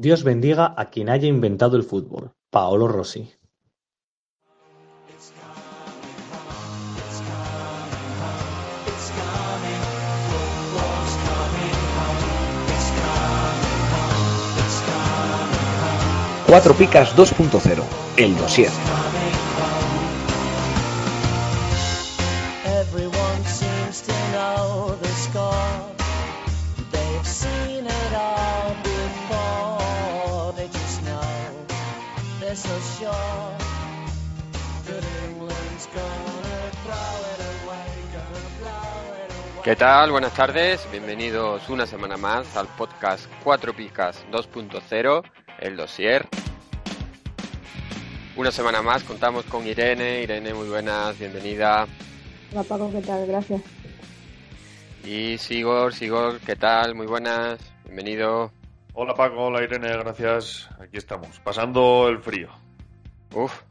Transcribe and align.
Dios 0.00 0.24
bendiga 0.24 0.72
a 0.78 0.88
quien 0.88 1.10
haya 1.10 1.28
inventado 1.28 1.76
el 1.76 1.82
fútbol. 1.82 2.32
Paolo 2.48 2.88
Rossi. 2.88 3.28
Cuatro 16.46 16.72
Picas 16.74 17.14
2.0, 17.14 17.82
el 18.16 18.36
dossier. 18.38 18.70
¿Qué 39.64 39.76
tal? 39.76 40.10
Buenas 40.10 40.34
tardes, 40.34 40.88
bienvenidos 40.90 41.68
una 41.68 41.86
semana 41.86 42.16
más 42.16 42.56
al 42.56 42.66
podcast 42.78 43.30
4 43.44 43.74
Picas 43.74 44.24
2.0, 44.32 45.22
el 45.58 45.76
dossier. 45.76 46.26
Una 48.36 48.50
semana 48.50 48.80
más 48.80 49.04
contamos 49.04 49.44
con 49.44 49.66
Irene. 49.66 50.22
Irene, 50.22 50.54
muy 50.54 50.68
buenas, 50.68 51.18
bienvenida. 51.18 51.86
Hola 52.52 52.62
Paco, 52.62 52.90
¿qué 52.90 53.00
tal? 53.02 53.26
Gracias. 53.26 53.60
Y 55.04 55.36
Sigor, 55.38 55.92
Sigor, 55.92 56.40
¿qué 56.40 56.56
tal? 56.56 56.94
Muy 56.94 57.06
buenas, 57.06 57.58
bienvenido. 57.84 58.50
Hola 58.94 59.14
Paco, 59.14 59.46
hola 59.46 59.62
Irene, 59.62 59.88
gracias. 59.88 60.70
Aquí 60.80 60.96
estamos, 60.96 61.38
pasando 61.40 62.08
el 62.08 62.18
frío. 62.20 62.48
Uf, 63.34 63.62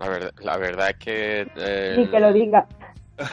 la 0.00 0.08
verdad, 0.08 0.32
la 0.40 0.56
verdad 0.56 0.90
es 0.90 0.96
que... 0.96 1.46
eh, 1.56 1.94
Ni 1.98 2.06
que 2.08 2.20
lo 2.20 2.32
diga. 2.32 2.66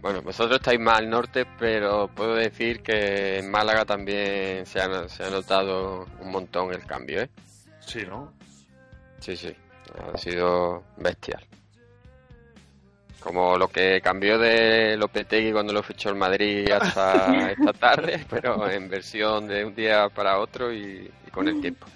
Bueno, 0.00 0.22
vosotros 0.22 0.58
estáis 0.58 0.80
más 0.80 0.98
al 0.98 1.10
norte, 1.10 1.46
pero 1.58 2.08
puedo 2.08 2.34
decir 2.34 2.82
que 2.82 3.38
en 3.38 3.50
Málaga 3.50 3.84
también 3.84 4.64
se 4.64 4.80
ha, 4.80 5.08
se 5.08 5.24
ha 5.24 5.30
notado 5.30 6.06
un 6.20 6.30
montón 6.30 6.72
el 6.72 6.86
cambio, 6.86 7.20
¿eh? 7.22 7.28
Sí, 7.80 8.04
¿no? 8.08 8.32
Sí, 9.18 9.36
sí, 9.36 9.54
ha 9.98 10.16
sido 10.16 10.84
bestial. 10.96 11.44
Como 13.20 13.58
lo 13.58 13.68
que 13.68 14.00
cambió 14.00 14.38
de 14.38 14.96
Lopetegui 14.96 15.52
cuando 15.52 15.74
lo 15.74 15.82
fichó 15.82 16.08
el 16.08 16.14
Madrid 16.16 16.70
hasta 16.70 17.50
esta 17.52 17.74
tarde, 17.74 18.24
pero 18.30 18.70
en 18.70 18.88
versión 18.88 19.46
de 19.46 19.66
un 19.66 19.74
día 19.74 20.08
para 20.08 20.38
otro 20.38 20.72
y, 20.72 21.10
y 21.26 21.30
con 21.30 21.46
el 21.46 21.60
tiempo. 21.60 21.86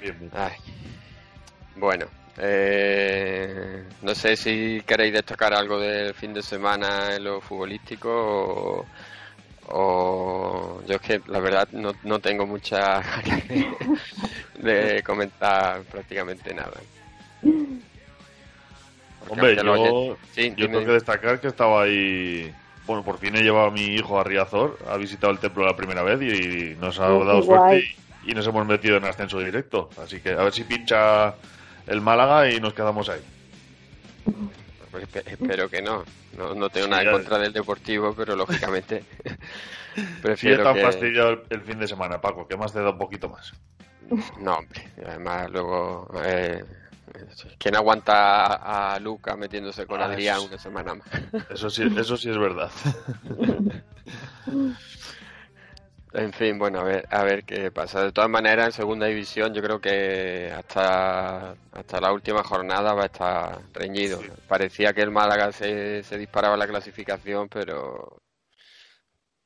Bien, 0.00 0.16
bien. 0.16 0.30
Ay. 0.32 0.52
Bueno, 1.74 2.06
eh, 2.38 3.84
no 4.02 4.14
sé 4.14 4.36
si 4.36 4.82
queréis 4.86 5.12
destacar 5.12 5.54
algo 5.54 5.78
del 5.78 6.14
fin 6.14 6.34
de 6.34 6.42
semana 6.42 7.14
en 7.14 7.24
lo 7.24 7.40
futbolístico 7.40 8.10
o, 8.10 8.86
o 9.68 10.82
yo 10.86 10.96
es 10.96 11.00
que 11.00 11.20
la 11.28 11.38
verdad 11.40 11.68
no, 11.72 11.92
no 12.02 12.18
tengo 12.18 12.46
mucha 12.46 13.00
ganas 13.00 13.44
de, 14.58 15.02
comentar 15.02 15.82
prácticamente 15.82 16.52
nada. 16.54 16.80
Porque 19.26 19.30
Hombre, 19.30 19.56
yo, 19.56 20.16
sí, 20.32 20.52
yo 20.56 20.66
tengo 20.66 20.84
que 20.84 20.92
destacar 20.92 21.40
que 21.40 21.48
estaba 21.48 21.84
ahí. 21.84 22.52
Bueno, 22.86 23.02
por 23.02 23.18
fin 23.18 23.34
he 23.36 23.42
llevado 23.42 23.68
a 23.68 23.70
mi 23.70 23.94
hijo 23.94 24.20
a 24.20 24.24
Riazor, 24.24 24.78
ha 24.86 24.98
visitado 24.98 25.32
el 25.32 25.38
templo 25.38 25.64
la 25.64 25.74
primera 25.74 26.02
vez 26.02 26.20
y 26.20 26.74
nos 26.78 27.00
ha 27.00 27.08
dado 27.08 27.40
qué 27.40 27.46
suerte 27.46 27.96
y 28.26 28.34
nos 28.34 28.46
hemos 28.46 28.66
metido 28.66 28.96
en 28.98 29.04
ascenso 29.04 29.38
directo. 29.38 29.88
Así 30.02 30.20
que 30.20 30.30
a 30.30 30.42
ver 30.42 30.52
si 30.52 30.64
pincha 30.64 31.34
el 31.86 32.00
Málaga 32.00 32.50
y 32.50 32.60
nos 32.60 32.74
quedamos 32.74 33.08
ahí. 33.08 33.20
Pues 34.90 35.04
espe- 35.08 35.22
espero 35.26 35.68
que 35.68 35.82
no. 35.82 36.04
No, 36.38 36.54
no 36.54 36.68
tengo 36.70 36.88
nada 36.88 37.02
en 37.02 37.12
contra 37.12 37.38
del 37.38 37.52
deportivo, 37.52 38.14
pero 38.14 38.34
lógicamente 38.34 39.04
prefiero 40.22 40.62
está 40.62 40.74
que... 40.74 40.82
fastidiado 40.82 41.30
el, 41.30 41.42
el 41.50 41.60
fin 41.62 41.78
de 41.78 41.86
semana, 41.86 42.20
Paco, 42.20 42.48
que 42.48 42.56
más 42.56 42.72
te 42.72 42.80
da 42.80 42.90
un 42.90 42.98
poquito 42.98 43.28
más. 43.28 43.52
No, 44.40 44.56
hombre, 44.56 44.88
además 45.06 45.50
luego... 45.50 46.10
Eh, 46.24 46.64
¿Quién 47.58 47.76
aguanta 47.76 48.46
a, 48.46 48.94
a 48.94 49.00
Luca 49.00 49.36
metiéndose 49.36 49.86
con 49.86 50.00
Ah, 50.00 50.06
Adrián 50.06 50.38
eso- 50.38 50.46
una 50.46 50.58
semana 50.58 50.94
más? 50.94 51.06
Eso 51.50 51.70
sí, 51.70 51.84
eso 51.96 52.16
sí 52.16 52.30
es 52.30 52.38
verdad. 52.38 52.70
En 56.16 56.32
fin, 56.32 56.58
bueno, 56.58 56.78
a 56.80 56.84
ver, 56.84 57.08
a 57.10 57.24
ver 57.24 57.44
qué 57.44 57.72
pasa. 57.72 58.04
De 58.04 58.12
todas 58.12 58.30
maneras, 58.30 58.66
en 58.66 58.72
segunda 58.72 59.06
división 59.06 59.52
yo 59.52 59.60
creo 59.60 59.80
que 59.80 60.52
hasta, 60.56 61.56
hasta 61.72 62.00
la 62.00 62.12
última 62.12 62.44
jornada 62.44 62.94
va 62.94 63.02
a 63.02 63.06
estar 63.06 63.62
reñido. 63.72 64.20
Sí. 64.20 64.28
Parecía 64.46 64.92
que 64.92 65.02
el 65.02 65.10
Málaga 65.10 65.50
se, 65.50 66.04
se 66.04 66.16
disparaba 66.16 66.56
la 66.56 66.68
clasificación, 66.68 67.48
pero, 67.48 68.22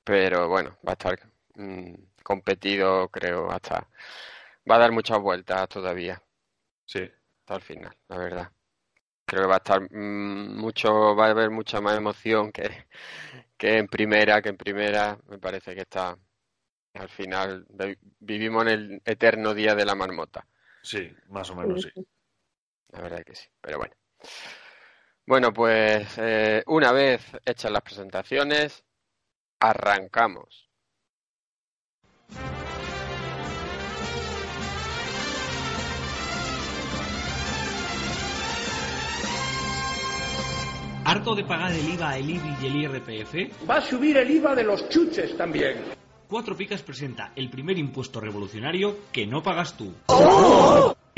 pero 0.04 0.48
bueno, 0.48 0.76
va 0.86 0.92
a 0.92 0.94
estar 0.94 1.18
mm, 1.54 1.94
competido, 2.22 3.08
creo, 3.08 3.50
hasta... 3.50 3.88
Va 4.70 4.76
a 4.76 4.78
dar 4.78 4.92
muchas 4.92 5.18
vueltas 5.20 5.68
todavía. 5.68 6.22
Sí. 6.86 7.00
hasta 7.40 7.54
el 7.56 7.62
final, 7.62 7.96
la 8.08 8.18
verdad. 8.18 8.52
Creo 9.26 9.42
que 9.42 9.48
va 9.48 9.56
a 9.56 9.58
estar 9.58 9.80
mm, 9.92 10.58
mucho, 10.58 11.16
va 11.16 11.26
a 11.28 11.30
haber 11.30 11.50
mucha 11.50 11.80
más 11.80 11.96
emoción 11.98 12.52
que, 12.52 12.86
que 13.58 13.78
en 13.78 13.88
primera, 13.88 14.42
que 14.42 14.50
en 14.50 14.56
primera 14.58 15.18
me 15.28 15.38
parece 15.38 15.74
que 15.74 15.82
está 15.82 16.18
al 16.98 17.08
final 17.08 17.66
vi- 17.70 17.96
vivimos 18.20 18.62
en 18.62 18.68
el 18.68 19.02
eterno 19.04 19.54
día 19.54 19.74
de 19.74 19.84
la 19.84 19.94
marmota, 19.94 20.46
Sí, 20.82 21.12
más 21.28 21.50
o 21.50 21.54
menos 21.56 21.82
sí. 21.82 22.06
la 22.92 23.00
verdad 23.00 23.22
que 23.24 23.34
sí, 23.34 23.48
pero 23.60 23.78
bueno. 23.78 23.94
Bueno, 25.26 25.52
pues 25.52 26.08
eh, 26.18 26.62
una 26.66 26.90
vez 26.92 27.20
hechas 27.44 27.70
las 27.70 27.82
presentaciones, 27.82 28.82
arrancamos. 29.60 30.70
¿Harto 41.04 41.34
de 41.34 41.44
pagar 41.44 41.72
el 41.72 41.88
IVA, 41.94 42.18
el 42.18 42.28
IBI 42.30 42.56
y 42.62 42.66
el 42.66 42.76
IRPF? 42.76 43.68
Va 43.68 43.76
a 43.76 43.80
subir 43.80 44.16
el 44.18 44.30
IVA 44.30 44.54
de 44.54 44.64
los 44.64 44.88
chuches 44.90 45.36
también. 45.36 45.76
Cuatro 46.28 46.54
Picas 46.54 46.82
presenta 46.82 47.32
el 47.36 47.48
primer 47.48 47.78
impuesto 47.78 48.20
revolucionario 48.20 48.98
que 49.12 49.26
no 49.26 49.42
pagas 49.42 49.78
tú. 49.78 49.94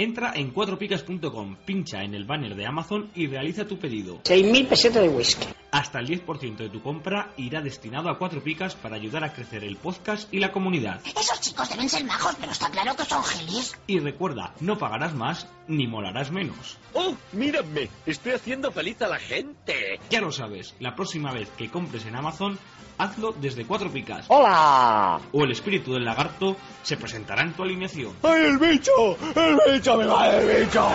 Entra 0.00 0.32
en 0.34 0.52
cuatropicas.com, 0.52 1.56
pincha 1.66 2.02
en 2.02 2.14
el 2.14 2.24
banner 2.24 2.54
de 2.54 2.64
Amazon 2.64 3.10
y 3.14 3.26
realiza 3.26 3.66
tu 3.66 3.78
pedido. 3.78 4.22
6.000 4.22 4.66
pesetas 4.66 5.02
de 5.02 5.10
whisky. 5.10 5.46
Hasta 5.72 5.98
el 5.98 6.06
10% 6.06 6.56
de 6.56 6.70
tu 6.70 6.80
compra 6.80 7.34
irá 7.36 7.60
destinado 7.60 8.08
a 8.08 8.16
Cuatro 8.16 8.42
Picas 8.42 8.74
para 8.74 8.96
ayudar 8.96 9.24
a 9.24 9.34
crecer 9.34 9.62
el 9.62 9.76
podcast 9.76 10.32
y 10.32 10.38
la 10.38 10.52
comunidad. 10.52 11.02
Esos 11.04 11.38
chicos 11.42 11.68
deben 11.68 11.90
ser 11.90 12.02
majos, 12.04 12.34
pero 12.40 12.50
está 12.50 12.70
claro 12.70 12.96
que 12.96 13.04
son 13.04 13.22
gelis. 13.22 13.78
Y 13.86 13.98
recuerda, 13.98 14.54
no 14.60 14.78
pagarás 14.78 15.14
más 15.14 15.46
ni 15.68 15.86
molarás 15.86 16.32
menos. 16.32 16.78
¡Oh, 16.94 17.14
mírame! 17.32 17.90
Estoy 18.06 18.32
haciendo 18.32 18.72
feliz 18.72 19.00
a 19.02 19.08
la 19.08 19.18
gente. 19.18 20.00
Ya 20.08 20.22
lo 20.22 20.32
sabes, 20.32 20.74
la 20.80 20.96
próxima 20.96 21.32
vez 21.32 21.50
que 21.50 21.70
compres 21.70 22.06
en 22.06 22.16
Amazon, 22.16 22.58
hazlo 22.98 23.32
desde 23.40 23.64
Cuatro 23.64 23.90
Picas. 23.90 24.26
¡Hola! 24.28 25.20
O 25.32 25.44
el 25.44 25.52
espíritu 25.52 25.92
del 25.92 26.04
lagarto 26.04 26.56
se 26.82 26.96
presentará 26.96 27.42
en 27.42 27.52
tu 27.52 27.62
alineación. 27.62 28.14
¡Ay, 28.22 28.46
el 28.46 28.58
bicho! 28.58 29.16
¡El 29.36 29.58
bicho 29.72 29.89
me 29.96 30.06
va 30.06 30.38
bicho! 30.40 30.88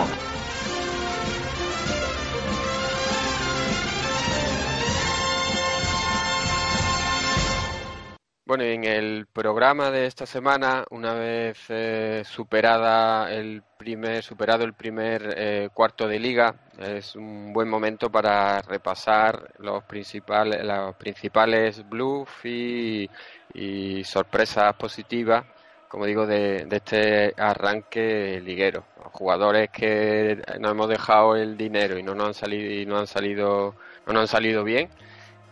Bueno, 8.46 8.64
y 8.64 8.68
en 8.68 8.84
el 8.84 9.26
programa 9.26 9.90
de 9.90 10.06
esta 10.06 10.24
semana, 10.24 10.84
una 10.90 11.14
vez 11.14 11.58
eh, 11.68 12.22
superada 12.24 13.28
el 13.32 13.64
primer, 13.76 14.22
superado 14.22 14.62
el 14.62 14.72
primer 14.72 15.34
eh, 15.36 15.68
cuarto 15.74 16.06
de 16.06 16.20
liga, 16.20 16.54
es 16.78 17.16
un 17.16 17.52
buen 17.52 17.68
momento 17.68 18.08
para 18.08 18.62
repasar 18.62 19.52
los 19.58 19.82
principales, 19.82 20.64
los 20.64 20.94
principales 20.94 21.88
bluffs 21.88 22.44
y, 22.44 23.10
y 23.52 24.04
sorpresas 24.04 24.74
positivas, 24.76 25.44
como 25.88 26.06
digo, 26.06 26.26
de, 26.26 26.66
este 26.70 27.34
arranque 27.36 28.40
liguero. 28.44 28.84
Jugadores 29.12 29.70
que 29.70 30.42
nos 30.60 30.72
hemos 30.72 30.88
dejado 30.88 31.36
el 31.36 31.56
dinero 31.56 31.98
y 31.98 32.02
no 32.02 32.14
nos 32.14 32.28
han 32.28 32.34
salido, 32.34 32.70
y 32.72 32.86
no 32.86 32.98
han 32.98 33.06
salido, 33.06 33.74
no 34.06 34.12
nos 34.12 34.22
han 34.22 34.28
salido 34.28 34.64
bien 34.64 34.90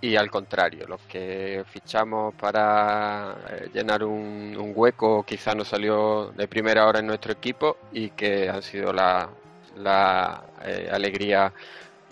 y 0.05 0.17
al 0.17 0.31
contrario, 0.31 0.87
los 0.87 1.01
que 1.03 1.65
fichamos 1.67 2.35
para 2.35 3.37
eh, 3.51 3.71
llenar 3.73 4.05
un, 4.05 4.73
hueco 4.75 5.23
quizá 5.23 5.55
no 5.55 5.65
salió 5.65 6.27
de 6.37 6.47
primera 6.47 6.87
hora 6.87 6.99
en 6.99 7.07
nuestro 7.07 7.33
equipo 7.33 7.79
y 7.91 8.11
que 8.11 8.51
han 8.51 8.63
sido 8.63 8.93
la, 8.93 9.31
la 9.79 10.45
eh, 10.63 10.91
alegría 10.93 11.51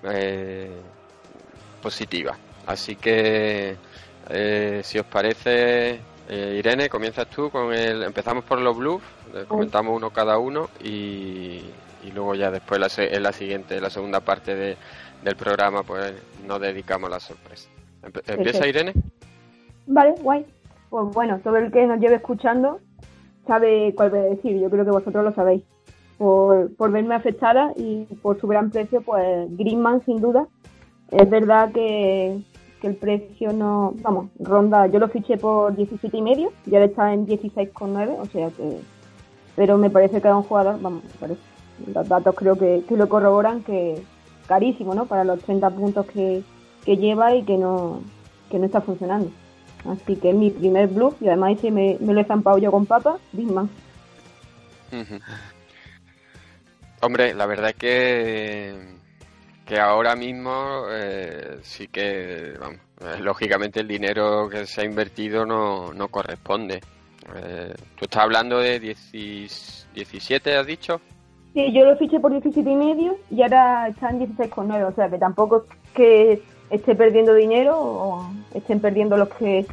eh, 0.05 0.71
positiva. 1.83 2.35
Así 2.65 2.97
que, 2.97 3.77
si 4.83 4.99
os 4.99 5.07
parece, 5.07 6.01
Eh, 6.35 6.57
Irene, 6.61 6.89
comienzas 6.89 7.27
tú 7.29 7.51
con 7.51 7.75
el. 7.75 8.03
Empezamos 8.03 8.43
por 8.45 8.59
los 8.59 8.75
blues, 8.77 9.03
comentamos 9.49 9.95
uno 9.95 10.09
cada 10.11 10.39
uno 10.39 10.71
y, 10.83 11.61
y 12.03 12.11
luego 12.15 12.35
ya 12.35 12.51
después 12.51 12.81
la 12.81 12.89
en 13.05 13.23
la 13.23 13.33
siguiente, 13.33 13.77
en 13.77 13.83
la 13.83 13.91
segunda 13.91 14.21
parte 14.21 14.55
de- 14.55 14.77
del 15.23 15.37
programa, 15.37 15.83
pues 15.83 16.15
nos 16.47 16.59
dedicamos 16.59 17.09
a 17.09 17.15
la 17.15 17.21
sorpresa. 17.21 17.69
Empe- 18.03 18.23
¿Empieza. 18.27 18.67
Irene? 18.67 18.95
Vale, 19.87 20.15
guay. 20.23 20.47
Pues 20.89 21.13
bueno, 21.15 21.39
todo 21.45 21.57
el 21.59 21.71
que 21.71 21.87
nos 21.87 22.01
lleve 22.01 22.15
escuchando 22.17 22.81
sabe 23.47 23.93
cuál 23.95 24.09
voy 24.11 24.21
a 24.21 24.23
decir. 24.23 24.59
Yo 24.59 24.71
creo 24.71 24.85
que 24.87 24.91
vosotros 24.91 25.23
lo 25.23 25.35
sabéis. 25.35 25.63
Por, 26.17 26.75
por 26.77 26.91
verme 26.93 27.15
afectada 27.15 27.73
y 27.77 28.05
por 28.23 28.41
su 28.41 28.47
gran 28.47 28.71
precio, 28.71 29.03
pues 29.03 29.49
Greenman 29.59 30.03
sin 30.07 30.21
duda. 30.21 30.47
Es 31.11 31.29
verdad 31.29 31.73
que, 31.73 32.41
que 32.83 32.89
el 32.89 32.97
precio 32.97 33.53
no, 33.53 33.95
vamos, 34.03 34.27
ronda, 34.41 34.89
yo 34.89 34.99
lo 34.99 35.09
fiché 35.09 35.37
por 35.37 35.75
17 35.77 36.17
y 36.17 36.21
medio 36.21 36.53
y 36.67 36.75
ahora 36.75 36.87
está 36.87 37.15
en 37.15 37.29
16,9, 37.29 38.17
o 38.19 38.27
sea 38.27 38.51
que, 38.51 38.81
pero 39.55 39.79
me 39.79 39.89
parece 39.89 40.21
que 40.21 40.27
es 40.27 40.35
un 40.35 40.43
jugador, 40.43 40.81
vamos, 40.81 41.05
los 41.95 42.09
datos 42.09 42.35
creo 42.35 42.59
que, 42.59 42.83
que 42.89 42.97
lo 42.97 43.09
corroboran, 43.09 43.63
que 43.63 44.03
carísimo, 44.49 44.97
¿no? 44.97 45.07
Para 45.07 45.23
los 45.23 45.41
30 45.43 45.71
puntos 45.71 46.07
que, 46.07 46.43
que 46.85 46.97
lleva 46.97 47.37
y 47.37 47.45
que 47.45 47.57
no, 47.57 48.01
que 48.51 48.59
no 48.59 48.67
está 48.67 48.81
funcionando. 48.81 49.31
Así 49.89 50.17
que 50.17 50.33
mi 50.33 50.51
primer 50.51 50.89
bluff 50.89 51.15
y 51.23 51.29
además 51.29 51.53
ese 51.59 51.71
me, 51.71 51.99
lo 52.01 52.21
he 52.21 52.25
zampado 52.25 52.59
yo 52.59 52.73
con 52.73 52.85
papa, 52.85 53.19
Bisman. 53.33 53.71
Ujú. 54.93 55.21
Hombre, 57.01 57.33
la 57.35 57.47
verdad 57.47 57.71
es 57.71 57.77
que, 57.77 58.97
que 59.67 59.79
ahora 59.79 60.17
mismo 60.17 60.85
eh, 60.91 61.59
sí 61.63 61.89
que, 61.89 62.55
vamos, 62.59 62.81
eh, 63.01 63.21
lógicamente 63.21 63.81
el 63.81 63.89
dinero 63.89 64.49
que 64.49 64.67
se 64.67 64.83
ha 64.83 64.85
invertido 64.85 65.47
no, 65.47 65.93
no 65.93 66.09
corresponde. 66.09 66.81
Eh, 67.35 67.75
Tú 67.97 68.05
estás 68.05 68.25
hablando 68.25 68.59
de 68.59 68.81
10 68.81 69.13
17, 69.95 70.57
has 70.57 70.67
dicho. 70.67 71.01
Sí, 71.55 71.73
yo 71.73 71.85
lo 71.85 71.97
fiché 71.97 72.19
por 72.19 72.33
17 72.33 72.69
y 72.69 72.75
medio 72.75 73.19
y 73.31 73.43
ahora 73.43 73.89
está 73.89 74.11
en 74.11 74.21
16,9, 74.21 74.89
o 74.89 74.95
sea 74.95 75.11
que 75.11 75.19
tampoco 75.19 75.67
es 75.85 75.91
que 75.93 76.43
esté 76.71 76.95
perdiendo 76.95 77.35
dinero 77.35 77.79
o 77.79 78.33
estén 78.55 78.81
perdiendo 78.81 79.19
los 79.19 79.29
que 79.29 79.67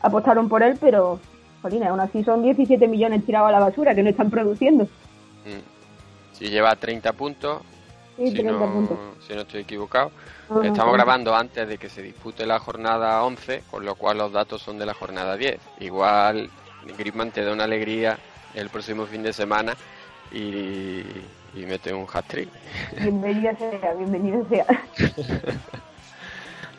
apostaron 0.00 0.48
por 0.48 0.62
él, 0.62 0.78
pero, 0.80 1.18
jolina, 1.60 1.88
aún 1.88 1.98
así 2.00 2.22
son 2.22 2.42
17 2.42 2.86
millones 2.86 3.26
tirados 3.26 3.48
a 3.48 3.52
la 3.52 3.58
basura 3.58 3.94
que 3.94 4.02
no 4.04 4.10
están 4.10 4.30
produciendo. 4.30 4.84
Mm. 4.84 6.34
Si 6.34 6.46
lleva 6.46 6.76
30 6.76 7.12
puntos, 7.14 7.62
Sí, 8.18 8.30
si, 8.30 8.34
30 8.34 8.52
no, 8.52 8.72
puntos. 8.72 8.98
si 9.26 9.32
no 9.32 9.42
estoy 9.42 9.60
equivocado. 9.60 10.10
No, 10.50 10.56
no, 10.56 10.62
Estamos 10.64 10.92
grabando 10.92 11.34
antes 11.36 11.68
de 11.68 11.78
que 11.78 11.88
se 11.88 12.02
dispute 12.02 12.44
la 12.46 12.58
jornada 12.58 13.22
11, 13.22 13.62
con 13.70 13.84
lo 13.84 13.94
cual 13.94 14.18
los 14.18 14.32
datos 14.32 14.60
son 14.60 14.76
de 14.76 14.86
la 14.86 14.94
jornada 14.94 15.36
10. 15.36 15.60
Igual 15.80 16.50
Griezmann 16.98 17.30
te 17.30 17.44
da 17.44 17.52
una 17.52 17.64
alegría 17.64 18.18
el 18.54 18.70
próximo 18.70 19.06
fin 19.06 19.22
de 19.22 19.32
semana 19.32 19.76
y, 20.32 21.04
y 21.54 21.64
mete 21.66 21.94
un 21.94 22.06
hat-trick. 22.12 22.48
Bienvenida 23.00 23.56
sea, 23.56 23.94
bienvenido 23.94 24.44
sea. 24.48 24.66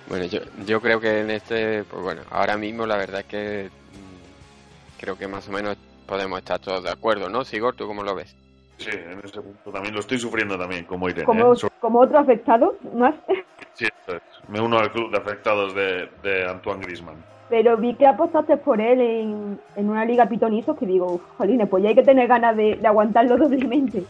Bueno, 0.10 0.26
yo, 0.26 0.40
yo 0.66 0.82
creo 0.82 1.00
que 1.00 1.20
en 1.20 1.30
este, 1.30 1.84
pues 1.84 2.02
bueno, 2.02 2.24
ahora 2.32 2.58
mismo 2.58 2.88
la 2.88 2.98
verdad 2.98 3.20
es 3.20 3.26
que 3.28 3.70
mm, 3.70 5.00
creo 5.00 5.16
que 5.16 5.28
más 5.28 5.48
o 5.48 5.52
menos 5.52 5.78
podemos 6.08 6.40
estar 6.40 6.60
todos 6.60 6.84
de 6.84 6.90
acuerdo, 6.90 7.30
¿no? 7.30 7.46
Sigor, 7.46 7.76
¿tú 7.76 7.86
cómo 7.86 8.02
lo 8.02 8.16
ves? 8.16 8.36
Sí, 8.80 8.90
en 8.92 9.20
ese 9.24 9.42
punto 9.42 9.72
también 9.72 9.94
lo 9.94 10.00
estoy 10.00 10.18
sufriendo 10.18 10.58
también, 10.58 10.86
como 10.86 11.10
Irene. 11.10 11.26
Como, 11.26 11.54
¿eh? 11.54 11.58
Como 11.80 12.00
otro 12.00 12.18
afectado, 12.20 12.78
más. 12.96 13.14
Sí, 13.74 13.86
eso 13.86 14.18
es. 14.18 14.22
Me 14.50 14.60
uno 14.60 14.78
al 14.78 14.92
club 14.92 15.10
de 15.12 15.18
afectados 15.18 15.74
de, 15.74 16.10
de 16.22 16.46
Antoine 16.50 16.82
Griezmann. 16.84 17.16
Pero 17.48 17.78
vi 17.78 17.94
que 17.96 18.06
apostaste 18.08 18.58
por 18.58 18.82
él 18.82 19.00
en, 19.00 19.60
en 19.78 19.90
una 19.90 20.04
liga 20.04 20.28
pitonizo 20.28 20.76
que 20.76 20.86
digo, 20.86 21.14
"Uf, 21.14 21.22
jolines, 21.38 21.70
pues 21.70 21.84
ya 21.84 21.90
hay 21.90 21.96
que 21.96 22.04
tener 22.04 22.28
ganas 22.28 22.58
de, 22.58 22.76
de 22.76 22.88
aguantarlo 22.88 23.38
doblemente. 23.38 24.04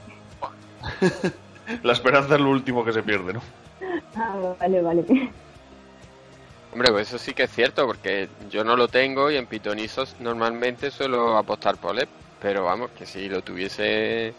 La 1.83 1.93
esperanza 1.93 2.35
es 2.35 2.41
lo 2.41 2.49
último 2.49 2.83
que 2.83 2.93
se 2.93 3.03
pierde, 3.03 3.33
¿no? 3.33 3.41
Ah, 4.15 4.55
vale, 4.59 4.81
vale. 4.81 5.05
Hombre, 6.73 6.91
pues 6.91 7.07
eso 7.09 7.17
sí 7.19 7.33
que 7.33 7.43
es 7.43 7.51
cierto, 7.51 7.85
porque 7.85 8.27
yo 8.49 8.63
no 8.63 8.75
lo 8.75 8.87
tengo 8.87 9.29
y 9.29 9.37
en 9.37 9.45
Pitonizos 9.45 10.15
normalmente 10.19 10.89
suelo 10.91 11.37
apostar 11.37 11.77
por 11.77 11.97
él, 11.99 12.07
pero 12.39 12.63
vamos, 12.63 12.91
que 12.91 13.05
si 13.05 13.27
lo 13.29 13.41
tuviese 13.41 14.33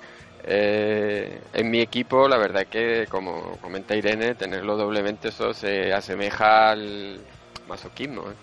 eh, 0.45 1.41
en 1.53 1.71
mi 1.71 1.81
equipo, 1.81 2.29
la 2.29 2.39
verdad 2.39 2.63
es 2.63 2.69
que, 2.69 3.07
como 3.09 3.57
comenta 3.59 3.95
Irene, 3.95 4.35
tenerlo 4.35 4.77
doblemente 4.77 5.29
eso 5.29 5.53
se 5.53 5.93
asemeja 5.93 6.71
al 6.71 7.21
masoquismo. 7.69 8.23
¿eh? 8.23 8.35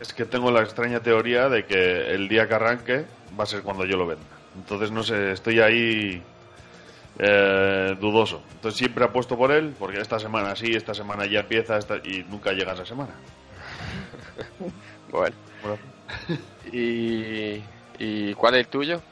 Es 0.00 0.12
que 0.12 0.24
tengo 0.26 0.50
la 0.50 0.60
extraña 0.62 1.00
teoría 1.00 1.48
de 1.48 1.64
que 1.64 2.10
el 2.14 2.28
día 2.28 2.46
que 2.46 2.54
arranque 2.54 3.04
va 3.38 3.44
a 3.44 3.46
ser 3.46 3.62
cuando 3.62 3.84
yo 3.86 3.96
lo 3.96 4.06
venda. 4.06 4.24
Entonces, 4.54 4.90
no 4.90 5.02
sé, 5.02 5.32
estoy 5.32 5.60
ahí 5.60 6.22
eh, 7.18 7.96
dudoso. 7.98 8.42
Entonces 8.54 8.78
siempre 8.78 9.04
apuesto 9.04 9.36
por 9.36 9.50
él, 9.50 9.74
porque 9.78 10.00
esta 10.00 10.18
semana 10.18 10.54
sí, 10.54 10.72
esta 10.74 10.92
semana 10.92 11.24
ya 11.26 11.40
empieza 11.40 11.78
esta- 11.78 11.96
y 11.96 12.24
nunca 12.28 12.52
llega 12.52 12.72
esa 12.74 12.84
semana. 12.84 13.14
Bueno, 15.08 15.36
Bueno, 15.62 15.78
¿y, 16.72 17.62
y 17.98 18.34
cuál 18.34 18.54
es 18.54 18.60
el 18.60 18.68
tuyo? 18.68 19.02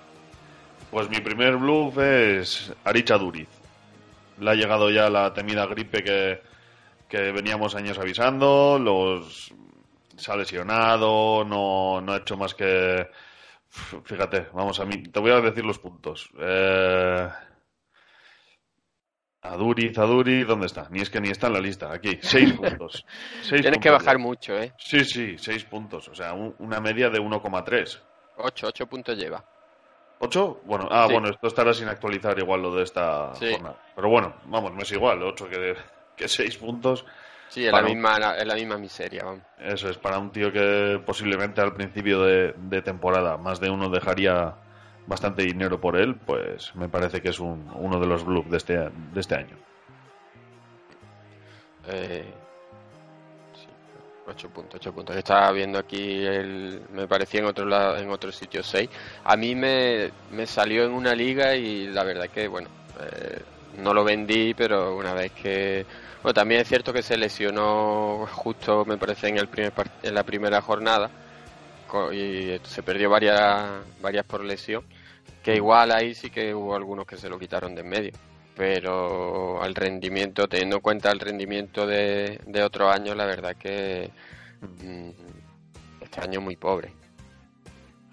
pues 0.90 1.08
mi 1.10 1.18
primer 1.20 1.56
bluff 1.56 1.98
es 1.98 2.72
Aricha 2.84 3.18
Duriz. 3.18 3.48
Le 4.38 4.50
ha 4.50 4.54
llegado 4.54 4.90
ya 4.90 5.10
la 5.10 5.32
temida 5.34 5.66
gripe 5.66 6.04
que, 6.04 6.40
que 7.08 7.32
veníamos 7.32 7.74
años 7.74 7.98
avisando, 7.98 8.78
los 8.78 9.52
se 10.16 10.30
ha 10.30 10.36
lesionado, 10.36 11.44
no, 11.44 12.00
no 12.00 12.12
ha 12.12 12.18
hecho 12.18 12.36
más 12.36 12.54
que... 12.54 13.08
Fíjate, 14.04 14.46
vamos 14.52 14.78
a 14.78 14.84
mí, 14.84 15.02
te 15.02 15.18
voy 15.18 15.32
a 15.32 15.40
decir 15.40 15.64
los 15.64 15.80
puntos. 15.80 16.30
Eh... 16.38 17.28
Aduriz, 19.42 19.98
Aduriz, 19.98 20.46
¿dónde 20.46 20.66
está? 20.66 20.88
Ni 20.90 21.00
es 21.00 21.10
que 21.10 21.20
ni 21.20 21.28
está 21.28 21.48
en 21.48 21.52
la 21.54 21.60
lista, 21.60 21.92
aquí, 21.92 22.18
seis 22.22 22.52
puntos. 22.56 23.04
Seis 23.42 23.60
Tienes 23.62 23.80
que 23.80 23.90
bajar 23.90 24.18
mucho, 24.18 24.56
¿eh? 24.56 24.72
Sí, 24.78 25.04
sí, 25.04 25.36
seis 25.38 25.64
puntos, 25.64 26.08
o 26.08 26.14
sea, 26.14 26.32
un- 26.32 26.54
una 26.60 26.80
media 26.80 27.10
de 27.10 27.20
1,3. 27.20 28.00
8, 28.36 28.66
8 28.68 28.86
puntos 28.86 29.16
lleva. 29.16 29.42
¿Ocho? 30.20 30.60
Bueno, 30.64 30.88
ah, 30.90 31.06
Sí. 31.06 31.12
bueno, 31.12 31.28
esto 31.28 31.46
estará 31.48 31.74
sin 31.74 31.88
actualizar 31.88 32.38
igual 32.38 32.62
lo 32.62 32.74
de 32.74 32.84
esta 32.84 33.34
Sí. 33.34 33.50
jornada. 33.52 33.76
Pero 33.94 34.08
bueno, 34.08 34.34
vamos, 34.46 34.72
no 34.72 34.80
es 34.82 34.92
igual, 34.92 35.22
ocho 35.22 35.48
que, 35.48 35.76
que 36.16 36.28
seis 36.28 36.56
puntos. 36.56 37.04
Sí, 37.48 37.66
es 37.66 37.72
la, 37.72 37.80
un- 37.80 37.86
misma, 37.86 38.16
es 38.36 38.46
la 38.46 38.54
misma 38.54 38.78
miseria, 38.78 39.24
vamos. 39.24 39.42
Eso 39.58 39.88
es 39.90 39.98
para 39.98 40.18
un 40.18 40.30
tío 40.32 40.50
que 40.52 41.00
posiblemente 41.04 41.60
al 41.60 41.74
principio 41.74 42.22
de, 42.22 42.54
de 42.56 42.82
temporada 42.82 43.36
más 43.36 43.60
de 43.60 43.70
uno 43.70 43.90
dejaría 43.90 44.54
bastante 45.06 45.42
dinero 45.42 45.80
por 45.80 45.96
él, 45.96 46.14
pues 46.16 46.74
me 46.74 46.88
parece 46.88 47.20
que 47.20 47.28
es 47.28 47.38
un- 47.38 47.70
uno 47.74 48.00
de 48.00 48.06
los 48.06 48.24
bluffs 48.24 48.50
de 48.50 48.56
este, 48.56 48.76
de 48.78 49.20
este 49.20 49.34
año. 49.34 49.56
Eh, 51.88 52.32
8 54.26 54.48
puntos, 54.50 54.80
8 54.80 54.92
puntos. 54.92 55.16
Estaba 55.16 55.50
viendo 55.52 55.78
aquí, 55.78 56.24
el, 56.24 56.82
me 56.92 57.06
parecía 57.06 57.40
en 57.40 57.46
otro, 57.46 57.64
lado, 57.66 57.96
en 57.96 58.10
otro 58.10 58.32
sitio 58.32 58.62
6. 58.62 58.88
A 59.24 59.36
mí 59.36 59.54
me, 59.54 60.10
me 60.30 60.46
salió 60.46 60.84
en 60.84 60.92
una 60.92 61.14
liga 61.14 61.54
y 61.54 61.86
la 61.88 62.04
verdad 62.04 62.28
que, 62.28 62.48
bueno, 62.48 62.68
eh, 63.00 63.42
no 63.78 63.92
lo 63.92 64.04
vendí, 64.04 64.54
pero 64.54 64.96
una 64.96 65.14
vez 65.14 65.32
que... 65.32 65.84
Bueno, 66.22 66.34
también 66.34 66.62
es 66.62 66.68
cierto 66.68 66.92
que 66.92 67.02
se 67.02 67.18
lesionó 67.18 68.26
justo, 68.32 68.84
me 68.86 68.96
parece, 68.96 69.28
en, 69.28 69.36
el 69.36 69.48
primer 69.48 69.72
en 70.02 70.14
la 70.14 70.22
primera 70.22 70.60
jornada 70.62 71.10
y 72.12 72.58
se 72.64 72.82
perdió 72.82 73.10
varias, 73.10 73.84
varias 74.00 74.24
por 74.24 74.42
lesión. 74.42 74.84
Que 75.42 75.56
igual 75.56 75.92
ahí 75.92 76.14
sí 76.14 76.30
que 76.30 76.54
hubo 76.54 76.74
algunos 76.74 77.06
que 77.06 77.18
se 77.18 77.28
lo 77.28 77.38
quitaron 77.38 77.74
de 77.74 77.82
en 77.82 77.88
medio 77.88 78.12
pero 78.56 79.62
al 79.62 79.74
rendimiento, 79.74 80.48
teniendo 80.48 80.76
en 80.76 80.82
cuenta 80.82 81.10
el 81.10 81.20
rendimiento 81.20 81.86
de, 81.86 82.40
de 82.46 82.62
otros 82.62 82.94
años, 82.94 83.16
la 83.16 83.26
verdad 83.26 83.56
que 83.56 84.10
mm, 84.60 85.10
este 86.00 86.20
año 86.20 86.40
muy 86.40 86.56
pobre. 86.56 86.92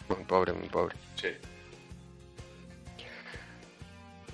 Muy 0.10 0.24
pobre, 0.26 0.54
muy 0.54 0.68
pobre. 0.68 0.96
Sí. 1.16 1.28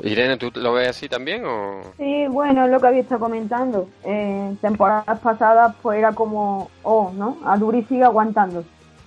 Irene, 0.01 0.37
¿tú 0.37 0.51
lo 0.55 0.73
ves 0.73 0.89
así 0.89 1.09
también 1.09 1.43
o...? 1.45 1.81
Sí, 1.97 2.27
bueno, 2.27 2.65
es 2.65 2.71
lo 2.71 2.79
que 2.79 2.87
había 2.87 3.01
estado 3.01 3.21
comentando. 3.21 3.89
Eh, 4.03 4.55
temporadas 4.61 5.19
pasadas 5.19 5.75
pues 5.81 5.97
era 5.97 6.13
como, 6.13 6.69
oh, 6.83 7.11
¿no? 7.15 7.39
A 7.45 7.57
Duri 7.57 7.83
sigue 7.83 8.03
aguantando. 8.03 8.63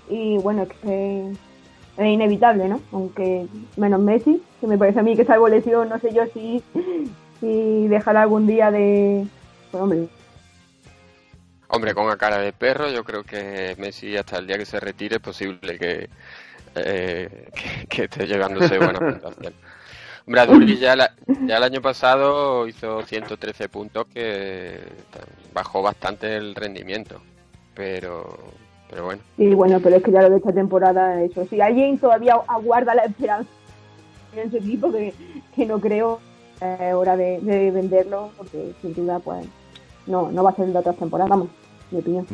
Y 0.08 0.38
bueno, 0.38 0.62
es 0.62 0.68
que 0.68 1.32
es 1.96 2.06
inevitable, 2.06 2.68
¿no? 2.68 2.80
Aunque 2.92 3.46
menos 3.76 4.00
Messi, 4.00 4.42
que 4.60 4.66
me 4.66 4.78
parece 4.78 5.00
a 5.00 5.02
mí 5.02 5.16
que 5.16 5.24
salvo 5.24 5.48
lesión, 5.48 5.88
no 5.88 5.98
sé 5.98 6.12
yo 6.14 6.22
si, 6.32 6.62
si 7.40 7.88
dejará 7.88 8.22
algún 8.22 8.46
día 8.46 8.70
de... 8.70 9.26
Pues 9.70 9.82
hombre, 9.82 10.08
Hombre, 11.72 11.94
con 11.94 12.06
una 12.06 12.16
cara 12.16 12.38
de 12.38 12.52
perro, 12.52 12.90
yo 12.90 13.04
creo 13.04 13.22
que 13.22 13.76
Messi 13.78 14.16
hasta 14.16 14.38
el 14.38 14.46
día 14.48 14.58
que 14.58 14.66
se 14.66 14.80
retire 14.80 15.16
es 15.16 15.22
posible 15.22 15.78
que, 15.78 16.08
eh, 16.74 17.48
que, 17.54 17.86
que 17.86 18.04
esté 18.04 18.26
llegándose 18.26 18.76
buena 18.78 18.98
puntuación. 18.98 19.52
Hombre, 20.26 20.40
Aduri 20.40 20.78
ya, 20.78 20.96
la- 20.96 21.14
ya 21.46 21.58
el 21.58 21.62
año 21.62 21.80
pasado 21.80 22.66
hizo 22.66 23.02
113 23.02 23.68
puntos, 23.68 24.06
que 24.12 24.80
bajó 25.54 25.80
bastante 25.80 26.36
el 26.36 26.56
rendimiento, 26.56 27.20
pero 27.74 28.36
Pero 28.90 29.04
bueno, 29.04 29.22
Y 29.38 29.54
bueno, 29.54 29.78
pero 29.80 29.96
es 29.96 30.02
que 30.02 30.10
ya 30.10 30.22
lo 30.22 30.30
de 30.30 30.38
esta 30.38 30.52
temporada, 30.52 31.22
eso. 31.22 31.46
Si 31.46 31.60
alguien 31.60 31.98
todavía 31.98 32.34
aguarda 32.48 32.94
la 32.94 33.04
esperanza 33.04 33.50
en 34.34 34.50
su 34.50 34.56
equipo, 34.56 34.90
que, 34.90 35.14
que 35.54 35.66
no 35.66 35.80
creo, 35.80 36.20
es 36.60 36.94
hora 36.94 37.16
de, 37.16 37.40
de 37.40 37.70
venderlo, 37.70 38.30
porque 38.36 38.72
sin 38.82 38.94
duda, 38.94 39.20
pues, 39.20 39.46
no, 40.06 40.30
no 40.32 40.42
va 40.42 40.50
a 40.50 40.56
ser 40.56 40.66
de 40.66 40.78
otras 40.78 40.96
temporadas, 40.96 41.30
vamos, 41.30 41.48
mi 41.90 42.00
opinión. 42.00 42.26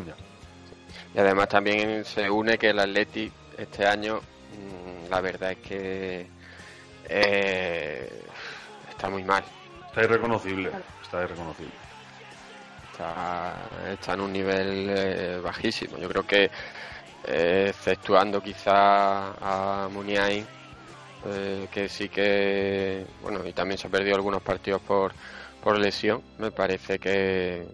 y 1.15 1.19
además 1.19 1.49
también 1.49 2.05
se 2.05 2.31
une 2.31 2.57
que 2.57 2.71
el 2.71 2.79
Atleti 2.79 3.31
este 3.59 3.87
año, 3.87 4.17
mm, 4.17 5.11
la 5.11 5.21
verdad 5.21 5.53
es 5.53 5.59
que 5.59 6.27
eh, 7.09 8.23
está 8.91 9.11
muy 9.11 9.25
mal. 9.25 9.45
Está 9.89 10.05
irreconocible. 10.05 10.71
Está 11.03 11.23
irreconocible. 11.23 11.86
Está, 12.99 14.15
en 14.15 14.21
un 14.23 14.33
nivel 14.33 14.87
eh, 14.89 15.39
bajísimo. 15.43 15.99
Yo 15.99 16.09
creo 16.09 16.25
que, 16.25 16.51
eh, 17.25 17.67
exceptuando 17.71 18.41
quizá 18.43 19.33
a 19.85 19.89
Muniain, 19.91 20.49
eh, 21.25 21.69
que 21.71 21.89
sí 21.89 22.09
que, 22.11 23.07
bueno, 23.21 23.47
y 23.47 23.53
también 23.55 23.79
se 23.79 23.89
ha 23.89 23.91
perdido 23.91 24.17
algunos 24.17 24.43
partidos 24.43 24.83
por, 24.83 25.15
por 25.61 25.79
lesión, 25.79 26.25
me 26.39 26.53
parece 26.53 26.99
que, 26.99 27.69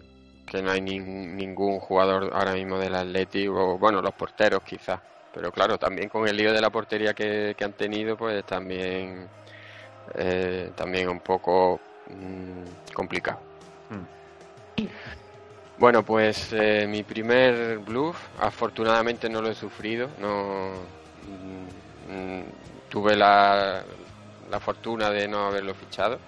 que 0.47 0.63
no 0.63 0.71
hay 0.73 0.81
nin- 0.81 1.35
ningún 1.37 1.81
jugador 1.81 2.31
ahora 2.35 2.55
mismo 2.55 2.79
del 2.79 2.95
Atleti, 2.97 3.47
o 3.49 3.79
bueno, 3.79 4.03
los 4.03 4.15
porteros 4.15 4.63
quizás. 4.65 5.01
Pero 5.31 5.53
claro, 5.53 5.79
también 5.79 6.09
con 6.09 6.29
el 6.29 6.37
lío 6.37 6.53
de 6.53 6.61
la 6.61 6.71
portería 6.71 7.15
que, 7.15 7.55
que 7.57 7.65
han 7.65 7.75
tenido, 7.75 8.17
pues 8.17 8.45
también, 8.45 9.31
eh, 10.15 10.73
también 10.77 11.09
un 11.09 11.21
poco 11.21 11.83
mm, 12.07 12.65
complicado. 12.95 13.47
Bueno, 15.79 16.05
pues 16.05 16.53
eh, 16.53 16.87
mi 16.89 17.03
primer 17.03 17.79
bluff, 17.79 18.17
afortunadamente 18.41 19.29
no 19.29 19.43
lo 19.43 19.51
he 19.51 19.55
sufrido, 19.55 20.09
no 20.21 20.73
mm, 22.09 22.13
mm, 22.13 22.45
tuve 22.89 23.17
la, 23.17 23.83
la 24.51 24.61
fortuna 24.61 25.11
de 25.11 25.27
no 25.27 25.47
haberlo 25.47 25.75
fichado. 25.75 26.19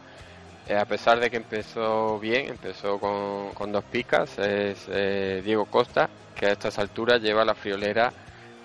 Eh, 0.66 0.76
a 0.76 0.84
pesar 0.86 1.20
de 1.20 1.30
que 1.30 1.36
empezó 1.36 2.18
bien, 2.18 2.48
empezó 2.48 2.98
con, 2.98 3.50
con 3.52 3.70
dos 3.70 3.84
picas, 3.84 4.38
es 4.38 4.86
eh, 4.88 5.42
Diego 5.44 5.66
Costa, 5.66 6.08
que 6.34 6.46
a 6.46 6.52
estas 6.52 6.78
alturas 6.78 7.20
lleva 7.20 7.44
la 7.44 7.54
friolera 7.54 8.12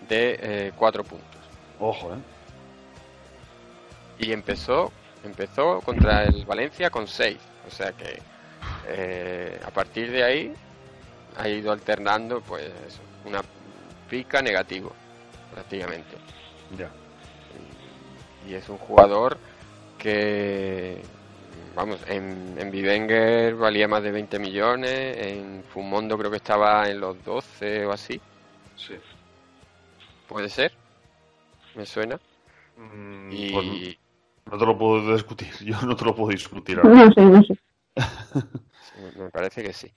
de 0.07 0.73
cuatro 0.75 1.03
puntos. 1.03 1.27
Ojo, 1.79 2.13
¿eh? 2.13 2.17
Y 4.19 4.33
empezó, 4.33 4.91
empezó 5.23 5.81
contra 5.81 6.25
el 6.25 6.45
Valencia 6.45 6.89
con 6.89 7.07
6. 7.07 7.37
O 7.67 7.71
sea 7.71 7.91
que 7.93 8.19
eh, 8.89 9.59
a 9.65 9.71
partir 9.71 10.11
de 10.11 10.23
ahí 10.23 10.53
ha 11.37 11.47
ido 11.47 11.71
alternando 11.71 12.41
pues 12.41 12.63
eso, 12.87 12.99
una 13.25 13.41
pica 14.09 14.41
negativo 14.41 14.93
prácticamente. 15.53 16.17
Ya. 16.77 16.89
Y 18.47 18.53
es 18.53 18.67
un 18.69 18.77
jugador 18.77 19.37
que, 19.97 21.01
vamos, 21.75 21.99
en, 22.07 22.55
en 22.57 22.71
Bivenger 22.71 23.55
valía 23.55 23.87
más 23.87 24.01
de 24.01 24.11
20 24.11 24.39
millones, 24.39 25.17
en 25.17 25.63
Fumondo 25.65 26.17
creo 26.17 26.31
que 26.31 26.37
estaba 26.37 26.89
en 26.89 26.99
los 26.99 27.23
12 27.23 27.85
o 27.85 27.91
así. 27.91 28.19
Sí. 28.75 28.95
¿Puede 30.27 30.49
ser? 30.49 30.71
¿Me 31.75 31.85
suena? 31.85 32.19
Mm, 32.77 33.31
Y- 33.31 33.51
pues 33.51 33.67
no 34.51 34.57
te 34.57 34.65
lo 34.65 34.77
puedo 34.77 35.13
discutir. 35.13 35.49
Yo 35.59 35.79
no 35.81 35.95
te 35.95 36.05
lo 36.05 36.15
puedo 36.15 36.29
discutir 36.31 36.79
ahora. 36.79 37.05
No 37.05 37.13
sé, 37.13 37.21
no 37.21 37.43
sé. 37.43 37.53
Sí, 37.53 37.59
me- 39.15 39.29
parece 39.29 39.63
que 39.63 39.73
sí. 39.73 39.91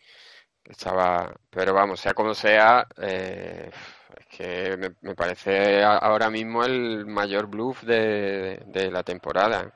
Estaba, 0.64 1.32
pero 1.50 1.74
vamos, 1.74 2.00
sea 2.00 2.14
como 2.14 2.34
sea, 2.34 2.86
eh, 2.98 3.70
es 4.18 4.26
que 4.26 4.76
me, 4.78 4.90
me 5.02 5.14
parece 5.16 5.82
ahora 5.84 6.30
mismo 6.30 6.64
el 6.64 7.06
mayor 7.06 7.46
bluff 7.48 7.82
de, 7.84 8.62
de 8.66 8.90
la 8.90 9.02
temporada. 9.02 9.72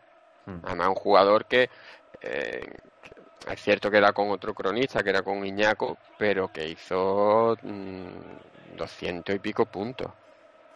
Mm. 0.47 0.59
Además, 0.64 0.88
un 0.88 0.95
jugador 0.97 1.47
que 1.47 1.71
eh, 2.23 2.62
es 3.50 3.61
cierto 3.62 3.90
que 3.90 3.99
era 3.99 4.12
con 4.12 4.30
otro 4.30 4.54
cronista, 4.54 5.02
que 5.02 5.11
era 5.11 5.23
con 5.23 5.45
Iñaco, 5.45 5.99
pero 6.18 6.49
que 6.52 6.68
hizo 6.68 7.56
mm, 7.62 8.76
200 8.76 9.35
y 9.35 9.38
pico 9.38 9.66
puntos. 9.66 10.11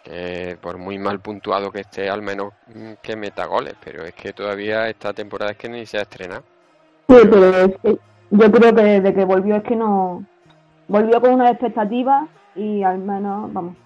Que 0.05 0.59
por 0.61 0.79
muy 0.79 0.99
mal 0.99 1.21
puntuado 1.21 1.73
que 1.73 1.81
esté, 1.81 2.09
al 2.11 2.23
menos 2.23 2.55
mm, 2.69 2.95
que 3.03 3.17
meta 3.17 3.47
goles, 3.47 3.75
pero 3.85 4.05
es 4.05 4.15
que 4.15 4.33
todavía 4.33 4.89
esta 4.89 5.13
temporada 5.13 5.53
es 5.53 5.59
que 5.59 5.69
ni 5.69 5.87
se 5.87 5.99
ha 5.99 6.03
estrenado. 6.03 6.45
Sí, 7.09 7.17
pero 7.31 7.51
es 7.57 7.71
que 7.83 7.99
yo 8.31 8.51
creo 8.53 8.75
que 8.75 8.83
desde 8.83 9.15
que 9.15 9.25
volvió 9.25 9.57
es 9.57 9.63
que 9.63 9.77
no. 9.77 10.25
Volvió 10.89 11.21
con 11.21 11.35
unas 11.35 11.53
expectativas 11.53 12.29
y 12.57 12.83
al 12.83 12.99
menos, 12.99 13.53
vamos, 13.53 13.77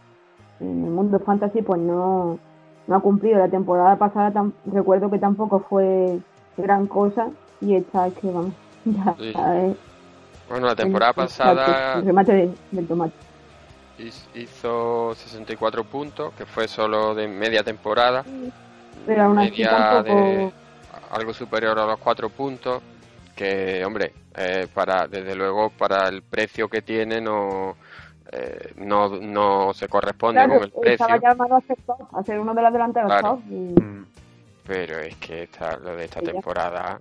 en 0.61 0.85
el 0.85 0.91
mundo 0.91 1.19
fantasy, 1.21 1.61
pues 1.63 1.81
no, 1.81 2.39
no 2.87 2.97
ha 2.97 3.01
cumplido. 3.01 3.39
La 3.39 3.49
temporada 3.49 3.97
pasada 3.97 4.47
recuerdo 4.67 5.11
que 5.11 5.19
tampoco 5.19 5.61
fue 5.69 6.19
gran 6.57 6.87
cosa 6.87 7.29
y 7.61 7.75
esta 7.75 8.07
es 8.07 8.15
que, 8.15 8.27
vamos, 8.29 8.53
ya 8.87 9.15
Sí. 9.19 9.29
es 9.31 9.77
Bueno, 10.49 10.67
la 10.67 10.75
temporada 10.77 11.11
el- 11.11 11.17
pasada 11.17 11.95
El 11.99 12.05
remate 12.07 12.33
de- 12.33 12.55
del 12.71 12.87
tomate. 12.87 13.13
Hiz- 13.99 14.27
hizo 14.35 15.15
64 15.15 15.85
puntos, 15.85 16.33
que 16.35 16.47
fue 16.47 16.67
solo 16.69 17.15
de 17.15 17.29
media 17.29 17.63
temporada. 17.63 18.25
Pero 19.07 19.23
aún 19.25 19.39
así 19.39 19.51
media 19.51 19.71
tampoco. 19.71 20.15
de 20.17 20.53
algo 21.13 21.33
superior 21.35 21.79
a 21.79 21.87
los 21.87 21.99
4 21.99 22.29
puntos. 22.31 22.83
Que, 23.35 23.85
hombre, 23.85 24.13
eh, 24.37 24.67
para 24.73 25.07
desde 25.09 25.35
luego 25.35 25.71
para 25.71 26.09
el 26.09 26.23
precio 26.23 26.69
que 26.69 26.83
tiene 26.83 27.21
no, 27.21 27.77
eh, 28.31 28.73
no, 28.77 29.09
no 29.21 29.73
se 29.75 29.89
corresponde 29.89 30.41
Claro, 30.41 30.55
con 30.55 30.63
el 30.65 30.71
precio. 30.71 30.93
estaba 31.07 31.19
llamado 31.19 31.57
a 31.57 31.61
ser 31.63 31.77
top, 31.85 32.01
a 32.17 32.23
ser 32.23 32.39
uno 32.39 32.55
de 32.55 32.63
los 32.63 32.73
delanteros 32.73 33.09
Claro. 33.11 33.43
y- 33.51 33.81
Mm, 33.81 34.07
Pero 34.67 34.99
es 35.01 35.17
que 35.17 35.43
esta, 35.43 35.77
lo 35.79 35.95
de 35.97 36.05
esta 36.05 36.21
Sí, 36.21 36.27
ya. 36.27 36.33
temporada, 36.33 36.99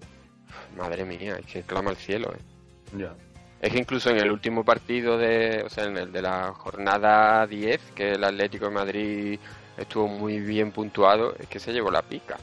madre 0.77 1.05
mía, 1.05 1.37
es 1.39 1.45
que 1.45 1.61
clama 1.61 1.91
al 1.91 1.95
cielo. 1.97 2.31
eh. 2.33 2.97
Ya. 2.97 3.13
Es 3.61 3.71
que 3.71 3.79
incluso 3.79 4.09
en 4.09 4.17
el 4.17 4.29
último 4.31 4.65
partido 4.65 5.17
de, 5.17 5.63
o 5.65 5.69
sea, 5.69 5.85
en 5.85 5.95
el 5.97 6.11
de 6.11 6.21
la 6.21 6.51
jornada 6.53 7.47
10, 7.47 7.79
que 7.95 8.11
el 8.13 8.23
Atlético 8.25 8.65
de 8.65 8.71
Madrid 8.71 9.39
estuvo 9.77 10.07
muy 10.09 10.39
bien 10.41 10.71
puntuado, 10.71 11.33
es 11.39 11.47
que 11.47 11.59
se 11.59 11.71
llevó 11.71 11.89
la 11.89 12.01
pica. 12.01 12.35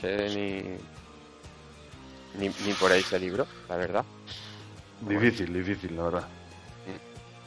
Que 0.00 0.28
ni, 0.32 0.76
ni, 2.34 2.48
ni 2.48 2.72
por 2.78 2.92
ahí 2.92 3.02
se 3.02 3.18
libró, 3.18 3.46
la 3.68 3.76
verdad. 3.76 4.04
Difícil, 5.00 5.52
difícil, 5.52 5.96
la 5.96 6.02
verdad. 6.04 6.28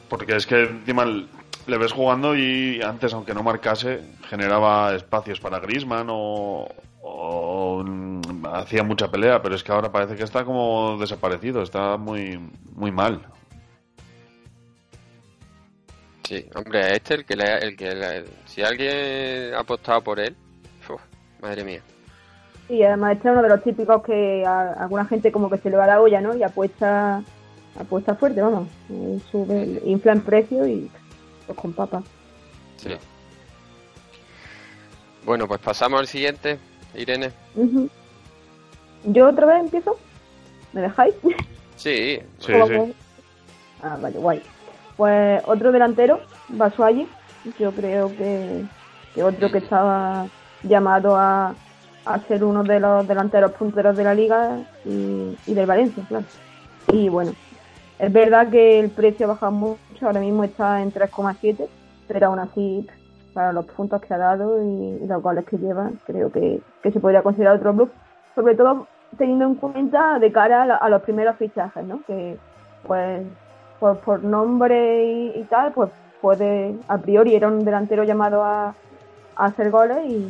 Porque 0.08 0.36
es 0.36 0.46
que 0.46 0.62
encima 0.64 1.04
le 1.04 1.78
ves 1.78 1.92
jugando 1.92 2.36
y 2.36 2.80
antes, 2.82 3.12
aunque 3.14 3.34
no 3.34 3.42
marcase, 3.42 4.00
generaba 4.28 4.94
espacios 4.94 5.40
para 5.40 5.58
Griezmann 5.60 6.08
o, 6.10 6.68
o, 7.02 7.84
hacía 8.52 8.82
mucha 8.82 9.10
pelea, 9.10 9.40
pero 9.40 9.54
es 9.54 9.62
que 9.62 9.72
ahora 9.72 9.90
parece 9.92 10.16
que 10.16 10.24
está 10.24 10.44
como 10.44 10.98
desaparecido, 10.98 11.62
está 11.62 11.96
muy, 11.96 12.38
muy 12.74 12.90
mal. 12.90 13.26
Sí, 16.24 16.46
hombre, 16.54 16.96
este 16.96 17.14
el 17.14 17.24
que 17.24 17.36
le, 17.36 17.58
el 17.58 17.76
que 17.76 17.94
le- 17.94 18.24
si 18.46 18.62
alguien 18.62 19.54
ha 19.54 19.60
apostado 19.60 20.00
por 20.02 20.20
él, 20.20 20.34
uf, 20.88 21.00
madre 21.40 21.64
mía. 21.64 21.82
Y 22.68 22.82
además 22.82 23.16
este 23.16 23.28
es 23.28 23.32
uno 23.32 23.42
de 23.42 23.48
los 23.48 23.62
típicos 23.62 24.02
que 24.02 24.44
a 24.46 24.72
alguna 24.72 25.04
gente 25.04 25.32
como 25.32 25.50
que 25.50 25.58
se 25.58 25.70
le 25.70 25.76
va 25.76 25.86
la 25.86 26.00
olla, 26.00 26.20
¿no? 26.20 26.34
Y 26.34 26.42
apuesta, 26.42 27.22
apuesta 27.78 28.14
fuerte, 28.14 28.40
vamos. 28.40 28.68
Eh, 28.90 29.18
Sube, 29.30 29.82
infla 29.84 30.12
en 30.12 30.20
precio 30.22 30.66
y 30.66 30.90
pues 31.46 31.58
con 31.58 31.72
papas. 31.72 32.04
Sí. 32.76 32.90
Bueno, 35.24 35.46
pues 35.46 35.60
pasamos 35.60 36.00
al 36.00 36.06
siguiente, 36.06 36.58
Irene. 36.94 37.30
¿Yo 39.04 39.28
otra 39.28 39.46
vez 39.46 39.60
empiezo? 39.60 39.98
¿Me 40.72 40.80
dejáis? 40.80 41.14
Sí, 41.76 42.20
Sí, 42.38 42.52
¿Cómo 42.52 42.86
sí. 42.86 42.94
Ah, 43.82 43.98
vale, 44.00 44.18
guay. 44.18 44.42
Pues 44.96 45.42
otro 45.46 45.72
delantero, 45.72 46.20
Basualli. 46.48 47.08
Yo 47.58 47.72
creo 47.72 48.08
que, 48.16 48.64
que 49.14 49.22
otro 49.22 49.50
que 49.50 49.58
estaba 49.58 50.26
llamado 50.62 51.16
a, 51.16 51.54
a 52.04 52.20
ser 52.26 52.44
uno 52.44 52.62
de 52.64 52.80
los 52.80 53.06
delanteros 53.06 53.52
punteros 53.52 53.96
de 53.96 54.04
la 54.04 54.14
liga 54.14 54.58
y, 54.84 55.54
del 55.54 55.66
Valencia, 55.66 56.02
claro. 56.08 56.24
Y 56.92 57.08
bueno, 57.08 57.32
es 57.98 58.12
verdad 58.12 58.48
que 58.50 58.80
el 58.80 58.90
precio 58.90 59.26
ha 59.26 59.30
bajado 59.30 59.52
mucho, 59.52 60.06
ahora 60.06 60.20
mismo 60.20 60.44
está 60.44 60.82
en 60.82 60.92
3,7, 60.92 61.68
pero 62.08 62.26
aún 62.26 62.40
así, 62.40 62.86
para 63.32 63.52
los 63.52 63.64
puntos 63.66 64.00
que 64.00 64.12
ha 64.14 64.18
dado 64.18 64.62
y, 64.62 65.06
los 65.06 65.22
goles 65.22 65.44
que 65.44 65.58
lleva, 65.58 65.90
creo 66.06 66.30
que, 66.32 66.60
que 66.82 66.92
se 66.92 67.00
podría 67.00 67.22
considerar 67.22 67.56
otro 67.56 67.72
club. 67.72 67.92
Sobre 68.34 68.54
todo 68.54 68.88
teniendo 69.18 69.44
en 69.44 69.54
cuenta 69.54 70.18
de 70.18 70.32
cara 70.32 70.62
a, 70.62 70.66
la- 70.66 70.76
a 70.76 70.88
los 70.88 71.02
primeros 71.02 71.36
fichajes, 71.36 71.84
¿no? 71.84 72.00
Que 72.06 72.36
pues, 72.86 73.22
pues 73.78 73.98
por 73.98 74.24
nombre 74.24 75.04
y, 75.04 75.32
y 75.40 75.44
tal, 75.44 75.72
pues 75.72 75.90
puede, 76.20 76.74
a 76.88 76.98
priori 76.98 77.34
era 77.34 77.48
un 77.48 77.64
delantero 77.64 78.04
llamado 78.04 78.42
a, 78.42 78.74
a 79.36 79.44
hacer 79.44 79.70
goles 79.70 79.98
y, 80.08 80.26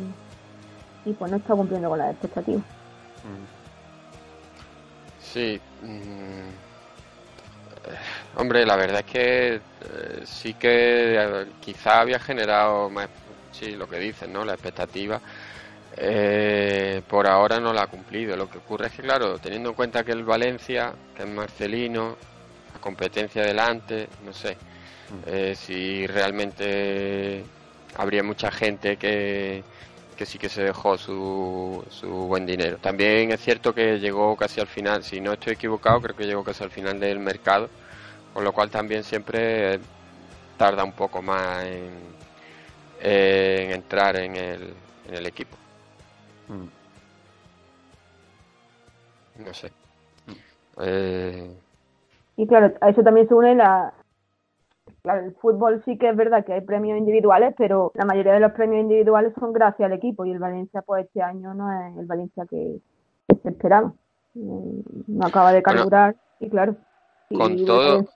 y 1.05 1.13
pues 1.13 1.31
no 1.31 1.37
está 1.37 1.53
cumpliendo 1.53 1.89
con 1.89 1.99
las 1.99 2.11
expectativas. 2.11 2.63
Sí. 5.19 5.59
mm, 5.81 6.49
Hombre, 8.35 8.65
la 8.65 8.75
verdad 8.75 8.99
es 8.99 9.05
que 9.05 9.53
eh, 9.55 9.61
sí 10.25 10.53
que 10.53 11.15
eh, 11.15 11.45
quizá 11.59 12.01
había 12.01 12.19
generado 12.19 12.89
más, 12.89 13.09
sí, 13.51 13.71
lo 13.71 13.87
que 13.87 13.99
dicen, 13.99 14.31
¿no? 14.33 14.45
La 14.45 14.53
expectativa. 14.53 15.19
Eh, 15.95 17.01
por 17.07 17.27
ahora 17.27 17.59
no 17.59 17.73
la 17.73 17.83
ha 17.83 17.87
cumplido. 17.87 18.35
Lo 18.35 18.49
que 18.49 18.57
ocurre 18.57 18.87
es 18.87 18.93
que, 18.93 19.03
claro, 19.03 19.37
teniendo 19.37 19.69
en 19.69 19.75
cuenta 19.75 20.03
que 20.03 20.11
el 20.11 20.23
Valencia, 20.23 20.93
que 21.15 21.23
es 21.23 21.29
Marcelino, 21.29 22.15
la 22.73 22.79
competencia 22.79 23.43
delante, 23.43 24.07
no 24.25 24.33
sé, 24.33 24.57
eh, 25.27 25.53
si 25.55 26.07
realmente 26.07 27.43
habría 27.95 28.23
mucha 28.23 28.49
gente 28.49 28.97
que, 28.97 29.63
que 30.15 30.25
sí 30.25 30.37
que 30.37 30.49
se 30.49 30.63
dejó 30.63 30.97
su, 30.97 31.83
su 31.89 32.07
buen 32.07 32.45
dinero. 32.45 32.77
También 32.77 33.31
es 33.31 33.41
cierto 33.41 33.73
que 33.73 33.99
llegó 33.99 34.35
casi 34.35 34.61
al 34.61 34.67
final, 34.67 35.03
si 35.03 35.19
no 35.21 35.33
estoy 35.33 35.53
equivocado, 35.53 36.01
creo 36.01 36.15
que 36.15 36.25
llegó 36.25 36.43
casi 36.43 36.63
al 36.63 36.69
final 36.71 36.99
del 36.99 37.19
mercado, 37.19 37.69
con 38.33 38.43
lo 38.43 38.51
cual 38.51 38.69
también 38.69 39.03
siempre 39.03 39.79
tarda 40.57 40.83
un 40.83 40.93
poco 40.93 41.21
más 41.21 41.65
en, 41.65 41.91
en 43.01 43.71
entrar 43.71 44.15
en 44.17 44.35
el, 44.35 44.73
en 45.07 45.13
el 45.15 45.25
equipo. 45.25 45.57
No 49.37 49.53
sé. 49.53 49.71
Eh, 50.81 51.49
Y 52.37 52.47
claro, 52.47 52.73
a 52.81 52.89
eso 52.89 53.03
también 53.03 53.27
se 53.27 53.33
une 53.33 53.55
la... 53.55 53.93
Claro, 55.03 55.25
el 55.25 55.35
fútbol 55.35 55.81
sí 55.83 55.97
que 55.97 56.07
es 56.09 56.15
verdad 56.15 56.45
que 56.45 56.53
hay 56.53 56.61
premios 56.61 56.97
individuales, 56.97 57.53
pero 57.57 57.91
la 57.93 58.05
mayoría 58.05 58.31
de 58.33 58.39
los 58.39 58.53
premios 58.53 58.83
individuales 58.83 59.33
son 59.37 59.51
gracias 59.51 59.85
al 59.85 59.91
equipo 59.91 60.25
y 60.25 60.31
el 60.31 60.39
Valencia 60.39 60.81
pues 60.81 61.05
este 61.05 61.21
año 61.21 61.53
no 61.53 61.69
es 61.71 61.97
el 61.97 62.05
Valencia 62.05 62.45
que, 62.49 62.79
que 63.27 63.35
se 63.35 63.49
esperaba. 63.49 63.91
Eh, 64.35 64.81
No 65.07 65.27
acaba 65.27 65.51
de 65.51 65.59
Bueno, 65.61 65.79
carburar 65.79 66.15
y 66.39 66.49
claro. 66.49 66.77
con 67.29 67.51
el 67.51 67.65
todo, 67.65 67.83
Valencia- 67.89 68.13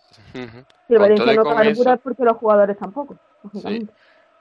el 0.87 0.97
con 0.97 0.99
Valencia 0.99 1.33
y 1.33 1.35
no 1.35 1.81
eso, 1.81 1.93
es 1.93 1.99
porque 1.99 2.23
los 2.23 2.37
jugadores 2.37 2.77
tampoco. 2.77 3.17
Sí. 3.53 3.89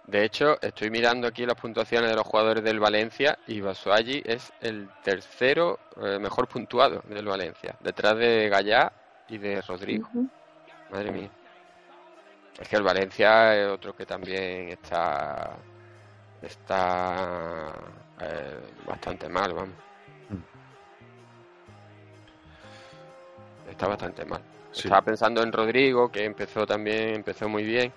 De 0.06 0.24
hecho, 0.24 0.54
estoy 0.62 0.88
mirando 0.90 1.26
aquí 1.26 1.44
las 1.44 1.60
puntuaciones 1.60 2.08
de 2.10 2.14
los 2.14 2.24
jugadores 2.24 2.62
del 2.62 2.78
Valencia 2.78 3.36
y 3.48 3.60
Basualli 3.60 4.22
es 4.24 4.52
el 4.60 4.88
tercero 5.02 5.80
eh, 6.00 6.20
mejor 6.20 6.46
puntuado 6.46 7.02
del 7.08 7.26
Valencia, 7.26 7.74
detrás 7.80 8.16
de 8.16 8.48
Gallá 8.48 8.92
y 9.28 9.38
de 9.38 9.60
Rodrigo. 9.62 10.08
Madre 10.92 11.10
mía. 11.10 11.28
Es 12.58 12.68
que 12.68 12.76
el 12.76 12.82
Valencia 12.82 13.54
es 13.54 13.68
otro 13.68 13.94
que 13.94 14.06
también 14.06 14.68
está 14.68 15.56
está 16.42 17.72
eh, 18.20 18.60
bastante 18.86 19.28
mal, 19.28 19.52
vamos. 19.52 19.74
Está 23.70 23.88
bastante 23.88 24.24
mal. 24.24 24.40
Sí. 24.70 24.82
Estaba 24.88 25.02
pensando 25.02 25.42
en 25.42 25.52
Rodrigo, 25.52 26.10
que 26.10 26.24
empezó 26.24 26.66
también, 26.66 27.16
empezó 27.16 27.48
muy 27.48 27.64
bien. 27.64 27.92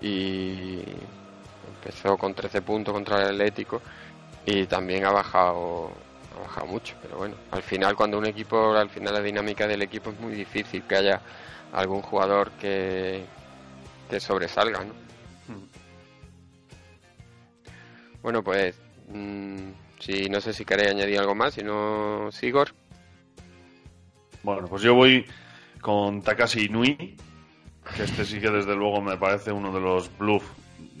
Y 0.00 0.82
empezó 1.76 2.16
con 2.18 2.34
13 2.34 2.62
puntos 2.62 2.92
contra 2.92 3.22
el 3.22 3.28
Atlético 3.28 3.80
y 4.44 4.66
también 4.66 5.06
ha 5.06 5.10
bajado 5.12 5.90
ha 6.36 6.40
bajado 6.40 6.66
mucho, 6.66 6.96
pero 7.00 7.16
bueno, 7.16 7.36
al 7.52 7.62
final 7.62 7.94
cuando 7.94 8.18
un 8.18 8.26
equipo, 8.26 8.74
al 8.74 8.90
final 8.90 9.14
la 9.14 9.20
dinámica 9.20 9.66
del 9.66 9.82
equipo 9.82 10.10
es 10.10 10.18
muy 10.18 10.34
difícil 10.34 10.82
que 10.82 10.96
haya 10.96 11.20
algún 11.74 12.02
jugador 12.02 12.50
que, 12.52 13.24
que 14.08 14.20
sobresalga, 14.20 14.84
¿no? 14.84 15.04
Bueno, 18.22 18.42
pues 18.42 18.80
mm, 19.12 19.68
si 19.98 20.30
no 20.30 20.40
sé 20.40 20.54
si 20.54 20.64
queréis 20.64 20.92
añadir 20.92 21.18
algo 21.18 21.34
más, 21.34 21.54
si 21.54 21.62
no, 21.62 22.30
Sigor. 22.32 22.68
Bueno, 24.42 24.66
pues 24.66 24.82
yo 24.82 24.94
voy 24.94 25.26
con 25.82 26.22
Takashi 26.22 26.66
Inui, 26.66 27.16
que 27.94 28.02
este 28.02 28.24
sí 28.24 28.40
que 28.40 28.50
desde 28.50 28.74
luego 28.74 29.02
me 29.02 29.18
parece 29.18 29.52
uno 29.52 29.70
de 29.72 29.80
los 29.80 30.16
bluff 30.16 30.44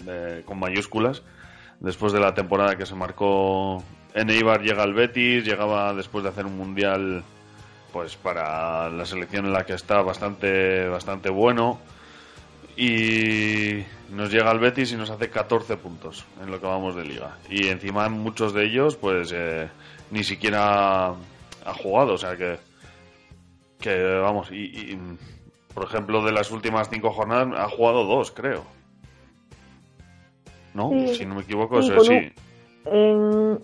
eh, 0.06 0.42
con 0.44 0.58
mayúsculas. 0.58 1.22
Después 1.80 2.12
de 2.12 2.20
la 2.20 2.34
temporada 2.34 2.76
que 2.76 2.84
se 2.84 2.94
marcó 2.94 3.82
en 4.12 4.28
Eibar 4.28 4.60
llega 4.60 4.82
al 4.82 4.92
Betis, 4.92 5.44
llegaba 5.44 5.94
después 5.94 6.24
de 6.24 6.30
hacer 6.30 6.44
un 6.44 6.58
mundial 6.58 7.24
pues 7.94 8.16
para 8.16 8.90
la 8.90 9.06
selección 9.06 9.46
en 9.46 9.52
la 9.52 9.64
que 9.64 9.72
está 9.74 10.02
bastante 10.02 10.88
bastante 10.88 11.30
bueno 11.30 11.78
y 12.76 13.84
nos 14.10 14.32
llega 14.32 14.50
al 14.50 14.58
Betis 14.58 14.90
y 14.92 14.96
nos 14.96 15.10
hace 15.10 15.30
14 15.30 15.76
puntos 15.76 16.24
en 16.42 16.50
lo 16.50 16.60
que 16.60 16.66
vamos 16.66 16.96
de 16.96 17.04
liga 17.04 17.38
y 17.48 17.68
encima 17.68 18.08
muchos 18.08 18.52
de 18.52 18.64
ellos 18.64 18.96
pues 18.96 19.30
eh, 19.32 19.68
ni 20.10 20.24
siquiera 20.24 21.10
ha 21.10 21.74
jugado, 21.82 22.14
o 22.14 22.18
sea 22.18 22.36
que 22.36 22.58
que 23.80 24.02
vamos 24.18 24.50
y, 24.50 24.56
y, 24.64 24.98
por 25.72 25.84
ejemplo 25.84 26.24
de 26.24 26.32
las 26.32 26.50
últimas 26.50 26.90
cinco 26.90 27.12
jornadas 27.12 27.48
ha 27.56 27.68
jugado 27.68 28.04
dos 28.04 28.32
creo 28.32 28.64
no 30.74 30.90
Sí. 30.90 31.14
si 31.14 31.26
no 31.26 31.36
me 31.36 31.42
equivoco 31.42 31.80
Sí, 31.80 31.88
eso 31.92 31.96
con 31.98 32.06
sí 32.06 32.14
un- 32.14 32.32
En 32.92 33.58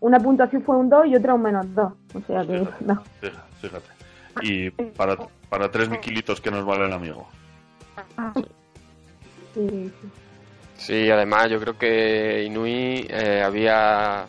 una 0.00 0.18
puntuación 0.20 0.62
fue 0.62 0.76
un 0.76 0.90
2 0.90 1.06
y 1.06 1.16
otra 1.16 1.32
un 1.34 1.40
menos 1.42 1.64
2. 1.74 1.92
O 2.14 2.20
sea 2.26 2.42
que 2.44 2.58
Fíjate, 2.58 2.84
no. 2.84 3.02
fíjate, 3.22 3.45
fíjate. 3.60 3.88
y 4.42 4.70
para 4.70 5.16
para 5.48 5.70
tres 5.70 5.88
kilitos 5.98 6.40
que 6.40 6.50
nos 6.50 6.64
vale 6.64 6.86
el 6.86 6.92
amigo. 6.92 7.28
Sí, 8.34 8.42
sí. 9.54 9.92
Sí, 10.76 11.10
además 11.10 11.48
yo 11.48 11.58
creo 11.58 11.78
que 11.78 12.44
Inui 12.44 13.06
eh, 13.08 13.42
había 13.42 14.26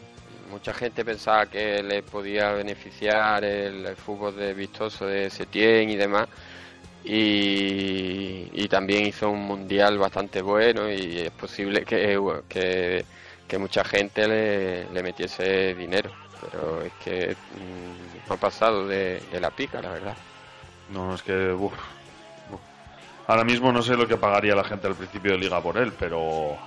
mucha 0.50 0.74
gente 0.74 1.04
pensaba 1.04 1.46
que 1.48 1.84
le 1.84 2.02
podía 2.04 2.54
beneficiar 2.54 3.44
el, 3.44 3.86
el 3.86 3.96
fútbol 3.98 4.36
de 4.38 4.54
vistoso 4.54 5.06
de 5.06 5.30
Setién 5.30 5.90
y 5.90 5.98
demás. 5.98 6.28
Y, 7.04 8.50
y 8.54 8.68
también 8.70 9.06
hizo 9.06 9.30
un 9.30 9.42
mundial 9.42 9.98
bastante 9.98 10.42
bueno 10.42 10.92
y 10.92 11.20
es 11.20 11.32
posible 11.32 11.84
que, 11.84 12.20
que, 12.50 13.06
que 13.48 13.58
mucha 13.58 13.84
gente 13.84 14.28
le, 14.28 14.90
le 14.92 15.04
metiese 15.04 15.74
dinero 15.74 16.12
pero 16.42 16.82
es 16.82 16.94
que 16.94 17.36
mm, 17.56 18.28
no 18.28 18.34
ha 18.36 18.38
pasado 18.38 18.88
de, 18.88 19.20
de 19.32 19.40
la 19.40 19.52
pica 19.52 19.82
la 19.82 19.92
verdad 19.92 20.18
No, 20.90 21.14
es 21.14 21.22
que. 21.22 21.52
uf, 21.52 21.74
uf. 22.52 22.60
Ahora 23.28 23.44
mismo 23.44 23.72
no 23.72 23.82
sé 23.82 23.96
lo 23.96 24.08
que 24.08 24.18
pagaría 24.18 24.56
la 24.56 24.64
gente 24.64 24.88
al 24.88 24.96
principio 24.96 25.34
de 25.34 25.38
liga 25.38 25.62
por 25.62 25.78
él, 25.78 25.92
pero 26.00 26.58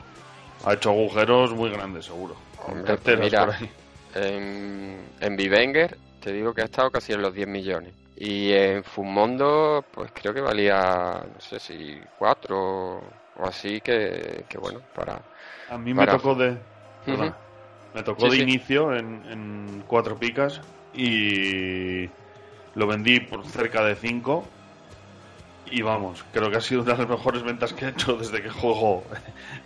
ha 0.64 0.74
hecho 0.74 0.90
agujeros 0.90 1.54
muy 1.54 1.70
grandes, 1.70 2.04
seguro. 2.04 2.36
Hombre, 2.66 2.98
pues 2.98 3.18
mira, 3.18 3.46
por 3.46 3.54
ahí. 3.54 3.70
En, 4.14 5.08
en 5.20 5.36
Vivenger 5.36 5.96
te 6.20 6.32
digo 6.32 6.52
que 6.52 6.62
ha 6.62 6.66
estado 6.66 6.90
casi 6.90 7.12
en 7.12 7.22
los 7.22 7.32
10 7.34 7.48
millones. 7.48 7.94
Y 8.16 8.52
en 8.52 8.84
Fumondo, 8.84 9.82
pues 9.90 10.10
creo 10.12 10.34
que 10.34 10.42
valía, 10.42 11.24
no 11.32 11.40
sé 11.40 11.58
si 11.58 11.98
4 12.18 12.98
o 12.98 13.46
así, 13.46 13.80
que, 13.80 14.44
que 14.46 14.58
bueno, 14.58 14.80
para... 14.94 15.22
A 15.70 15.78
mí 15.78 15.94
me 15.94 16.06
tocó 16.06 16.34
de. 16.34 16.58
Ujú. 17.06 17.32
Me 17.94 18.02
tocó 18.02 18.26
Sí, 18.26 18.30
de 18.30 18.36
sí. 18.36 18.42
inicio 18.42 18.94
en, 18.94 19.22
en 19.30 19.84
cuatro 19.86 20.16
picas 20.16 20.60
y 20.94 22.08
lo 22.74 22.86
vendí 22.86 23.20
por 23.20 23.44
cerca 23.46 23.82
de 23.84 23.94
cinco. 23.96 24.44
Y 25.72 25.82
vamos, 25.82 26.24
creo 26.32 26.50
que 26.50 26.56
ha 26.56 26.60
sido 26.60 26.82
una 26.82 26.92
de 26.94 26.98
las 26.98 27.08
mejores 27.08 27.42
ventas 27.42 27.72
que 27.72 27.84
he 27.84 27.88
hecho 27.90 28.16
desde 28.16 28.42
que 28.42 28.50
juego 28.50 29.04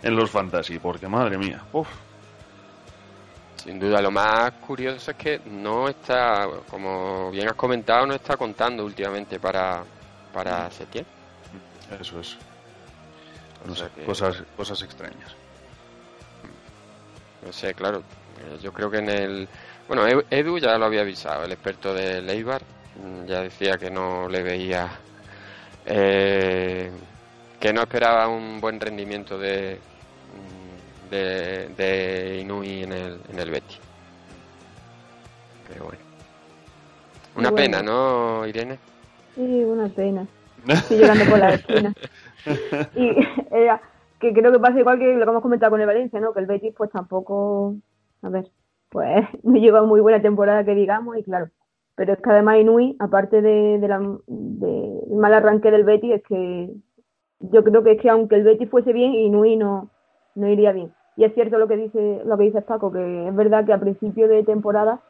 en 0.03 0.15
los 0.15 0.29
fantasy, 0.29 0.77
porque 0.77 1.07
madre 1.07 1.37
mía, 1.37 1.63
uf, 1.71 1.87
Sin 3.63 3.79
duda, 3.79 4.01
lo 4.01 4.11
más 4.11 4.51
curioso 4.53 5.09
es 5.11 5.17
que 5.17 5.39
no 5.45 5.89
está, 5.89 6.47
como 6.69 7.31
bien 7.31 7.47
has 7.47 7.55
comentado, 7.55 8.05
no 8.05 8.13
está 8.13 8.37
contando 8.37 8.85
últimamente 8.85 9.39
para, 9.39 9.83
para 10.31 10.69
Setién. 10.69 11.05
eso 11.99 12.19
es. 12.19 12.37
No 13.65 13.75
sé, 13.75 13.85
que- 13.95 14.03
cosas, 14.03 14.43
cosas 14.55 14.79
extrañas. 14.83 15.33
No 17.45 17.51
sé, 17.53 17.73
claro. 17.73 17.99
eh, 18.41 18.57
Yo 18.61 18.71
creo 18.71 18.89
que 18.89 18.97
en 18.97 19.09
el. 19.09 19.47
Bueno, 19.87 20.05
Edu- 20.07 20.59
ya 20.59 20.77
lo 20.77 20.85
había 20.85 21.01
avisado, 21.01 21.45
el 21.45 21.51
experto 21.51 21.93
de 21.93 22.21
Leibar. 22.21 22.61
mm, 22.95 23.25
Ya 23.25 23.41
decía 23.41 23.77
que 23.77 23.89
no 23.91 24.27
le 24.27 24.41
veía. 24.43 24.89
eh, 25.85 26.91
que 27.59 27.71
no 27.73 27.81
esperaba 27.81 28.27
un 28.27 28.59
buen 28.59 28.79
rendimiento 28.79 29.37
de. 29.37 29.79
mm, 30.33 31.09
de, 31.09 31.67
de 31.69 32.39
Inui 32.41 32.83
en 32.83 32.91
el, 32.93 33.21
en 33.29 33.39
el 33.39 33.51
Betis. 33.51 33.79
Pero 35.67 35.85
bueno. 35.85 35.99
Una 37.35 37.51
Bueno. 37.51 37.55
pena, 37.55 37.83
¿no, 37.83 38.47
Irene? 38.47 38.79
Sí, 39.35 39.41
una 39.41 39.89
pena. 39.89 40.27
Estoy 40.67 40.97
llorando 40.99 41.25
por 41.25 41.39
la 41.39 41.53
esquina. 41.53 41.93
Y 42.95 43.11
era 43.51 43.81
que 44.19 44.33
creo 44.33 44.51
que 44.51 44.59
pasa 44.59 44.79
igual 44.79 44.99
que 44.99 45.13
lo 45.15 45.25
que 45.25 45.29
hemos 45.31 45.41
comentado 45.41 45.71
con 45.71 45.81
el 45.81 45.87
Valencia, 45.87 46.19
¿no? 46.19 46.33
Que 46.33 46.39
el 46.41 46.45
Betis 46.47 46.73
pues 46.77 46.89
tampoco, 46.91 47.75
a 48.21 48.29
ver, 48.29 48.51
pues 48.89 49.25
no 49.43 49.55
lleva 49.57 49.83
muy 49.83 50.01
buena 50.01 50.21
temporada 50.21 50.63
que 50.65 50.75
digamos 50.75 51.17
y 51.17 51.23
claro. 51.23 51.49
Pero 51.95 52.13
es 52.13 52.19
que 52.21 52.29
además 52.29 52.57
Inui, 52.59 52.95
aparte 52.99 53.41
de, 53.41 53.79
de 53.79 53.87
la, 53.87 53.99
de- 54.27 55.01
del 55.07 55.17
mal 55.17 55.33
arranque 55.33 55.71
del 55.71 55.85
Betis, 55.85 56.15
es 56.15 56.23
que 56.23 56.73
yo 57.39 57.63
creo 57.63 57.83
que 57.83 57.93
es 57.93 58.01
que 58.01 58.09
aunque 58.09 58.35
el 58.35 58.43
Betis 58.43 58.69
fuese 58.69 58.93
bien, 58.93 59.13
Inui 59.13 59.55
no, 59.57 59.91
no 60.35 60.47
iría 60.49 60.71
bien. 60.71 60.95
Y 61.15 61.23
es 61.23 61.33
cierto 61.33 61.57
lo 61.57 61.67
que 61.67 61.77
dice 61.77 62.21
lo 62.25 62.37
que 62.37 62.45
dice 62.45 62.61
Paco, 62.61 62.91
que 62.91 63.27
es 63.29 63.35
verdad 63.35 63.65
que 63.65 63.73
a 63.73 63.79
principio 63.79 64.27
de 64.27 64.43
temporada 64.43 65.01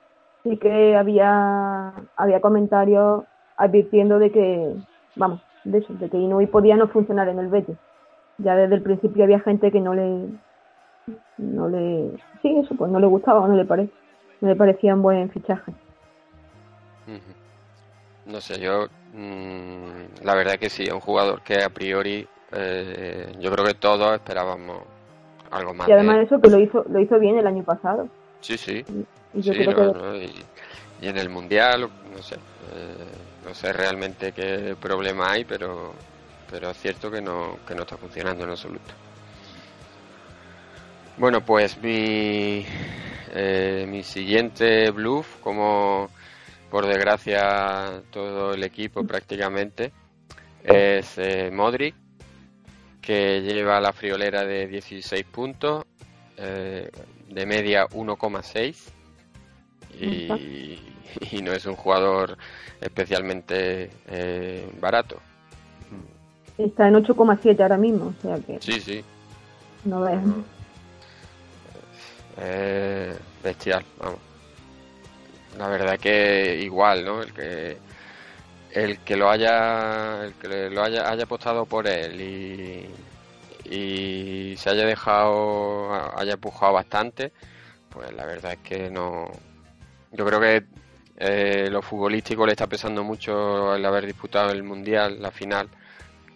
sí 0.43 0.57
que 0.59 0.95
había, 0.95 1.93
había 2.15 2.41
comentarios 2.41 3.25
advirtiendo 3.57 4.19
de 4.19 4.31
que, 4.31 4.75
vamos, 5.15 5.41
de 5.63 5.79
eso, 5.79 5.93
de 5.95 6.09
que 6.09 6.17
Inui 6.17 6.47
podía 6.47 6.75
no 6.77 6.87
funcionar 6.89 7.27
en 7.29 7.39
el 7.39 7.49
Betis. 7.49 7.77
Ya 8.37 8.55
desde 8.55 8.75
el 8.75 8.81
principio 8.81 9.23
había 9.23 9.39
gente 9.39 9.71
que 9.71 9.79
no 9.79 9.93
le 9.93 10.27
no 11.37 11.67
le 11.69 12.11
sí 12.41 12.57
eso 12.63 12.75
pues 12.75 12.91
no 12.91 12.99
le 12.99 13.07
gustaba 13.07 13.41
o 13.41 13.47
no 13.47 13.55
le 13.55 13.65
parece 13.65 13.91
no 14.41 14.49
le 14.49 14.55
parecía 14.55 14.93
un 14.95 15.01
buen 15.01 15.29
fichaje. 15.29 15.71
No 18.25 18.41
sé, 18.41 18.59
yo 18.59 18.87
mm, 19.13 20.23
la 20.23 20.35
verdad 20.35 20.57
que 20.57 20.69
sí, 20.69 20.83
es 20.83 20.91
un 20.91 20.99
jugador 20.99 21.41
que 21.41 21.63
a 21.63 21.69
priori 21.69 22.27
eh, 22.51 23.31
yo 23.39 23.51
creo 23.51 23.65
que 23.65 23.75
todos 23.75 24.15
esperábamos 24.15 24.81
algo 25.51 25.73
más. 25.73 25.87
y 25.87 25.91
además 25.91 26.17
de 26.17 26.23
eso 26.23 26.41
que 26.41 26.49
lo 26.49 26.59
hizo 26.59 26.85
lo 26.89 26.99
hizo 26.99 27.19
bien 27.19 27.37
el 27.37 27.47
año 27.47 27.63
pasado 27.63 28.07
Sí, 28.41 28.57
sí. 28.57 28.83
y 29.33 29.41
yo 29.41 29.53
Sí, 29.53 29.59
creo 29.59 29.71
no, 29.71 29.93
que 29.93 29.99
no, 29.99 30.15
y, 30.15 30.31
y 31.01 31.07
en 31.07 31.17
el 31.17 31.29
mundial, 31.29 31.81
no 31.81 32.21
sé, 32.21 32.35
eh, 32.35 32.39
no 33.45 33.53
sé 33.53 33.71
realmente 33.73 34.31
qué 34.31 34.75
problema 34.79 35.31
hay, 35.31 35.45
pero 35.45 35.93
pero 36.55 36.69
es 36.69 36.77
cierto 36.77 37.11
que 37.11 37.21
no 37.21 37.59
que 37.67 37.75
no 37.75 37.81
está 37.81 37.97
funcionando 37.97 38.45
en 38.45 38.51
absoluto. 38.51 38.93
Bueno, 41.17 41.41
pues 41.41 41.77
mi 41.81 42.65
eh, 43.33 43.85
mi 43.89 44.03
siguiente 44.03 44.89
bluff, 44.91 45.41
como 45.41 46.09
por 46.71 46.87
desgracia 46.87 48.01
todo 48.09 48.53
el 48.53 48.63
equipo 48.63 49.05
prácticamente, 49.05 49.91
es 50.63 51.17
eh, 51.17 51.51
Modric, 51.51 51.93
que 53.01 53.41
lleva 53.41 53.81
la 53.81 53.91
friolera 53.91 54.45
de 54.45 54.65
16 54.65 55.25
puntos, 55.25 55.83
eh, 56.37 56.89
de 57.27 57.45
media 57.45 57.85
1,6 57.87 58.77
y, 59.99 60.79
y 61.35 61.41
no 61.41 61.51
es 61.51 61.65
un 61.65 61.75
jugador 61.75 62.37
especialmente 62.79 63.89
barato. 64.79 65.19
Está 66.57 66.87
en 66.87 66.95
8,7 66.95 67.61
ahora 67.61 67.77
mismo 67.77 68.13
o 68.17 68.21
sea 68.21 68.37
que 68.37 68.59
Sí, 68.61 68.79
sí, 68.79 69.03
no 69.83 70.01
veas 70.01 70.23
eh, 72.37 73.15
bestial, 73.43 73.83
vamos. 73.97 74.19
La 75.57 75.69
verdad 75.69 75.97
que 75.97 76.59
igual, 76.61 77.05
¿no? 77.05 77.21
El 77.21 77.33
que 77.33 77.77
el 78.71 78.99
que 78.99 79.15
lo 79.15 79.29
haya 79.29 80.25
el 80.25 80.33
que 80.33 80.69
lo 80.69 80.83
haya 80.83 81.09
haya 81.09 81.23
apostado 81.23 81.65
por 81.65 81.87
él 81.87 82.19
y 82.19 82.89
y 83.73 84.57
se 84.57 84.69
haya 84.69 84.85
dejado 84.85 85.93
haya 86.17 86.33
empujado 86.33 86.73
bastante, 86.73 87.31
pues 87.89 88.13
la 88.13 88.25
verdad 88.25 88.53
es 88.53 88.59
que 88.59 88.91
no 88.91 89.31
yo 90.11 90.25
creo 90.25 90.41
que 90.41 90.65
eh, 91.17 91.69
lo 91.71 91.81
futbolístico 91.81 92.45
le 92.45 92.51
está 92.51 92.67
pesando 92.67 93.01
mucho 93.03 93.75
el 93.75 93.85
haber 93.85 94.05
disputado 94.05 94.51
el 94.51 94.63
mundial, 94.63 95.21
la 95.21 95.31
final, 95.31 95.69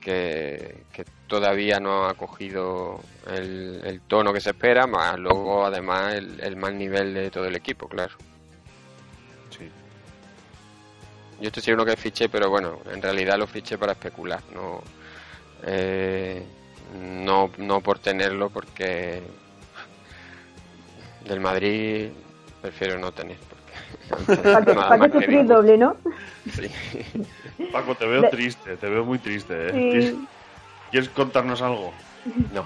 que, 0.10 0.84
que 0.92 1.06
todavía 1.28 1.80
no 1.80 2.06
ha 2.08 2.16
cogido 2.16 3.00
el, 3.28 3.82
el 3.84 4.02
tono 4.02 4.34
que 4.34 4.42
se 4.42 4.50
espera, 4.50 4.88
más 4.88 5.20
luego 5.20 5.66
además 5.66 6.16
el, 6.16 6.40
el 6.40 6.56
mal 6.56 6.76
nivel 6.78 7.14
de 7.14 7.30
todo 7.30 7.46
el 7.46 7.56
equipo, 7.56 7.88
claro. 7.88 8.16
Sí. 9.52 9.70
Yo 11.40 11.48
estoy 11.48 11.62
seguro 11.62 11.86
que 11.86 11.96
fiché, 11.96 12.28
pero 12.28 12.50
bueno, 12.50 12.80
en 12.92 13.02
realidad 13.04 13.38
lo 13.38 13.46
fiché 13.46 13.78
para 13.78 13.92
especular, 13.92 14.42
no, 14.52 14.82
eh, 15.64 16.44
no, 17.00 17.52
no 17.58 17.82
por 17.82 18.00
tenerlo, 18.00 18.50
porque 18.50 19.22
del 21.24 21.40
Madrid 21.40 22.10
prefiero 22.64 22.98
no 22.98 23.12
tener. 23.12 23.38
Para 24.44 24.66
que, 24.66 24.74
pa' 24.74 25.00
que 25.00 25.12
sufrir 25.12 25.46
doble 25.46 25.78
no 25.78 25.96
Sí. 26.50 26.68
Paco, 27.72 27.96
te 27.96 28.08
veo 28.08 28.22
De- 28.24 28.30
triste, 28.30 28.76
te 28.78 28.90
veo 28.90 29.06
muy 29.06 29.20
triste. 29.20 29.54
¿eh? 29.70 29.72
Sí. 30.12 30.28
¿Quieres, 30.92 31.10
contarnos 31.10 31.62
algo? 31.62 31.92
No, 32.54 32.64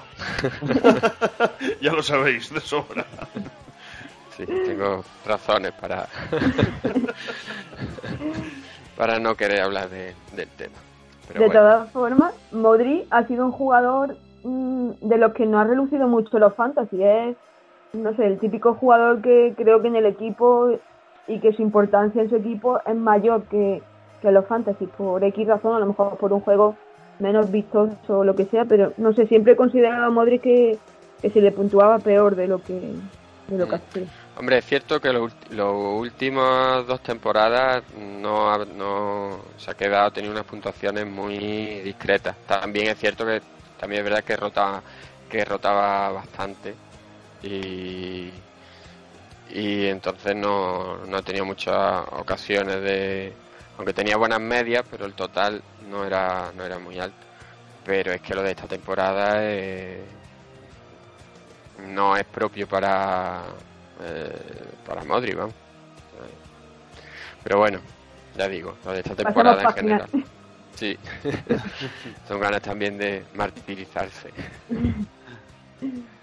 Ya 1.81 1.91
lo 1.91 2.01
sabéis, 2.01 2.51
de 2.53 2.59
sobra. 2.61 3.05
sí, 4.35 4.45
tengo 4.65 5.03
razones 5.25 5.71
para 5.73 6.07
para 8.97 9.19
no 9.19 9.35
querer 9.35 9.61
hablar 9.61 9.89
de- 9.89 10.13
del 10.35 10.47
tema. 10.49 10.77
Pero 11.27 11.39
de 11.41 11.45
bueno, 11.47 11.61
todas 11.61 11.91
formas, 11.91 12.33
Modri 12.51 13.05
ha 13.11 13.25
sido 13.27 13.45
un 13.45 13.51
jugador 13.51 14.15
mm, 14.43 14.91
de 15.01 15.17
los 15.17 15.33
que 15.33 15.45
no 15.45 15.59
ha 15.59 15.63
relucido 15.65 16.07
mucho 16.07 16.37
los 16.39 16.55
fantasy. 16.55 17.03
Es, 17.03 17.35
no 17.93 18.15
sé, 18.15 18.25
el 18.27 18.39
típico 18.39 18.73
jugador 18.75 19.21
que 19.21 19.53
creo 19.57 19.81
que 19.81 19.87
en 19.87 19.95
el 19.97 20.05
equipo 20.05 20.79
y 21.27 21.39
que 21.39 21.53
su 21.53 21.61
importancia 21.61 22.21
en 22.21 22.29
su 22.29 22.35
equipo 22.35 22.79
es 22.85 22.95
mayor 22.95 23.47
que, 23.47 23.81
que 24.21 24.31
los 24.31 24.47
fantasy. 24.47 24.87
Por 24.87 25.23
X 25.23 25.47
razón, 25.47 25.75
a 25.75 25.79
lo 25.79 25.87
mejor 25.87 26.17
por 26.17 26.33
un 26.33 26.41
juego 26.41 26.77
menos 27.19 27.49
vistoso 27.51 28.19
o 28.19 28.23
lo 28.23 28.35
que 28.35 28.45
sea, 28.47 28.65
pero 28.65 28.93
no 28.97 29.13
sé, 29.13 29.27
siempre 29.27 29.53
he 29.53 29.55
considerado 29.55 30.05
a 30.05 30.09
Modri 30.09 30.39
que, 30.39 30.79
que 31.21 31.29
se 31.31 31.41
le 31.41 31.51
puntuaba 31.51 31.99
peor 31.99 32.35
de 32.35 32.47
lo 32.47 32.61
que, 32.63 32.73
de 33.47 33.57
lo 33.57 33.67
que 33.67 33.75
Mm. 33.75 33.93
sido. 33.93 34.05
Hombre, 34.35 34.57
es 34.57 34.65
cierto 34.65 34.99
que 34.99 35.13
los 35.13 35.31
últimas 35.51 36.87
dos 36.87 37.01
temporadas 37.01 37.83
no, 37.95 38.51
ha- 38.51 38.65
no 38.65 39.39
se 39.57 39.71
ha 39.71 39.73
quedado, 39.75 40.11
tenido 40.11 40.33
unas 40.33 40.45
puntuaciones 40.45 41.05
muy 41.05 41.37
discretas. 41.81 42.35
También 42.47 42.87
es 42.87 42.97
cierto 42.97 43.25
que 43.25 43.41
también 43.77 43.99
es 44.01 44.05
verdad 44.09 44.23
que 44.23 44.35
rotaba, 44.35 44.83
que 45.29 45.45
rotaba 45.45 46.11
bastante 46.11 46.75
y, 47.43 48.31
y 49.53 49.85
entonces 49.85 50.35
no, 50.35 50.97
no 51.05 51.17
ha 51.17 51.21
tenido 51.21 51.45
muchas 51.45 52.07
ocasiones 52.11 52.81
de, 52.81 53.31
aunque 53.77 53.93
tenía 53.93 54.17
buenas 54.17 54.39
medias, 54.39 54.83
pero 54.89 55.05
el 55.05 55.13
total 55.13 55.61
no 55.91 56.03
era, 56.03 56.51
no 56.55 56.65
era 56.65 56.79
muy 56.79 56.99
alto. 56.99 57.15
Pero 57.85 58.11
es 58.13 58.21
que 58.21 58.33
lo 58.33 58.41
de 58.41 58.49
esta 58.51 58.65
temporada 58.65 59.35
eh, 59.41 60.03
no 61.87 62.17
es 62.17 62.25
propio 62.25 62.67
para 62.67 63.43
eh, 64.03 64.65
para 64.87 65.03
Modric, 65.03 65.35
vamos. 65.35 65.53
Pero 67.43 67.59
bueno, 67.59 67.79
ya 68.35 68.47
digo, 68.47 68.75
lo 68.85 68.93
de 68.93 68.99
esta 68.99 69.15
temporada 69.15 69.61
en 69.61 69.73
general. 69.73 70.09
Sí, 70.75 70.97
son 72.27 72.39
ganas 72.39 72.61
también 72.61 72.97
de 72.97 73.23
martirizarse. 73.35 74.31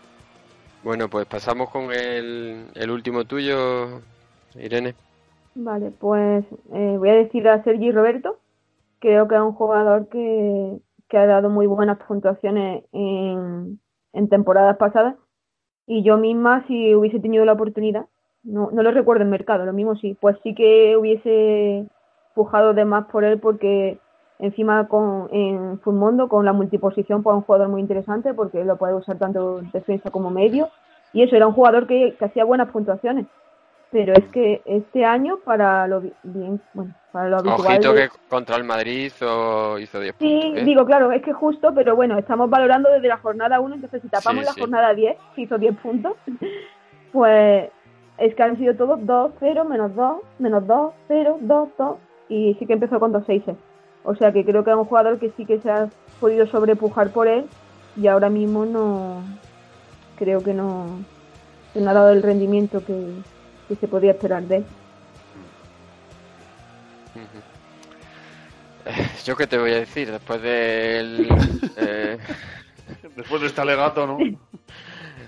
Bueno, 0.82 1.08
pues 1.08 1.26
pasamos 1.26 1.68
con 1.70 1.92
el, 1.92 2.66
el 2.74 2.90
último 2.90 3.24
tuyo, 3.24 4.00
Irene. 4.54 4.94
Vale, 5.54 5.90
pues 5.90 6.44
eh, 6.72 6.96
voy 6.98 7.08
a 7.10 7.14
decir 7.16 7.48
a 7.48 7.62
Sergi 7.62 7.92
Roberto. 7.92 8.38
Creo 8.98 9.28
que 9.28 9.34
es 9.34 9.40
un 9.40 9.52
jugador 9.52 10.08
que, 10.08 10.78
que 11.08 11.18
ha 11.18 11.26
dado 11.26 11.50
muy 11.50 11.66
buenas 11.66 11.98
puntuaciones 11.98 12.84
en, 12.92 13.78
en 14.12 14.28
temporadas 14.28 14.76
pasadas. 14.78 15.16
Y 15.86 16.02
yo 16.02 16.16
misma, 16.16 16.64
si 16.66 16.94
hubiese 16.94 17.20
tenido 17.20 17.44
la 17.44 17.54
oportunidad, 17.54 18.06
no, 18.42 18.70
no 18.70 18.82
lo 18.82 18.90
recuerdo 18.90 19.22
en 19.22 19.30
mercado, 19.30 19.66
lo 19.66 19.72
mismo 19.72 19.96
sí, 19.96 20.16
pues 20.20 20.36
sí 20.42 20.54
que 20.54 20.96
hubiese 20.96 21.86
pujado 22.34 22.72
de 22.74 22.84
más 22.84 23.06
por 23.06 23.24
él 23.24 23.38
porque 23.38 23.98
encima 24.40 24.88
con, 24.88 25.29
en 25.33 25.79
Fullmondo 25.81 26.29
con 26.29 26.44
la 26.44 26.53
multiposición 26.53 27.22
pues 27.22 27.35
es 27.35 27.38
un 27.38 27.44
jugador 27.44 27.68
muy 27.68 27.81
interesante 27.81 28.35
porque 28.35 28.64
lo 28.64 28.76
puede 28.76 28.94
usar 28.94 29.18
tanto 29.18 29.61
en 29.61 29.70
defensa 29.70 30.11
como 30.11 30.31
medio 30.31 30.68
y 31.12 31.22
eso 31.22 31.37
era 31.37 31.46
un 31.46 31.53
jugador 31.55 31.87
que, 31.87 32.14
que 32.18 32.24
hacía 32.24 32.44
buenas 32.44 32.68
puntuaciones 32.70 33.26
pero 33.92 34.12
es 34.12 34.24
que 34.33 34.62
este 34.66 35.05
año 35.05 35.38
para 35.44 35.87
lo 35.88 36.00
bi- 36.00 36.12
bien 36.22 36.61
bueno 36.74 36.92
para 37.12 37.29
lo 37.29 37.37
habitual 37.38 37.59
Ojito 37.79 37.92
de- 37.92 38.09
que 38.09 38.16
contra 38.29 38.57
el 38.57 38.64
Madrid 38.64 39.07
hizo, 39.07 39.79
hizo 39.81 39.98
10 40.00 40.14
sí 40.18 40.40
puntos. 40.42 40.61
¿eh? 40.61 40.64
digo 40.64 40.85
claro 40.87 41.11
es 41.12 41.22
que 41.22 41.33
justo 41.33 41.74
pero 41.74 41.96
bueno 41.96 42.16
estamos 42.16 42.48
valorando 42.48 42.88
desde 42.90 43.09
la 43.09 43.16
jornada 43.18 43.59
1 43.61 43.74
entonces 43.74 44.00
si 44.03 44.09
tapamos 44.09 44.42
Sí, 44.42 44.46
la 44.46 44.53
sí. 44.55 44.61
jornada 44.61 44.94
10 44.94 45.16
que 45.35 45.42
hizo 45.42 45.59
10 45.59 45.76
puntos 45.79 46.12
pues 47.12 47.70
es 48.18 48.35
que 48.35 48.42
han 48.42 48.57
sido 48.59 48.74
todos 48.76 49.05
2 49.07 49.33
0 49.40 49.64
menos 49.64 49.94
2 49.94 50.18
menos 50.38 50.66
2 50.66 50.92
0 51.09 51.38
2 51.40 51.68
2 51.79 51.96
y 52.29 52.55
sí 52.59 52.66
que 52.66 52.74
empezó 52.74 53.00
con 53.00 53.12
2 53.12 53.24
6 53.26 53.42
o 54.02 54.14
sea 54.14 54.32
que 54.32 54.44
creo 54.44 54.64
que 54.64 54.70
es 54.70 54.76
un 54.76 54.84
jugador 54.84 55.18
que 55.18 55.30
sí 55.36 55.44
que 55.46 55.60
se 55.60 55.70
ha 55.70 55.88
podido 56.20 56.46
sobrepujar 56.46 57.12
por 57.12 57.28
él 57.28 57.46
y 57.96 58.06
ahora 58.06 58.28
mismo 58.30 58.64
no 58.66 59.26
creo 60.16 60.42
que 60.42 60.54
no 60.54 61.00
que 61.72 61.80
no 61.80 61.90
ha 61.90 61.94
dado 61.94 62.10
el 62.10 62.22
rendimiento 62.22 62.84
que, 62.84 62.94
que 63.68 63.76
se 63.76 63.88
podía 63.88 64.12
esperar 64.12 64.42
de 64.44 64.56
él. 64.58 64.66
Yo 69.24 69.36
qué 69.36 69.46
te 69.46 69.58
voy 69.58 69.72
a 69.72 69.76
decir 69.80 70.10
después 70.10 70.40
del... 70.42 71.28
eh, 71.76 72.18
Después 73.16 73.40
de 73.40 73.46
este 73.48 73.60
alegato, 73.60 74.06
¿no? 74.06 74.18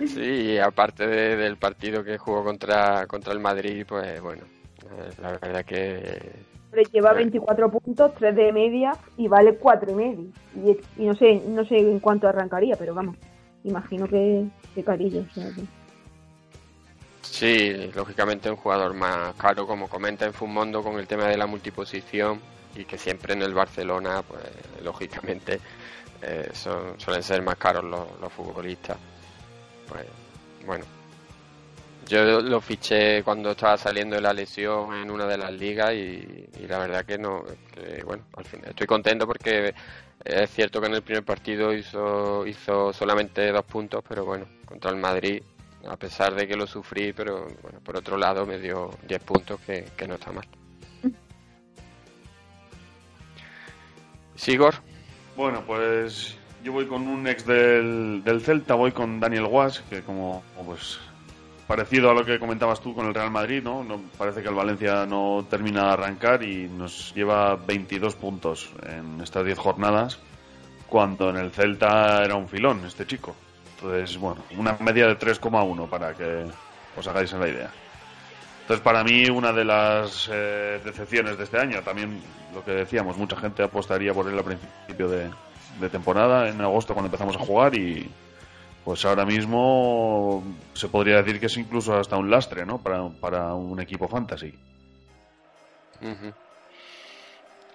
Sí, 0.06 0.58
aparte 0.58 1.06
de- 1.06 1.36
del 1.36 1.56
partido 1.56 2.02
que 2.02 2.18
jugó 2.18 2.42
contra, 2.44 3.06
contra 3.06 3.32
el 3.32 3.40
Madrid, 3.40 3.84
pues 3.86 4.20
bueno, 4.20 4.42
eh, 4.90 5.10
la 5.20 5.32
verdad 5.32 5.64
que 5.64 6.32
Pero 6.72 6.90
lleva 6.90 7.12
Eh. 7.12 7.16
24 7.16 7.70
puntos, 7.70 8.14
3 8.16 8.34
de 8.34 8.52
media 8.52 8.92
y 9.16 9.28
vale 9.28 9.54
4 9.56 9.92
y 9.92 9.94
medio. 9.94 10.24
Y, 10.56 11.02
y 11.02 11.06
no 11.06 11.14
sé 11.14 11.40
no 11.46 11.64
sé 11.64 11.78
en 11.78 12.00
cuánto 12.00 12.26
arrancaría, 12.26 12.74
pero 12.76 12.94
vamos, 12.94 13.16
imagino 13.62 14.08
que, 14.08 14.44
que 14.74 14.82
carillo. 14.82 15.20
o 15.30 15.34
sea 15.34 15.46
que- 15.54 15.62
sí, 17.22 17.90
lógicamente 17.94 18.50
un 18.50 18.56
jugador 18.56 18.94
más 18.94 19.34
caro, 19.34 19.66
como 19.66 19.88
comenta 19.88 20.24
en 20.26 20.32
Fumondo 20.32 20.82
con 20.82 20.98
el 20.98 21.06
tema 21.06 21.26
de 21.28 21.36
la 21.36 21.46
multiposición, 21.46 22.40
y 22.74 22.84
que 22.84 22.96
siempre 22.98 23.34
en 23.34 23.42
el 23.42 23.54
Barcelona, 23.54 24.22
pues 24.26 24.42
lógicamente, 24.82 25.60
eh, 26.22 26.48
son, 26.52 26.98
suelen 26.98 27.22
ser 27.22 27.42
más 27.42 27.56
caros 27.56 27.84
los, 27.84 28.20
los 28.20 28.32
futbolistas. 28.32 28.96
Pues 29.88 30.06
bueno, 30.66 30.84
yo 32.06 32.40
lo 32.40 32.60
fiché 32.60 33.22
cuando 33.22 33.52
estaba 33.52 33.76
saliendo 33.76 34.16
de 34.16 34.22
la 34.22 34.32
lesión 34.32 34.94
en 34.94 35.10
una 35.10 35.26
de 35.26 35.38
las 35.38 35.52
ligas 35.52 35.92
y, 35.94 36.48
la 36.68 36.78
verdad 36.78 37.04
que 37.04 37.18
no, 37.18 37.44
que, 37.74 38.02
bueno, 38.04 38.24
al 38.36 38.44
final 38.44 38.70
estoy 38.70 38.86
contento 38.86 39.26
porque 39.26 39.74
es 40.24 40.50
cierto 40.50 40.80
que 40.80 40.86
en 40.86 40.94
el 40.94 41.02
primer 41.02 41.24
partido 41.24 41.72
hizo, 41.72 42.46
hizo 42.46 42.92
solamente 42.92 43.50
dos 43.50 43.64
puntos, 43.64 44.04
pero 44.08 44.24
bueno, 44.24 44.46
contra 44.64 44.90
el 44.90 44.96
Madrid, 44.96 45.42
a 45.88 45.96
pesar 45.96 46.34
de 46.34 46.46
que 46.46 46.56
lo 46.56 46.66
sufrí, 46.66 47.12
pero 47.12 47.48
bueno, 47.62 47.80
por 47.80 47.96
otro 47.96 48.16
lado 48.16 48.46
me 48.46 48.58
dio 48.58 48.90
10 49.06 49.22
puntos 49.22 49.60
que, 49.60 49.86
que 49.96 50.06
no 50.06 50.14
está 50.14 50.32
mal. 50.32 50.46
Sigor, 54.36 54.74
Bueno, 55.36 55.62
pues 55.66 56.36
yo 56.64 56.72
voy 56.72 56.86
con 56.86 57.06
un 57.06 57.26
ex 57.26 57.46
del, 57.46 58.22
del 58.24 58.40
Celta, 58.40 58.74
voy 58.74 58.92
con 58.92 59.20
Daniel 59.20 59.46
Guas, 59.46 59.82
que 59.90 60.02
como 60.02 60.42
pues 60.64 60.98
parecido 61.76 62.10
a 62.10 62.14
lo 62.14 62.22
que 62.22 62.38
comentabas 62.38 62.82
tú 62.82 62.94
con 62.94 63.06
el 63.06 63.14
Real 63.14 63.30
Madrid, 63.30 63.62
¿no? 63.62 63.82
No- 63.82 63.98
parece 64.18 64.42
que 64.42 64.48
el 64.48 64.54
Valencia 64.54 65.06
no 65.06 65.46
termina 65.48 65.84
de 65.86 65.92
arrancar 65.92 66.42
y 66.42 66.68
nos 66.68 67.14
lleva 67.14 67.56
22 67.56 68.14
puntos 68.14 68.70
en 68.86 69.18
estas 69.22 69.42
10 69.46 69.56
jornadas, 69.58 70.18
cuando 70.86 71.30
en 71.30 71.38
el 71.38 71.50
Celta 71.50 72.22
era 72.22 72.34
un 72.34 72.46
filón 72.46 72.84
este 72.84 73.06
chico. 73.06 73.34
Entonces, 73.76 74.18
bueno, 74.18 74.42
una 74.58 74.76
media 74.80 75.06
de 75.06 75.18
3,1 75.18 75.88
para 75.88 76.12
que 76.12 76.44
os 76.94 77.06
hagáis 77.08 77.32
la 77.32 77.48
idea. 77.48 77.70
Entonces, 78.60 78.84
para 78.84 79.02
mí, 79.02 79.30
una 79.30 79.50
de 79.54 79.64
las 79.64 80.28
eh, 80.30 80.78
decepciones 80.84 81.38
de 81.38 81.44
este 81.44 81.58
año, 81.58 81.80
también 81.80 82.20
lo 82.54 82.62
que 82.62 82.72
decíamos, 82.72 83.16
mucha 83.16 83.36
gente 83.36 83.62
apostaría 83.62 84.12
por 84.12 84.28
él 84.28 84.36
al 84.36 84.44
principio 84.44 85.08
de, 85.08 85.30
de 85.80 85.88
temporada, 85.88 86.50
en 86.50 86.60
agosto 86.60 86.92
cuando 86.92 87.06
empezamos 87.06 87.34
a 87.34 87.38
jugar 87.40 87.74
y 87.74 88.10
pues 88.84 89.04
ahora 89.04 89.24
mismo 89.24 90.42
se 90.74 90.88
podría 90.88 91.22
decir 91.22 91.38
que 91.40 91.46
es 91.46 91.56
incluso 91.56 91.94
hasta 91.94 92.16
un 92.16 92.30
lastre, 92.30 92.64
¿no? 92.66 92.78
Para, 92.82 93.08
para 93.20 93.54
un 93.54 93.80
equipo 93.80 94.08
fantasy. 94.08 94.52
Ujú. 96.00 96.32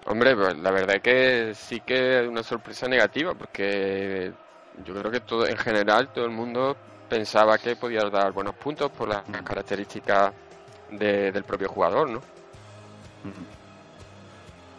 Hombre, 0.06 0.34
pues 0.36 0.56
la 0.58 0.70
verdad 0.70 0.96
es 0.96 1.02
que 1.02 1.52
sí 1.54 1.80
que 1.80 2.20
es 2.22 2.28
una 2.28 2.42
sorpresa 2.42 2.88
negativa, 2.88 3.34
porque 3.34 4.32
yo 4.84 4.94
creo 4.94 5.10
que 5.10 5.20
todo, 5.20 5.46
en 5.46 5.56
general 5.56 6.08
todo 6.08 6.24
el 6.24 6.30
mundo 6.30 6.76
pensaba 7.08 7.58
que 7.58 7.76
podía 7.76 8.08
dar 8.10 8.32
buenos 8.32 8.54
puntos 8.54 8.90
por 8.90 9.08
las 9.08 9.22
características 9.44 10.32
de- 10.90 11.32
del 11.32 11.44
propio 11.44 11.68
jugador, 11.68 12.08
¿no? 12.10 12.20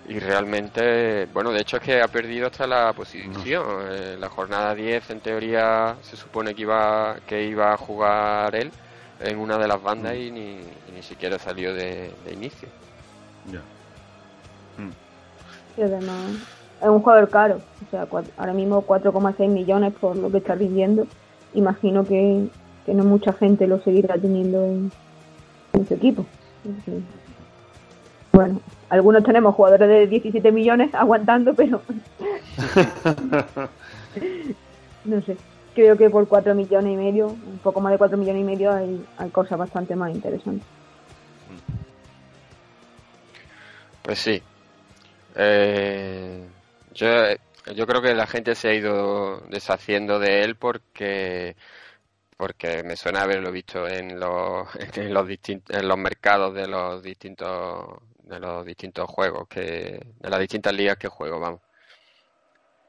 Y 0.09 0.17
realmente, 0.19 1.25
bueno, 1.27 1.51
de 1.51 1.61
hecho 1.61 1.77
es 1.77 1.83
que 1.83 2.01
ha 2.01 2.07
perdido 2.07 2.47
hasta 2.47 2.65
la 2.65 2.91
posición. 2.93 3.63
Eh, 3.91 4.17
la 4.19 4.27
jornada 4.29 4.73
10, 4.73 5.09
en 5.11 5.21
teoría, 5.21 5.97
se 6.01 6.17
supone 6.17 6.55
que 6.55 6.63
iba, 6.63 7.15
que 7.27 7.43
iba 7.45 7.73
a 7.73 7.77
jugar 7.77 8.55
él 8.55 8.71
en 9.19 9.37
una 9.37 9.57
de 9.59 9.67
las 9.67 9.81
bandas 9.81 10.15
y, 10.15 10.31
ni, 10.31 10.61
y 10.87 10.91
ni 10.91 11.03
siquiera 11.03 11.37
salió 11.37 11.73
de, 11.73 12.11
de 12.25 12.33
inicio. 12.33 12.67
Ya. 13.51 13.61
Y 15.77 15.81
además 15.81 16.31
es 16.81 16.87
un 16.89 16.99
jugador 17.01 17.29
caro. 17.29 17.55
O 17.85 17.89
sea, 17.89 18.05
cua- 18.09 18.25
ahora 18.37 18.53
mismo 18.53 18.81
4,6 18.85 19.49
millones 19.49 19.93
por 19.99 20.15
lo 20.15 20.31
que 20.31 20.39
está 20.39 20.55
rindiendo. 20.55 21.05
Imagino 21.53 22.05
que, 22.07 22.47
que 22.85 22.93
no 22.93 23.03
mucha 23.03 23.33
gente 23.33 23.67
lo 23.67 23.79
seguirá 23.81 24.15
teniendo 24.19 24.63
en, 24.65 24.91
en 25.73 25.87
su 25.87 25.93
equipo. 25.93 26.25
Sí. 26.85 26.91
Bueno, 28.39 28.61
algunos 28.87 29.21
tenemos 29.21 29.53
jugadores 29.53 29.89
de 29.89 30.07
17 30.07 30.53
millones 30.53 30.95
aguantando, 30.95 31.53
pero 31.53 31.81
no 35.03 35.21
sé. 35.23 35.35
Creo 35.75 35.97
que 35.97 36.09
por 36.09 36.25
4 36.25 36.55
millones 36.55 36.93
y 36.93 36.95
medio, 36.95 37.27
un 37.27 37.59
poco 37.61 37.81
más 37.81 37.91
de 37.91 37.97
4 37.97 38.17
millones 38.17 38.41
y 38.41 38.45
medio, 38.45 38.71
hay, 38.71 39.05
hay 39.17 39.29
cosas 39.31 39.59
bastante 39.59 39.93
más 39.93 40.15
interesantes. 40.15 40.65
Pues 44.03 44.19
sí. 44.19 44.41
Eh, 45.35 46.47
yo, 46.93 47.07
yo 47.75 47.85
creo 47.85 48.01
que 48.01 48.15
la 48.15 48.25
gente 48.25 48.55
se 48.55 48.69
ha 48.69 48.73
ido 48.73 49.41
deshaciendo 49.49 50.17
de 50.17 50.45
él 50.45 50.55
porque 50.55 51.57
porque 52.39 52.83
me 52.83 52.97
suena 52.97 53.23
haberlo 53.23 53.51
visto 53.51 53.87
en 53.87 54.19
los 54.19 54.67
en 54.97 55.13
los 55.13 55.27
en 55.69 55.87
los 55.89 55.99
mercados 55.99 56.55
de 56.55 56.67
los 56.67 57.03
distintos 57.03 57.99
de 58.23 58.39
los 58.41 58.65
distintos 58.65 59.09
juegos 59.09 59.47
que 59.49 60.01
de 60.17 60.29
las 60.31 60.39
distintas 60.41 60.73
ligas 60.73 60.97
que 60.97 61.09
juego, 61.09 61.39
vamos. 61.41 61.61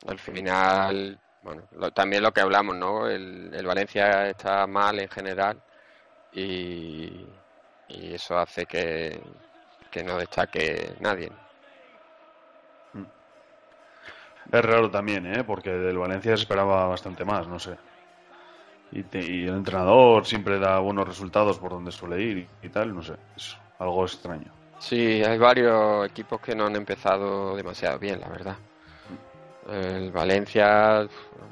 Al 0.07 0.19
final, 0.19 1.21
bueno, 1.43 1.69
lo- 1.73 1.93
también 1.93 2.23
lo 2.23 2.33
que 2.33 2.41
hablamos, 2.41 2.77
¿no? 2.77 3.09
El, 3.09 3.53
el 3.55 3.67
Valencia 3.67 4.29
está 4.29 4.67
mal 4.67 4.99
en 4.99 5.09
general 5.09 5.63
y, 6.33 7.29
y 7.89 8.15
eso 8.15 8.39
hace 8.39 8.67
que, 8.67 9.23
que 9.91 10.05
no 10.05 10.19
destaque 10.19 10.97
nadie. 11.01 11.31
Es 14.53 14.63
raro 14.63 14.91
también, 14.91 15.25
¿eh? 15.25 15.45
Porque 15.45 15.71
del 15.71 15.97
Valencia 15.97 16.37
se 16.37 16.43
esperaba 16.43 16.87
bastante 16.87 17.25
más, 17.25 17.49
no 17.49 17.59
sé. 17.59 17.79
Y, 18.93 19.03
te- 19.05 19.25
y 19.25 19.45
el 19.47 19.55
entrenador 19.57 20.27
siempre 20.27 20.59
da 20.59 20.79
buenos 20.81 21.07
resultados 21.07 21.59
por 21.59 21.71
donde 21.71 21.93
suele 21.93 22.21
ir 22.21 22.49
y, 22.63 22.69
tal, 22.69 22.95
no 22.95 23.03
sé. 23.03 23.15
Es 23.37 23.57
algo 23.79 24.05
extraño. 24.05 24.53
Sí, 24.81 25.23
hay 25.23 25.39
varios 25.39 26.07
equipos 26.07 26.41
que 26.41 26.55
no 26.55 26.67
han 26.67 26.75
empezado 26.77 27.55
demasiado 27.55 27.99
bien, 27.99 28.21
la 28.21 28.29
verdad. 28.29 28.57
El 29.71 30.11
Valencia 30.11 31.07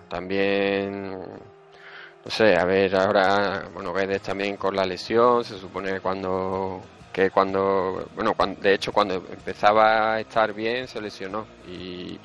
también, 0.08 1.12
no 1.12 2.30
sé, 2.30 2.56
a 2.56 2.64
ver, 2.64 2.96
ahora, 2.96 3.68
bueno, 3.72 3.92
Guedes 3.92 4.22
también 4.22 4.56
con 4.56 4.74
la 4.74 4.84
lesión, 4.84 5.44
se 5.44 5.58
supone 5.58 5.92
que 5.92 6.00
cuando, 6.00 6.80
que 7.12 7.30
cuando, 7.30 8.08
bueno, 8.16 8.34
cuan- 8.34 8.58
de 8.60 8.74
hecho 8.74 8.92
cuando 8.92 9.14
empezaba 9.16 10.14
a 10.14 10.20
estar 10.20 10.52
bien 10.54 10.88
se 10.88 11.00
lesionó 11.00 11.46
y 11.68 12.18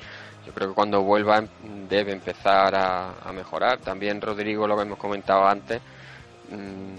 yo 0.44 0.52
creo 0.52 0.68
que 0.68 0.74
cuando 0.74 1.02
vuelva 1.02 1.38
em- 1.38 1.88
debe 1.88 2.12
empezar 2.12 2.74
a, 2.74 3.32
mejorar. 3.32 3.78
También 3.80 4.20
Rodrigo, 4.20 4.66
lo 4.66 4.76
que 4.76 4.82
hemos 4.82 4.98
comentado 4.98 5.46
antes, 5.46 5.80
mm, 6.48 6.96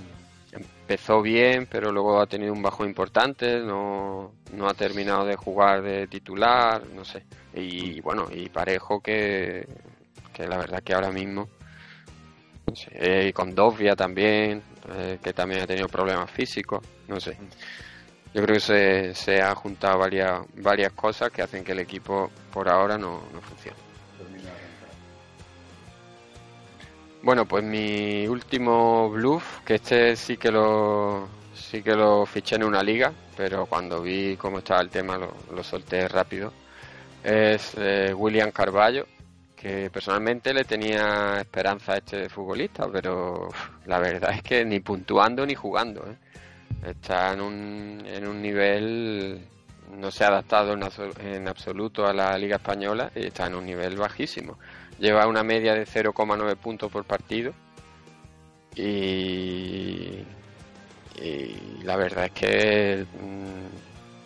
empezó 0.51 1.21
bien, 1.21 1.67
pero 1.69 1.91
luego 1.91 2.19
ha 2.19 2.27
tenido 2.27 2.53
un 2.53 2.61
bajo 2.61 2.85
importante, 2.85 3.59
no, 3.59 4.31
no 4.51 4.67
ha 4.67 4.73
terminado 4.73 5.25
de 5.25 5.35
jugar 5.35 5.81
de 5.81 6.07
titular, 6.07 6.85
no 6.87 7.05
sé. 7.05 7.23
Y 7.53 8.01
bueno, 8.01 8.27
y 8.31 8.49
Parejo 8.49 8.99
que, 8.99 9.67
que 10.33 10.47
la 10.47 10.57
verdad 10.57 10.83
que 10.83 10.93
ahora 10.93 11.11
mismo, 11.11 11.47
no 12.67 12.75
sé, 12.75 12.89
eh, 12.93 13.27
y 13.29 13.33
con 13.33 13.55
Dovia 13.55 13.95
también, 13.95 14.61
eh, 14.89 15.19
que 15.23 15.33
también 15.33 15.61
ha 15.61 15.67
tenido 15.67 15.87
problemas 15.87 16.29
físicos, 16.31 16.83
no 17.07 17.19
sé. 17.19 17.37
Yo 18.35 18.41
creo 18.41 18.55
que 18.55 18.59
se, 18.59 19.15
se 19.15 19.41
han 19.41 19.55
juntado 19.55 19.97
varias, 19.97 20.91
cosas 20.91 21.31
que 21.31 21.41
hacen 21.41 21.63
que 21.63 21.71
el 21.71 21.79
equipo 21.79 22.29
por 22.51 22.67
ahora 22.67 22.97
no, 22.97 23.21
funcione. 23.41 23.77
Bueno, 27.21 27.45
pues 27.45 27.63
mi 27.63 28.27
último 28.27 29.09
bluff, 29.09 29.61
que 29.61 29.75
este 29.75 30.17
sí 30.17 30.35
que 30.35 30.51
lo 30.51 31.29
sí 31.53 31.81
que 31.81 31.95
lo 31.95 32.25
fiché 32.25 32.57
en 32.57 32.65
una 32.65 32.83
liga, 32.83 33.13
pero 33.37 33.67
cuando 33.67 34.01
vi 34.01 34.35
cómo 34.35 34.57
estaba 34.57 34.81
el 34.81 34.89
tema 34.89 35.17
lo, 35.17 35.63
solté 35.63 36.05
rápido, 36.09 36.51
es 37.23 37.71
eh, 37.77 38.13
William 38.13 38.51
Carballo, 38.51 39.07
que 39.55 39.89
personalmente 39.89 40.53
le 40.53 40.65
tenía 40.65 41.39
esperanza 41.39 41.93
a 41.93 41.97
este 41.99 42.27
futbolista, 42.27 42.85
pero 42.91 43.47
la 43.85 43.99
verdad 43.99 44.31
es 44.33 44.43
que 44.43 44.65
ni 44.65 44.81
puntuando 44.81 45.45
ni 45.45 45.55
jugando. 45.55 46.01
¿eh? 46.05 46.17
Está 46.85 47.33
en 47.33 47.41
un, 47.41 48.03
en 48.05 48.27
un 48.27 48.41
nivel, 48.41 49.41
no 49.97 50.11
se 50.11 50.23
ha 50.23 50.27
adaptado 50.27 50.73
en, 50.73 50.83
en 51.25 51.47
absoluto 51.47 52.05
a 52.05 52.13
la 52.13 52.37
Liga 52.37 52.57
Española 52.57 53.11
y 53.15 53.27
está 53.27 53.47
en 53.47 53.55
un 53.55 53.65
nivel 53.65 53.95
bajísimo. 53.97 54.57
Lleva 54.99 55.27
una 55.27 55.43
media 55.43 55.73
de 55.73 55.85
0,9 55.85 56.55
puntos 56.57 56.91
por 56.91 57.03
partido 57.03 57.53
y, 58.75 60.23
la 61.83 61.95
verdad 61.95 62.25
es 62.25 62.31
que 62.31 63.05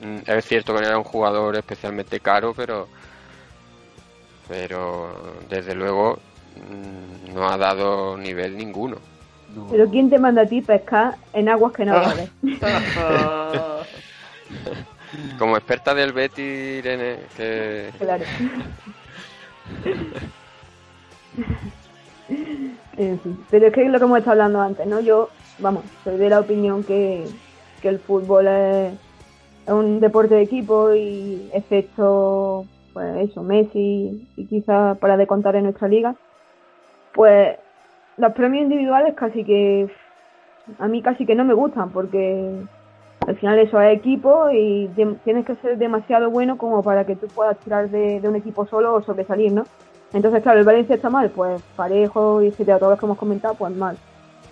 mm, 0.01 0.17
es 0.25 0.45
cierto 0.45 0.73
que 0.73 0.81
no 0.81 0.87
era 0.87 0.97
un 0.97 1.03
jugador 1.03 1.55
especialmente 1.55 2.19
caro, 2.19 2.53
pero 2.53 2.87
pero 4.47 5.37
desde 5.49 5.75
luego 5.75 6.19
mm, 6.55 7.33
no 7.33 7.47
ha 7.47 7.57
dado 7.57 8.17
nivel 8.17 8.57
ninguno. 8.57 8.97
Pero 9.71 9.89
¿quién 9.89 10.09
te 10.09 10.19
manda 10.19 10.43
a 10.43 10.45
ti 10.45 10.61
pescar 10.61 11.15
en 11.33 11.49
aguas 11.49 11.73
que 11.73 11.85
no 11.85 11.93
vales? 11.93 12.29
Como 15.37 15.57
experta 15.57 15.93
del 15.93 16.13
Betty, 16.13 16.41
Irene, 16.41 17.17
que 17.35 17.89
claro. 17.97 18.23
En 22.97 23.19
fin, 23.19 23.45
pero 23.49 23.67
es 23.67 23.73
que 23.73 23.85
es 23.85 23.91
lo 23.91 23.97
que 23.97 24.05
hemos 24.05 24.19
estado 24.19 24.33
hablando 24.33 24.61
antes, 24.61 24.85
¿no? 24.85 24.99
Yo, 24.99 25.29
vamos, 25.59 25.83
soy 26.03 26.17
de 26.17 26.29
la 26.29 26.41
opinión 26.41 26.83
que, 26.83 27.25
que 27.81 27.89
el 27.89 27.99
fútbol 27.99 28.47
es, 28.47 28.93
es 29.65 29.73
un 29.73 29.99
deporte 29.99 30.35
de 30.35 30.41
equipo 30.41 30.93
y 30.93 31.49
excepto, 31.53 32.65
pues 32.93 33.29
eso, 33.29 33.41
Messi 33.41 34.27
y 34.35 34.45
quizás 34.45 34.97
para 34.97 35.17
de 35.17 35.27
contar 35.27 35.55
en 35.55 35.63
nuestra 35.63 35.87
liga, 35.87 36.15
pues 37.13 37.57
los 38.19 38.33
premios 38.33 38.63
individuales 38.63 39.13
casi 39.15 39.43
que 39.43 39.87
a 40.77 40.87
mí 40.87 41.01
casi 41.01 41.25
que 41.25 41.35
no 41.35 41.43
me 41.45 41.53
gustan 41.53 41.89
porque 41.89 42.51
al 43.27 43.35
final 43.37 43.57
eso 43.59 43.79
es 43.81 43.97
equipo 43.97 44.49
y 44.51 44.87
de- 44.95 45.15
tienes 45.23 45.45
que 45.45 45.55
ser 45.55 45.77
demasiado 45.77 46.29
bueno 46.29 46.57
como 46.57 46.83
para 46.83 47.05
que 47.05 47.15
tú 47.15 47.27
puedas 47.27 47.57
tirar 47.59 47.89
de, 47.89 48.19
de 48.19 48.27
un 48.29 48.35
equipo 48.35 48.65
solo 48.67 48.93
o 48.95 49.01
sobresalir, 49.03 49.51
¿no? 49.51 49.63
Entonces, 50.13 50.41
claro, 50.41 50.59
el 50.59 50.65
Valencia 50.65 50.95
está 50.95 51.09
mal, 51.09 51.29
pues 51.29 51.61
parejo 51.75 52.41
y 52.41 52.47
etcétera, 52.47 52.79
todos 52.79 52.91
los 52.93 52.99
que 52.99 53.05
hemos 53.05 53.17
comentado, 53.17 53.53
pues 53.53 53.75
mal. 53.75 53.95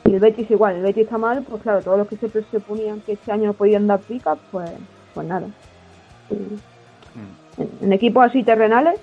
Y 0.05 0.13
el 0.13 0.19
Betis 0.19 0.49
igual, 0.51 0.75
el 0.75 0.83
Betis 0.83 1.03
está 1.05 1.17
mal, 1.17 1.43
pues 1.49 1.61
claro, 1.63 1.81
todos 1.81 1.97
los 1.97 2.07
que 2.07 2.15
se 2.17 2.29
presuponían 2.29 3.01
que 3.01 3.13
este 3.13 3.31
año 3.31 3.47
no 3.47 3.53
podían 3.53 3.87
dar 3.87 3.99
pica, 3.99 4.35
pues, 4.51 4.69
pues 5.15 5.27
nada. 5.27 5.47
Y 6.29 6.35
en, 7.61 7.69
en 7.81 7.93
equipos 7.93 8.23
así 8.25 8.43
terrenales, 8.43 8.99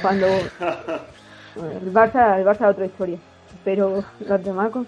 cuando 0.00 0.26
el 1.56 1.92
Barça, 1.92 2.38
el 2.38 2.46
Barça 2.46 2.62
es 2.66 2.70
otra 2.74 2.86
historia. 2.86 3.18
Pero 3.64 4.04
los 4.20 4.44
demás, 4.44 4.70
con- 4.70 4.86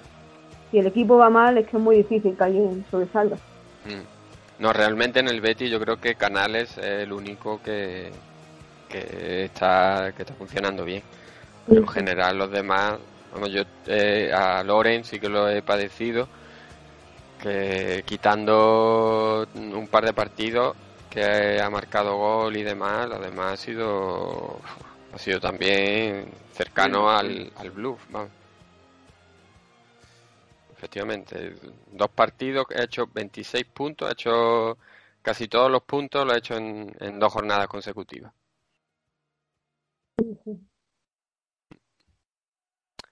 si 0.71 0.79
el 0.79 0.87
equipo 0.89 1.17
va 1.17 1.31
mal, 1.31 1.57
es 1.59 1.69
que 1.69 1.77
es 1.77 1.83
muy 1.83 1.97
difícil 1.97 2.37
que 2.37 2.45
alguien 2.45 2.85
sobresalga. 2.91 3.37
Mm. 3.85 4.63
No, 4.63 4.73
realmente 4.73 5.21
en 5.21 5.29
el 5.29 5.41
Betis 5.41 5.71
yo 5.71 5.81
creo 5.81 6.01
que 6.01 6.15
Canales 6.15 6.77
es 6.79 6.85
el 7.03 7.13
único 7.13 7.61
que, 7.63 8.11
que 8.89 9.45
está 9.45 10.13
que 10.17 10.23
está 10.23 10.35
funcionando 10.35 10.85
bien. 10.85 11.03
Pero 11.67 11.81
en 11.81 11.89
general 11.89 12.39
los 12.39 12.51
demás, 12.51 12.95
vamos, 13.33 13.51
yo 13.51 13.63
eh, 13.87 14.33
a 14.33 14.63
Loren 14.63 15.05
sí 15.05 15.19
que 15.19 15.29
lo 15.29 15.49
he 15.49 15.63
padecido, 15.63 16.29
que 17.43 18.03
quitando 18.07 19.47
un 19.55 19.89
par 19.89 20.05
de 20.05 20.13
partidos 20.13 20.77
que 21.11 21.61
ha 21.61 21.71
marcado 21.71 22.17
gol 22.17 22.57
y 22.57 22.63
demás, 22.63 23.09
lo 23.09 23.19
demás 23.19 23.53
ha 23.53 23.57
sido 23.57 24.59
ha 25.13 25.19
sido 25.19 25.41
también 25.41 26.27
cercano 26.53 27.09
al, 27.11 27.51
al 27.57 27.71
bluff, 27.71 28.01
vamos. 28.11 28.31
Efectivamente, 30.85 31.55
dos 31.93 32.11
partidos, 32.11 32.67
ha 32.77 32.83
hecho 32.83 33.07
26 33.07 33.65
puntos, 33.65 34.07
ha 34.07 34.13
hecho 34.13 34.77
casi 35.23 35.49
todos 35.49 35.71
los 35.71 35.83
puntos, 35.85 36.27
lo 36.27 36.33
ha 36.33 36.37
hecho 36.37 36.59
en, 36.59 36.95
en 37.01 37.19
dos 37.19 37.33
jornadas 37.33 37.69
consecutivas. 37.69 38.31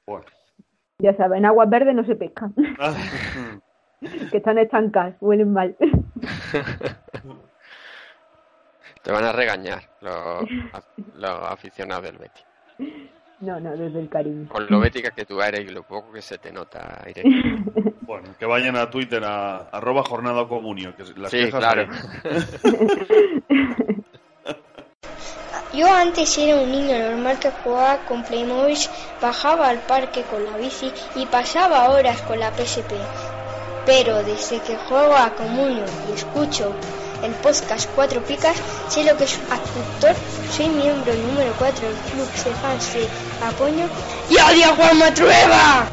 Bueno. 0.06 0.26
Ya 0.98 1.16
sabes, 1.16 1.38
en 1.38 1.46
aguas 1.46 1.70
verdes 1.70 1.94
no 1.94 2.04
se 2.04 2.14
pesca, 2.14 2.50
Ah, 2.78 2.94
que 4.30 4.36
están 4.36 4.58
estancadas, 4.58 5.16
huelen 5.22 5.54
mal. 5.54 5.74
Te 9.02 9.10
van 9.10 9.24
a 9.24 9.32
regañar 9.32 9.80
los, 10.02 10.44
los 11.16 11.50
aficionados 11.50 12.04
del 12.04 12.18
Betis. 12.18 12.44
No, 13.42 13.58
no, 13.58 13.76
desde 13.76 13.98
el 13.98 14.08
cariño. 14.08 14.48
Con 14.48 14.68
lo 14.68 14.78
bética 14.78 15.10
que 15.10 15.24
tú 15.24 15.42
eres 15.42 15.68
y 15.68 15.72
lo 15.72 15.82
poco 15.82 16.12
que 16.12 16.22
se 16.22 16.38
te 16.38 16.52
nota, 16.52 17.02
Irene. 17.08 17.64
Bueno, 18.02 18.28
que 18.38 18.44
vayan 18.44 18.76
a 18.76 18.90
Twitter 18.90 19.24
a 19.24 19.68
arroba 19.70 20.02
jornada 20.02 20.46
comunio, 20.46 20.94
que 20.94 21.02
las 21.16 21.30
Sí, 21.30 21.38
quejas 21.38 21.60
claro. 21.60 21.86
Yo 25.72 25.90
antes 25.90 26.36
era 26.36 26.60
un 26.60 26.70
niño 26.70 26.98
normal 26.98 27.38
que 27.38 27.50
jugaba 27.50 28.04
con 28.04 28.22
Playmobil, 28.22 28.76
bajaba 29.20 29.68
al 29.68 29.78
parque 29.78 30.22
con 30.22 30.44
la 30.44 30.58
bici 30.58 30.92
y 31.14 31.24
pasaba 31.26 31.90
horas 31.90 32.20
con 32.22 32.38
la 32.38 32.50
PSP. 32.50 32.92
Pero 33.86 34.22
desde 34.24 34.60
que 34.60 34.76
juego 34.76 35.16
a 35.16 35.34
Comunio 35.34 35.84
y 36.10 36.12
escucho 36.12 36.74
el 37.22 37.32
podcast 37.36 37.88
Cuatro 37.94 38.20
Picas, 38.22 38.60
sé 38.88 39.04
lo 39.04 39.16
que 39.16 39.24
es 39.24 39.40
actor, 39.50 40.14
soy 40.50 40.68
miembro 40.68 41.14
número 41.14 41.54
4 41.58 41.88
del 41.88 41.96
club 41.96 42.26
de 42.26 42.50
fans 42.54 42.92
de 42.94 43.08
Apoño 43.44 43.88
y 44.28 44.34
odio 44.34 44.66
a 44.66 44.76
Juan 44.76 44.98
Matrueva. 44.98 45.86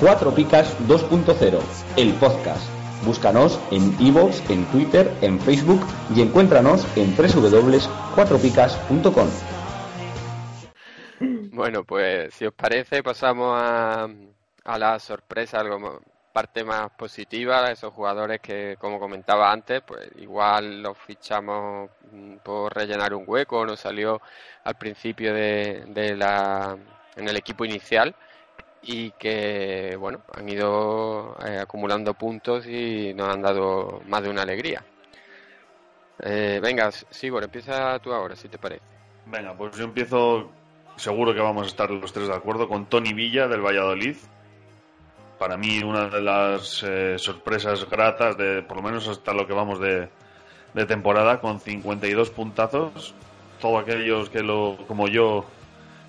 Cuatro 0.00 0.34
Picas 0.34 0.76
2.0, 0.86 1.58
el 1.96 2.12
podcast. 2.14 2.68
Búscanos 3.04 3.60
en 3.70 3.94
iVoox, 4.00 4.50
en 4.50 4.64
Twitter, 4.66 5.12
en 5.22 5.40
Facebook 5.40 5.80
y 6.14 6.20
encuéntranos 6.22 6.86
en 6.96 7.16
www.cuatropicas.com. 7.16 9.28
Bueno, 11.52 11.84
pues 11.84 12.34
si 12.34 12.46
os 12.46 12.54
parece, 12.54 13.02
pasamos 13.02 13.52
a, 13.56 14.08
a 14.64 14.78
la 14.78 14.98
sorpresa, 14.98 15.58
algo 15.58 16.00
parte 16.32 16.64
más 16.64 16.90
positiva, 16.90 17.70
esos 17.70 17.92
jugadores 17.92 18.40
que, 18.40 18.76
como 18.78 18.98
comentaba 19.00 19.50
antes, 19.52 19.82
pues 19.82 20.08
igual 20.18 20.82
los 20.82 20.96
fichamos 20.98 21.90
mm, 22.12 22.36
por 22.36 22.74
rellenar 22.74 23.14
un 23.14 23.24
hueco, 23.26 23.64
nos 23.66 23.80
salió 23.80 24.20
al 24.64 24.76
principio 24.76 25.34
de, 25.34 25.84
de 25.88 26.16
la, 26.16 26.76
en 27.16 27.28
el 27.28 27.36
equipo 27.36 27.64
inicial 27.64 28.14
y 28.82 29.10
que, 29.12 29.96
bueno, 29.98 30.22
han 30.34 30.48
ido 30.48 31.36
eh, 31.46 31.58
acumulando 31.58 32.14
puntos 32.14 32.66
y 32.66 33.12
nos 33.14 33.28
han 33.28 33.42
dado 33.42 34.00
más 34.06 34.22
de 34.22 34.30
una 34.30 34.42
alegría. 34.42 34.84
Eh, 36.20 36.60
venga, 36.62 36.90
Sigor, 36.90 37.44
empieza 37.44 37.98
tú 38.00 38.12
ahora, 38.12 38.34
si 38.36 38.48
te 38.48 38.58
parece. 38.58 38.82
Venga, 39.26 39.54
pues 39.56 39.76
yo 39.76 39.84
empiezo, 39.84 40.50
seguro 40.96 41.34
que 41.34 41.40
vamos 41.40 41.64
a 41.64 41.66
estar 41.66 41.90
los 41.90 42.12
tres 42.12 42.28
de 42.28 42.34
acuerdo, 42.34 42.68
con 42.68 42.86
Tony 42.86 43.12
Villa 43.12 43.46
del 43.46 43.60
Valladolid. 43.60 44.16
Para 45.38 45.56
mí 45.56 45.82
una 45.82 46.08
de 46.08 46.20
las 46.20 46.82
eh, 46.82 47.16
sorpresas 47.18 47.88
gratas, 47.88 48.36
de 48.36 48.62
por 48.62 48.78
lo 48.78 48.82
menos 48.82 49.06
hasta 49.08 49.32
lo 49.32 49.46
que 49.46 49.52
vamos 49.52 49.80
de, 49.80 50.08
de 50.74 50.86
temporada, 50.86 51.40
con 51.40 51.60
52 51.60 52.30
puntazos. 52.30 53.14
Todos 53.60 53.82
aquellos 53.82 54.30
que, 54.30 54.42
lo, 54.42 54.76
como 54.88 55.08
yo, 55.08 55.44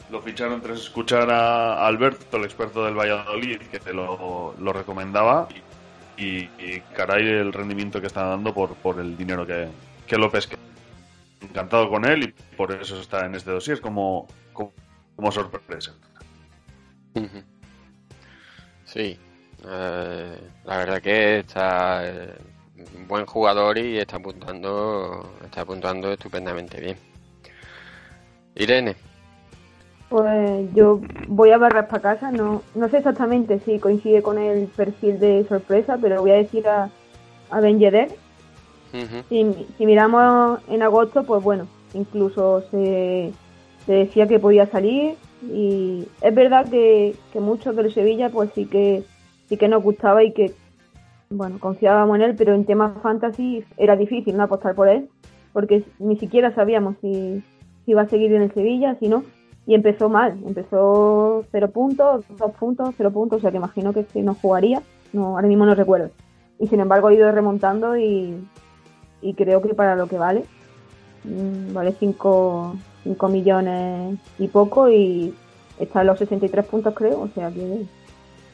lo 0.09 0.21
ficharon 0.21 0.61
tras 0.61 0.79
escuchar 0.79 1.29
a 1.29 1.85
Alberto, 1.85 2.37
el 2.37 2.45
experto 2.45 2.85
del 2.85 2.95
Valladolid, 2.95 3.59
que 3.71 3.79
te 3.79 3.93
lo, 3.93 4.55
lo 4.59 4.73
recomendaba. 4.73 5.47
Y, 6.17 6.49
y 6.59 6.81
caray 6.95 7.25
el 7.27 7.53
rendimiento 7.53 8.01
que 8.01 8.07
está 8.07 8.25
dando 8.25 8.53
por, 8.53 8.73
por 8.75 8.99
el 8.99 9.15
dinero 9.15 9.45
que, 9.45 9.69
que 10.05 10.17
López 10.17 10.47
que 10.47 10.57
encantado 11.41 11.89
con 11.89 12.05
él 12.05 12.23
y 12.23 12.55
por 12.55 12.71
eso 12.71 12.99
está 12.99 13.25
en 13.25 13.35
este 13.35 13.51
dossier 13.51 13.79
como, 13.81 14.27
como, 14.53 14.73
como 15.15 15.31
sorpresa. 15.31 15.93
Ujú. 17.15 17.43
Sí, 18.91 19.15
eh, 19.67 20.37
la 20.65 20.77
verdad 20.77 20.99
que 20.99 21.39
está 21.39 22.01
eh, 22.07 22.33
un 22.97 23.07
buen 23.07 23.27
jugador 23.27 23.77
y 23.77 23.99
está 23.99 24.17
apuntando, 24.17 25.31
está 25.43 25.61
apuntando 25.61 26.11
estupendamente 26.11 26.81
bien. 26.81 26.97
Irene, 28.55 28.95
Pues 30.09 30.73
yo 30.73 30.99
voy 31.27 31.51
a 31.51 31.59
barras 31.59 31.85
para 31.85 32.01
casa, 32.01 32.31
no, 32.31 32.63
no 32.73 32.89
sé 32.89 32.97
exactamente 32.97 33.59
si 33.59 33.77
coincide 33.77 34.23
con 34.23 34.39
el 34.39 34.65
perfil 34.67 35.19
de 35.19 35.45
sorpresa, 35.47 35.99
pero 36.01 36.21
voy 36.21 36.31
a 36.31 36.35
decir 36.35 36.67
a, 36.67 36.89
a 37.51 37.59
Ben 37.59 37.77
Yedder. 37.77 38.09
Ujú. 38.91 39.23
Si, 39.29 39.67
si 39.77 39.85
miramos 39.85 40.61
en 40.67 40.81
agosto, 40.81 41.23
pues 41.25 41.43
bueno, 41.43 41.67
incluso 41.93 42.63
se, 42.71 43.31
se 43.85 43.91
decía 43.91 44.27
que 44.27 44.39
podía 44.39 44.65
salir 44.65 45.15
y 45.41 46.07
es 46.21 46.35
verdad 46.35 46.69
que, 46.69 47.15
que 47.31 47.39
muchos 47.39 47.75
del 47.75 47.93
Sevilla 47.93 48.29
pues 48.29 48.51
sí 48.53 48.65
que 48.65 49.03
sí 49.47 49.57
que 49.57 49.67
nos 49.67 49.81
gustaba 49.81 50.23
y 50.23 50.31
que 50.33 50.53
bueno 51.29 51.59
confiábamos 51.59 52.15
en 52.17 52.21
él, 52.23 52.35
pero 52.37 52.53
en 52.53 52.65
temas 52.65 53.01
fantasy 53.01 53.63
era 53.77 53.95
difícil 53.95 54.35
no 54.35 54.43
apostar 54.43 54.75
por 54.75 54.89
él 54.89 55.09
porque 55.53 55.83
ni 55.99 56.17
siquiera 56.17 56.53
sabíamos 56.53 56.95
si, 57.01 57.43
si 57.85 57.91
iba 57.91 58.01
a 58.03 58.07
seguir 58.07 58.33
en 58.33 58.43
el 58.43 58.53
Sevilla, 58.53 58.95
si 58.99 59.07
no. 59.07 59.23
Y 59.65 59.75
empezó 59.75 60.09
mal, 60.09 60.39
empezó 60.47 61.45
cero 61.51 61.69
puntos, 61.69 62.25
dos 62.37 62.51
puntos, 62.53 62.95
cero 62.97 63.11
puntos, 63.11 63.37
o 63.37 63.41
sea 63.41 63.51
que 63.51 63.57
imagino 63.57 63.93
que, 63.93 64.03
que 64.05 64.23
no 64.23 64.33
jugaría, 64.33 64.81
no 65.13 65.35
ahora 65.35 65.47
mismo 65.47 65.65
no 65.65 65.75
recuerdo. 65.75 66.09
Y 66.59 66.67
sin 66.67 66.79
embargo 66.79 67.07
ha 67.07 67.13
ido 67.13 67.31
remontando 67.31 67.95
y, 67.97 68.35
y 69.21 69.33
creo 69.35 69.61
que 69.61 69.73
para 69.75 69.95
lo 69.95 70.07
que 70.07 70.17
vale, 70.17 70.43
mm, 71.23 71.73
vale 71.73 71.93
5 71.99 72.75
millones 73.05 74.19
y 74.37 74.47
poco 74.47 74.89
y 74.89 75.33
está 75.79 76.01
en 76.01 76.07
los 76.07 76.19
63 76.19 76.65
puntos 76.65 76.93
creo, 76.93 77.21
o 77.21 77.29
sea 77.29 77.49
que, 77.51 77.85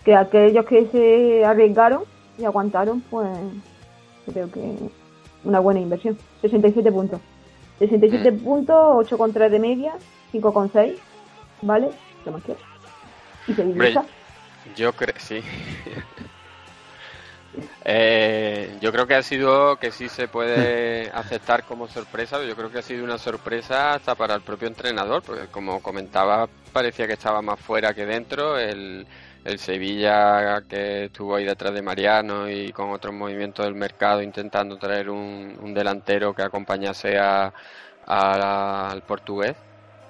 que 0.04 0.16
aquellos 0.16 0.66
que 0.66 0.86
se 0.88 1.46
arriesgaron 1.46 2.04
y 2.38 2.46
aguantaron, 2.46 3.02
pues 3.10 3.30
creo 4.26 4.52
que 4.52 4.76
una 5.44 5.60
buena 5.60 5.80
inversión. 5.80 6.18
67 6.42 6.92
puntos. 6.92 7.20
67 7.80 8.32
puntos, 8.34 8.76
8,3 9.12 9.50
de 9.50 9.60
media, 9.60 9.94
5,6, 10.34 10.96
¿vale? 11.62 11.90
¿Qué 12.24 12.32
más 12.32 12.44
quieres? 12.44 12.64
Y 13.48 13.52
Hombre, 13.62 13.94
Sevilla. 13.94 14.06
yo 14.76 14.94
creo, 14.94 15.16
sí. 15.18 15.42
Eh, 17.88 18.78
yo 18.82 18.92
creo 18.92 19.06
que 19.08 19.16
ha 19.16 19.24
sido, 19.24 19.78
que 19.78 19.92
sí 19.92 20.10
se 20.10 20.28
puede 20.28 21.10
aceptar 21.14 21.64
como 21.66 21.88
sorpresa, 21.88 22.38
pero 22.38 22.50
yo 22.50 22.56
creo 22.56 22.72
que 22.72 22.80
ha 22.80 22.82
sido 22.82 23.04
una 23.04 23.18
sorpresa 23.18 23.94
hasta 23.94 24.16
para 24.16 24.36
el 24.36 24.44
propio 24.44 24.68
entrenador, 24.68 25.24
porque 25.24 25.50
como 25.50 25.82
comentaba, 25.82 26.50
parecía 26.72 27.08
que 27.08 27.14
estaba 27.14 27.42
más 27.42 27.60
fuera 27.60 27.94
que 27.94 28.06
dentro, 28.06 28.58
el, 28.58 29.08
el 29.44 29.60
Sevilla 29.60 30.64
que 30.68 31.06
estuvo 31.06 31.36
ahí 31.36 31.46
detrás 31.46 31.74
de 31.74 31.82
Mariano 31.82 32.50
y 32.50 32.72
con 32.74 32.92
otros 32.92 33.14
movimientos 33.14 33.66
del 33.66 33.76
mercado 33.76 34.22
intentando 34.22 34.78
traer 34.78 35.10
un, 35.10 35.58
un 35.60 35.74
delantero 35.74 36.34
que 36.34 36.42
acompañase 36.44 37.18
a, 37.20 37.54
a- 38.02 38.90
al 38.92 39.04
portugués 39.04 39.58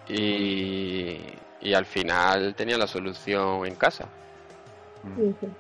y, 0.06 1.34
y 1.60 1.74
al 1.74 1.86
final 1.86 2.56
tenía 2.56 2.78
la 2.78 2.88
solución 2.88 3.66
en 3.66 3.76
casa. 3.76 4.14
Sí, 5.16 5.34
sí. 5.40 5.58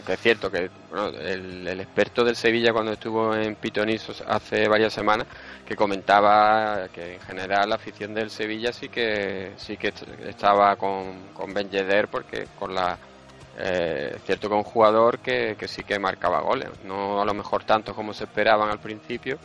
Aunque 0.00 0.14
es 0.14 0.20
cierto 0.20 0.50
que 0.50 0.70
bueno, 0.88 1.08
el, 1.08 1.68
el 1.68 1.78
experto 1.80 2.24
del 2.24 2.34
Sevilla 2.34 2.72
cuando 2.72 2.92
estuvo 2.92 3.34
en 3.34 3.54
Pitonisos 3.56 4.22
hace 4.26 4.66
varias 4.66 4.94
semanas 4.94 5.26
que 5.62 5.76
comentaba 5.76 6.88
que 6.88 7.16
en 7.16 7.20
general 7.20 7.68
la 7.68 7.74
afición 7.74 8.14
del 8.14 8.30
Sevilla 8.30 8.72
sí 8.72 8.88
que 8.88 9.52
sí 9.58 9.76
que 9.76 9.88
est- 9.88 10.08
estaba 10.20 10.74
con, 10.76 11.28
con 11.34 11.52
Ben 11.52 11.68
Yedder 11.68 12.08
porque 12.08 12.48
con 12.54 12.74
la 12.74 12.98
eh, 13.58 14.16
cierto 14.24 14.48
que 14.48 14.54
un 14.54 14.62
jugador 14.64 15.20
que, 15.20 15.54
que 15.58 15.68
sí 15.68 15.82
que 15.84 15.98
marcaba 15.98 16.40
goles, 16.40 16.70
no 16.82 17.20
a 17.20 17.24
lo 17.26 17.34
mejor 17.34 17.64
tanto 17.64 17.94
como 17.94 18.14
se 18.14 18.24
esperaban 18.24 18.70
al 18.70 18.80
principio, 18.80 19.38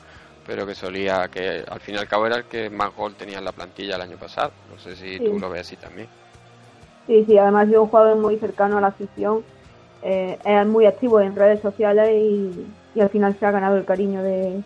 pero 0.45 0.65
que 0.65 0.75
solía 0.75 1.27
que 1.29 1.65
al 1.67 1.81
fin 1.81 1.95
y 1.95 1.97
al 1.97 2.07
cabo 2.07 2.27
era 2.27 2.37
el 2.37 2.45
que 2.45 2.69
más 2.69 2.93
gol 2.93 3.15
tenía 3.17 3.39
en 3.39 3.45
la 3.45 3.51
plantilla 3.51 3.95
el 3.97 4.01
año 4.03 4.17
pasado. 4.17 4.53
No 4.69 4.77
sé 4.77 4.95
si 4.95 5.19
Sí. 5.19 5.25
tú 5.25 5.37
lo 5.37 5.49
ves 5.49 5.61
así 5.61 5.75
también. 5.75 6.09
Sí, 7.07 7.23
sí, 7.25 7.37
además 7.37 7.69
es 7.69 7.77
un 7.77 7.87
jugador 7.87 8.17
muy 8.17 8.37
cercano 8.39 8.77
a 8.77 8.81
la 8.81 8.87
afición, 8.87 9.45
eh, 10.07 10.37
es 10.45 10.67
muy 10.67 10.85
activo 10.85 11.19
en 11.19 11.35
redes 11.35 11.61
sociales 11.61 12.11
y, 12.13 12.67
y 12.93 13.01
al 13.01 13.09
final 13.09 13.35
se 13.39 13.45
ha 13.47 13.51
ganado 13.51 13.75
el 13.75 13.85
cariño 13.85 14.21
de, 14.21 14.61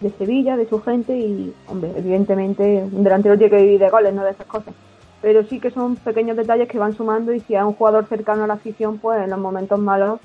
de 0.00 0.10
Sevilla, 0.10 0.58
de 0.58 0.68
su 0.68 0.82
gente 0.82 1.16
y, 1.16 1.54
hombre, 1.66 1.92
evidentemente 1.96 2.84
un 2.92 3.02
delantero 3.02 3.38
tiene 3.38 3.56
que 3.56 3.62
vivir 3.62 3.80
de 3.80 3.88
goles, 3.88 4.12
no 4.12 4.22
de 4.22 4.32
esas 4.32 4.46
cosas. 4.46 4.74
Pero 5.22 5.44
sí 5.44 5.60
que 5.60 5.70
son 5.70 5.96
pequeños 5.96 6.36
detalles 6.36 6.68
que 6.68 6.78
van 6.78 6.92
sumando 6.92 7.32
y 7.32 7.40
si 7.40 7.54
es 7.54 7.62
un 7.62 7.72
jugador 7.72 8.04
cercano 8.06 8.44
a 8.44 8.46
la 8.46 8.54
afición, 8.54 8.98
pues 8.98 9.22
en 9.22 9.30
los 9.30 9.38
momentos 9.38 9.78
malos 9.78 10.20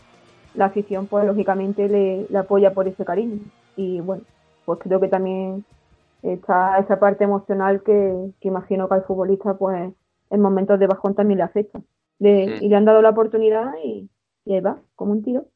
la 0.54 0.66
afición 0.66 1.08
pues 1.08 1.26
lógicamente 1.26 1.88
le, 1.88 2.26
le 2.30 2.38
apoya 2.38 2.74
por 2.74 2.90
ese 2.90 3.06
cariño. 3.06 3.40
Y 3.78 4.02
bueno, 4.02 4.24
pues 4.66 4.80
creo 4.80 5.00
que 5.00 5.08
también 5.08 5.64
está 6.24 6.78
esa 6.80 7.00
parte 7.00 7.24
emocional 7.24 7.84
que, 7.84 8.32
que 8.42 8.50
imagino 8.50 8.90
que 8.90 8.96
al 8.96 9.04
futbolista 9.04 9.54
pues 9.54 9.94
en 10.30 10.42
momentos 10.42 10.78
de 10.78 10.88
bajón 10.88 11.16
también 11.16 11.38
le 11.38 11.44
afecta. 11.46 11.80
Sí. 12.20 12.28
Y 12.60 12.68
le 12.68 12.76
han 12.76 12.84
dado 12.84 13.02
la 13.02 13.12
oportunidad 13.12 13.72
y, 13.82 14.10
y 14.48 14.54
ahí 14.56 14.62
va, 14.62 14.82
como 14.96 15.12
un 15.14 15.24
tiro. 15.24 15.48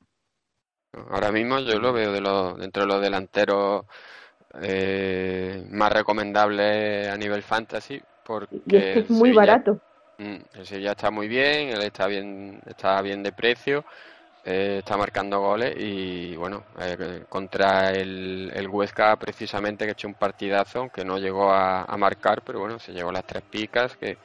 Ahora 1.10 1.32
mismo 1.32 1.60
yo 1.60 1.80
lo 1.80 1.94
veo 1.94 2.12
de 2.12 2.22
los, 2.22 2.58
dentro 2.58 2.84
de 2.84 2.88
los 2.88 3.02
delanteros 3.02 3.86
eh, 4.62 5.66
más 5.72 5.92
recomendables 5.94 7.10
a 7.10 7.18
nivel 7.18 7.44
fantasy 7.44 8.02
porque 8.24 8.52
Y 8.66 8.78
es 8.78 8.88
que 8.88 9.00
es 9.00 9.10
muy 9.10 9.34
Sevilla- 9.34 9.34
barato. 9.34 9.80
Mm, 10.20 10.38
el 10.56 10.68
Sevilla 10.68 10.92
está 10.94 11.12
muy 11.12 11.28
bien, 11.30 11.70
él 11.70 11.82
está 11.84 12.08
bien, 12.08 12.62
está 12.68 13.02
bien 13.02 13.24
de 13.24 13.34
precio, 13.34 13.86
eh, 14.44 14.78
está 14.80 14.98
marcando 14.98 15.40
goles 15.42 15.76
y 15.78 16.36
bueno, 16.38 16.66
eh, 16.80 17.26
contra 17.30 17.92
el, 17.92 18.52
el 18.56 18.68
Huesca 18.70 19.16
precisamente 19.18 19.86
que 19.86 19.92
ha 19.92 19.94
hecho 19.94 20.08
un 20.10 20.16
partidazo, 20.16 20.80
aunque 20.82 21.06
no 21.06 21.18
llegó 21.20 21.52
a, 21.52 21.84
a 21.86 21.98
marcar, 21.98 22.44
pero 22.44 22.60
bueno, 22.62 22.80
se 22.80 22.94
llevó 22.94 23.12
las 23.12 23.26
tres 23.26 23.44
picas, 23.44 23.98
que, 23.98 24.18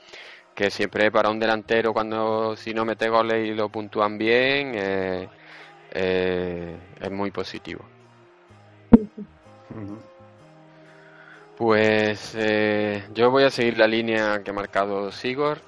que 0.56 0.70
siempre 0.70 1.10
para 1.12 1.28
un 1.28 1.38
delantero 1.38 1.92
cuando 1.92 2.56
si 2.56 2.72
no 2.72 2.86
mete 2.86 3.10
goles 3.10 3.46
y 3.46 3.52
lo 3.52 3.68
puntúan 3.68 4.16
bien, 4.16 4.72
eh, 4.74 5.28
eh, 5.92 6.76
es 6.98 7.10
muy 7.10 7.30
positivo. 7.30 7.84
Pues 11.58 12.34
eh, 12.36 13.04
yo 13.12 13.30
voy 13.30 13.44
a 13.44 13.50
seguir 13.50 13.78
la 13.78 13.86
línea 13.86 14.42
que 14.42 14.50
ha 14.50 14.54
marcado 14.54 15.12
Sigor. 15.12 15.58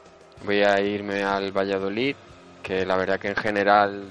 Voy 0.45 0.63
a 0.63 0.81
irme 0.81 1.23
al 1.23 1.53
Valladolid, 1.53 2.17
que 2.63 2.87
la 2.87 2.97
verdad 2.97 3.21
que 3.21 3.29
en 3.29 3.37
general 3.37 4.05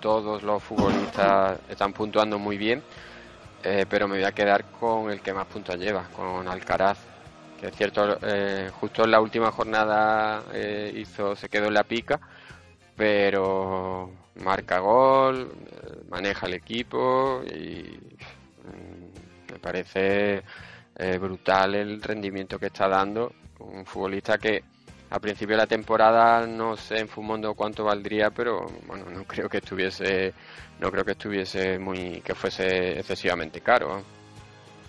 todos 0.00 0.44
los 0.44 0.62
futbolistas 0.62 1.58
están 1.68 1.92
puntuando 1.92 2.38
muy 2.38 2.56
bien, 2.56 2.82
pero 3.88 4.06
me 4.06 4.16
voy 4.16 4.24
a 4.24 4.32
quedar 4.32 4.64
con 4.78 5.10
el 5.10 5.20
que 5.20 5.34
más 5.34 5.46
puntos 5.46 5.76
lleva, 5.76 6.04
con 6.14 6.46
Alcaraz. 6.46 7.09
Es 7.62 7.76
cierto, 7.76 8.18
eh, 8.22 8.70
justo 8.72 9.04
en 9.04 9.10
la 9.10 9.20
última 9.20 9.50
jornada 9.50 10.44
eh, 10.52 10.92
hizo, 10.96 11.36
se 11.36 11.48
quedó 11.50 11.66
en 11.66 11.74
la 11.74 11.84
pica, 11.84 12.18
pero 12.96 14.10
marca 14.36 14.78
gol, 14.78 15.52
maneja 16.08 16.46
el 16.46 16.54
equipo 16.54 17.42
y 17.44 17.98
mm, 18.64 19.52
me 19.52 19.58
parece 19.58 20.42
eh, 20.96 21.18
brutal 21.18 21.74
el 21.74 22.00
rendimiento 22.00 22.58
que 22.58 22.66
está 22.66 22.88
dando. 22.88 23.32
Un 23.58 23.84
futbolista 23.84 24.38
que 24.38 24.64
a 25.10 25.18
principio 25.18 25.54
de 25.56 25.62
la 25.62 25.66
temporada 25.66 26.46
no 26.46 26.76
sé 26.78 26.98
en 26.98 27.08
Fumondo 27.08 27.54
cuánto 27.54 27.84
valdría, 27.84 28.30
pero 28.30 28.66
bueno, 28.86 29.10
no 29.10 29.24
creo 29.24 29.50
que 29.50 29.58
estuviese, 29.58 30.32
no 30.78 30.90
creo 30.90 31.04
que 31.04 31.12
estuviese 31.12 31.78
muy, 31.78 32.22
que 32.22 32.34
fuese 32.34 32.98
excesivamente 32.98 33.60
caro. 33.60 34.02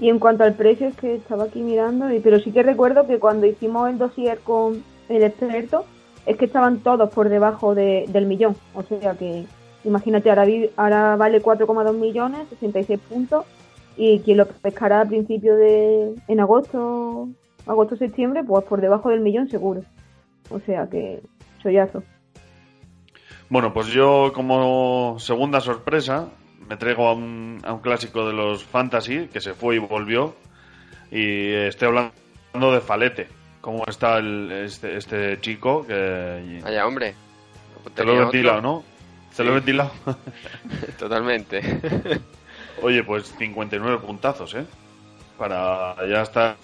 Y 0.01 0.09
en 0.09 0.19
cuanto 0.19 0.43
al 0.43 0.55
precio, 0.55 0.87
es 0.87 0.95
que 0.97 1.15
estaba 1.15 1.45
aquí 1.45 1.61
mirando, 1.61 2.11
y, 2.11 2.19
pero 2.19 2.39
sí 2.39 2.51
que 2.51 2.63
recuerdo 2.63 3.07
que 3.07 3.19
cuando 3.19 3.45
hicimos 3.45 3.87
el 3.89 3.97
dossier 3.99 4.39
con 4.39 4.83
el 5.07 5.23
experto, 5.23 5.85
es 6.25 6.35
que 6.37 6.45
estaban 6.45 6.79
todos 6.79 7.09
por 7.13 7.29
debajo 7.29 7.73
de- 7.75 8.05
del 8.09 8.25
millón. 8.25 8.55
O 8.73 8.81
sea 8.83 9.13
que, 9.13 9.45
imagínate, 9.85 10.29
ahora, 10.29 10.43
vi- 10.45 10.69
ahora 10.75 11.15
vale 11.15 11.39
4,2 11.41 11.95
millones, 11.95 12.47
66 12.49 12.99
puntos, 13.07 13.45
y 13.95 14.19
quien 14.21 14.37
lo 14.37 14.47
pescará 14.47 15.01
a 15.01 15.05
principio 15.05 15.55
de, 15.55 16.15
en 16.27 16.39
agosto, 16.39 17.27
agosto-septiembre, 17.67 18.43
pues 18.43 18.63
por 18.65 18.81
debajo 18.81 19.09
del 19.09 19.19
millón 19.21 19.49
seguro. 19.49 19.81
O 20.49 20.59
sea 20.61 20.87
que, 20.89 21.21
chollazo. 21.61 22.01
Bueno, 23.49 23.73
pues 23.73 23.87
yo 23.87 24.31
como 24.33 25.17
segunda 25.19 25.59
sorpresa 25.61 26.29
me 26.71 26.77
traigo 26.77 27.05
a 27.09 27.13
un, 27.13 27.59
a 27.65 27.73
un 27.73 27.81
clásico 27.81 28.25
de 28.25 28.31
los 28.31 28.63
fantasy 28.63 29.27
que 29.27 29.41
se 29.41 29.53
fue 29.53 29.75
y 29.75 29.79
volvió 29.79 30.33
y 31.11 31.51
estoy 31.51 31.89
hablando 31.89 32.71
de 32.71 32.79
Falete. 32.79 33.27
¿Cómo 33.59 33.83
está 33.85 34.19
el- 34.19 34.49
este, 34.53 34.95
este 34.95 35.41
chico? 35.41 35.85
Que 35.85 36.61
Vaya 36.63 36.87
hombre. 36.87 37.13
te 37.93 38.05
lo 38.05 38.13
he 38.13 38.19
ventilado. 38.19 38.61
¿no? 38.61 38.83
¿Te 39.35 39.43
lo 39.43 39.49
he 39.49 39.53
Sí. 39.53 39.55
ventilado? 39.65 39.91
Totalmente. 40.97 41.61
Oye, 42.81 43.03
pues 43.03 43.35
59 43.37 43.97
puntazos, 43.97 44.53
¿eh? 44.55 44.63
Para 45.37 45.95
ya 46.07 46.21
estar 46.21 46.55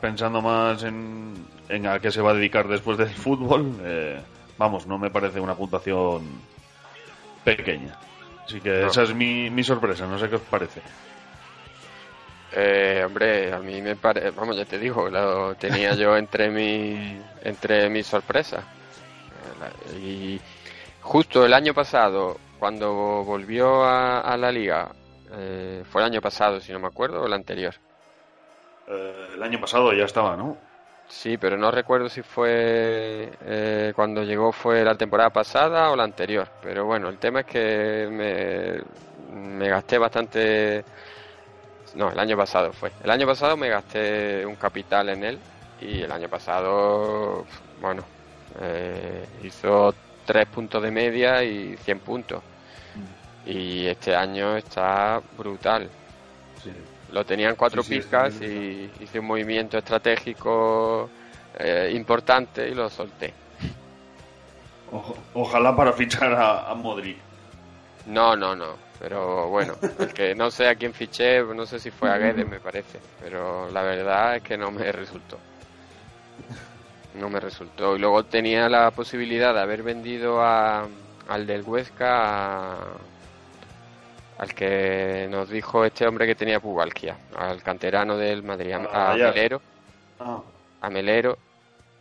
pensando 0.00 0.42
más 0.42 0.82
en, 0.82 1.32
en 1.68 1.86
a 1.86 2.00
qué 2.00 2.10
se 2.10 2.20
va 2.22 2.32
a 2.32 2.34
dedicar 2.34 2.66
después 2.66 2.98
del 2.98 3.10
fútbol, 3.10 3.72
eh, 3.84 4.20
vamos, 4.58 4.84
no 4.88 4.98
me 4.98 5.10
parece 5.10 5.38
una 5.38 5.54
puntuación 5.54 6.24
pequeña. 7.44 7.96
Así 8.46 8.60
que 8.60 8.70
No. 8.82 8.86
esa 8.88 9.02
es 9.02 9.14
mi, 9.14 9.50
mi 9.50 9.62
sorpresa, 9.64 10.06
no 10.06 10.18
sé 10.18 10.28
qué 10.28 10.36
os 10.36 10.42
parece. 10.42 10.80
Eh, 12.52 13.02
hombre, 13.04 13.52
a 13.52 13.58
mí 13.58 13.82
me 13.82 13.96
parece, 13.96 14.30
vamos, 14.30 14.56
ya 14.56 14.64
te 14.64 14.78
digo, 14.78 15.10
lo 15.10 15.54
tenía 15.56 15.94
yo 15.94 16.16
entre 16.16 16.48
mi, 16.48 17.20
entre 17.42 17.88
mis 17.90 18.06
sorpresas. 18.06 18.64
Eh, 18.64 19.98
Y 20.00 20.40
justo 21.02 21.44
el 21.44 21.52
año 21.52 21.74
pasado, 21.74 22.38
cuando 22.58 23.24
volvió 23.24 23.84
a, 23.84 24.20
a 24.20 24.36
la 24.36 24.50
liga, 24.52 24.88
eh, 25.32 25.82
fue 25.90 26.02
el 26.02 26.06
año 26.06 26.20
pasado, 26.20 26.60
si 26.60 26.72
no 26.72 26.78
me 26.78 26.86
acuerdo, 26.86 27.22
o 27.22 27.26
el 27.26 27.32
anterior. 27.32 27.74
Eh, 28.88 29.28
el 29.34 29.42
año 29.42 29.60
pasado 29.60 29.92
ya 29.92 30.04
estaba, 30.04 30.36
¿no? 30.36 30.56
Sí, 31.08 31.38
pero 31.38 31.56
no 31.56 31.70
recuerdo 31.70 32.08
si 32.08 32.22
fue 32.22 33.30
eh, 33.44 33.92
cuando 33.94 34.22
llegó 34.22 34.52
fue 34.52 34.84
la 34.84 34.94
temporada 34.96 35.30
pasada 35.30 35.90
o 35.90 35.96
la 35.96 36.04
anterior. 36.04 36.48
Pero 36.62 36.84
bueno, 36.84 37.08
el 37.08 37.18
tema 37.18 37.40
es 37.40 37.46
que 37.46 38.08
me, 38.10 39.36
me 39.58 39.68
gasté 39.68 39.98
bastante. 39.98 40.84
No, 41.94 42.10
el 42.10 42.18
año 42.18 42.36
pasado 42.36 42.72
fue. 42.72 42.90
El 43.02 43.10
año 43.10 43.26
pasado 43.26 43.56
me 43.56 43.68
gasté 43.68 44.44
un 44.44 44.56
capital 44.56 45.08
en 45.10 45.24
él 45.24 45.38
y 45.80 46.02
el 46.02 46.10
año 46.10 46.28
pasado, 46.28 47.46
bueno, 47.80 48.02
eh, 48.60 49.24
hizo 49.44 49.94
3 50.24 50.46
puntos 50.48 50.82
de 50.82 50.90
media 50.90 51.42
y 51.44 51.76
100 51.76 52.00
puntos. 52.00 52.42
Y 53.46 53.86
este 53.86 54.14
año 54.14 54.56
está 54.56 55.20
brutal. 55.38 55.88
Sí. 56.62 56.72
Lo 57.12 57.24
tenían 57.24 57.54
cuatro 57.56 57.82
Sí, 57.82 57.98
picas 58.00 58.40
y 58.42 58.90
hice 59.00 59.20
un 59.20 59.26
movimiento 59.26 59.78
estratégico 59.78 61.08
eh, 61.58 61.92
importante 61.94 62.68
y 62.68 62.74
lo 62.74 62.90
solté. 62.90 63.32
Ojalá 65.34 65.74
para 65.74 65.92
fichar 65.92 66.32
a, 66.34 66.70
a 66.70 66.74
Modric. 66.74 67.16
No, 68.06 68.36
no, 68.36 68.54
no. 68.54 68.74
Pero 68.98 69.48
bueno, 69.48 69.74
el 69.98 70.12
que 70.14 70.34
no 70.34 70.50
sé 70.50 70.68
a 70.68 70.74
quién 70.74 70.94
fiché, 70.94 71.42
no 71.42 71.66
sé 71.66 71.78
si 71.78 71.90
fue 71.90 72.10
a 72.10 72.16
Guedes, 72.18 72.46
me 72.46 72.60
parece. 72.60 72.98
Pero 73.20 73.70
la 73.70 73.82
verdad 73.82 74.36
es 74.36 74.42
que 74.42 74.56
no 74.56 74.70
me 74.70 74.90
resultó. 74.90 75.38
No 77.14 77.28
me 77.28 77.40
resultó. 77.40 77.96
Y 77.96 77.98
luego 77.98 78.24
tenía 78.24 78.68
la 78.68 78.90
posibilidad 78.90 79.54
de 79.54 79.60
haber 79.60 79.82
vendido 79.82 80.40
a, 80.42 80.86
al 81.28 81.46
del 81.46 81.62
Huesca, 81.62 82.72
a- 82.74 82.96
al 84.38 84.54
que 84.54 85.26
nos 85.30 85.48
dijo 85.48 85.84
este 85.84 86.06
hombre 86.06 86.26
que 86.26 86.34
tenía 86.34 86.60
pubalgia, 86.60 87.16
al 87.36 87.62
canterano 87.62 88.16
del 88.16 88.42
Madrid, 88.42 88.72
a, 88.72 88.88
Ah, 88.92 89.12
a. 89.12 89.16
Melero. 89.16 89.60
Ah, 90.20 90.42
a 90.80 90.90
Melero 90.90 91.38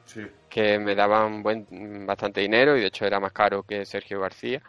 Sí. 0.06 0.22
que 0.50 0.78
me 0.80 0.96
daban 0.96 1.42
buen, 1.44 2.06
bastante 2.06 2.42
dinero 2.42 2.78
y 2.78 2.82
de 2.82 2.88
hecho 2.88 3.06
era 3.06 3.20
más 3.20 3.32
caro 3.34 3.64
que 3.64 3.86
Sergio 3.86 4.20
García. 4.20 4.62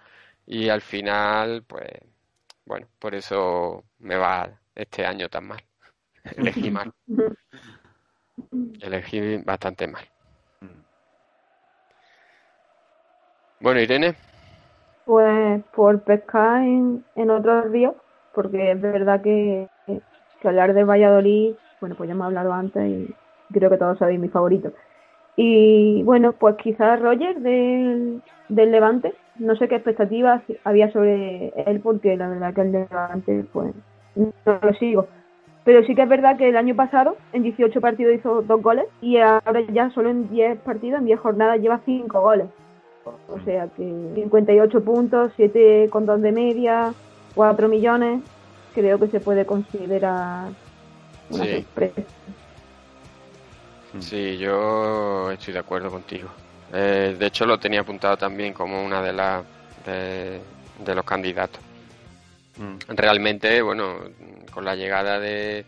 Y 0.47 0.69
al 0.69 0.81
final, 0.81 1.64
pues, 1.67 1.89
bueno, 2.64 2.87
por 2.99 3.14
eso 3.14 3.85
me 3.99 4.17
va 4.17 4.49
este 4.75 5.05
año 5.05 5.29
tan 5.29 5.47
mal. 5.49 5.62
Elegí 6.37 6.71
mal. 6.71 6.93
Elegí 8.81 9.39
bastante 9.39 9.87
mal. 9.87 10.07
Bueno, 13.59 13.81
Irene, 13.81 14.14
Pues 15.07 15.63
por 15.75 16.01
pescar 16.01 16.63
en, 16.63 17.05
en 17.15 17.31
otros 17.31 17.71
ríos, 17.71 17.95
porque 18.35 18.73
es 18.73 18.81
verdad 18.81 19.23
que, 19.23 19.69
hablar 20.43 20.75
de 20.75 20.83
Valladolid, 20.83 21.55
bueno, 21.81 21.95
pues 21.97 22.09
ya 22.09 22.15
me 22.15 22.23
he 22.23 22.27
hablado 22.27 22.53
antes 22.53 22.85
y 22.85 23.15
creo 23.53 23.71
que 23.71 23.77
todos 23.79 23.99
sabéis 23.99 24.19
mi 24.19 24.29
favorito. 24.29 24.73
Y 25.37 26.03
bueno, 26.03 26.33
pues 26.33 26.57
quizás 26.57 27.01
Roger 27.01 27.39
del, 27.41 28.21
del 28.49 28.73
Levante, 28.73 29.15
no 29.39 29.55
sé 29.55 29.69
qué 29.69 29.77
expectativas 29.77 30.43
había 30.65 30.91
sobre 30.91 31.53
él, 31.67 31.81
porque 31.81 32.17
la 32.17 32.29
verdad 32.29 32.53
que 32.53 32.63
el 32.63 32.73
Levante, 32.73 33.45
pues 33.53 33.75
no 34.17 34.33
lo 34.61 34.75
sigo. 34.75 35.07
Pero 35.65 35.85
sí 35.85 35.95
que 35.95 36.03
es 36.03 36.09
verdad 36.09 36.37
que 36.37 36.49
el 36.49 36.57
año 36.57 36.75
pasado, 36.75 37.17
en 37.33 37.45
18 37.45 37.81
partidos 37.81 38.15
hizo 38.15 38.43
dos 38.43 38.61
goles 38.61 38.87
y 39.01 39.19
ahora 39.19 39.61
ya 39.73 39.91
solo 39.91 40.11
en 40.11 40.29
10 40.31 40.59
partidos, 40.63 40.99
en 40.99 41.07
10 41.07 41.21
jornadas, 41.21 41.61
lleva 41.61 41.81
5 41.85 42.21
goles. 42.21 42.47
O 43.29 43.41
sea 43.45 43.69
que 43.69 43.83
58 44.15 44.85
puntos, 44.85 45.33
7 45.37 45.89
con 45.91 46.07
2 46.07 46.23
de 46.23 46.33
media, 46.33 46.93
4 47.35 47.69
millones, 47.69 48.21
creo 48.75 48.99
que 48.99 49.09
se 49.09 49.21
puede 49.21 49.45
considerar 49.47 50.49
una 51.31 51.45
Sí. 51.45 51.55
sorpresa. 51.63 52.03
sí, 54.01 54.37
yo 54.39 55.31
estoy 55.31 55.55
de 55.55 55.61
acuerdo 55.61 55.91
contigo. 55.91 56.29
Eh, 56.73 57.17
de 57.19 57.27
hecho, 57.27 57.47
lo 57.47 57.59
tenía 57.59 57.81
apuntado 57.81 58.17
también 58.17 58.53
como 58.53 58.85
una 58.85 59.01
de 59.03 59.13
las 59.13 59.45
de, 59.87 60.41
de 60.85 60.95
los 60.95 61.05
candidatos. 61.05 61.61
Mm. 62.59 62.77
Realmente, 62.97 63.63
bueno, 63.63 63.95
con 64.53 64.65
la 64.65 64.75
llegada 64.75 65.21
de, 65.21 65.65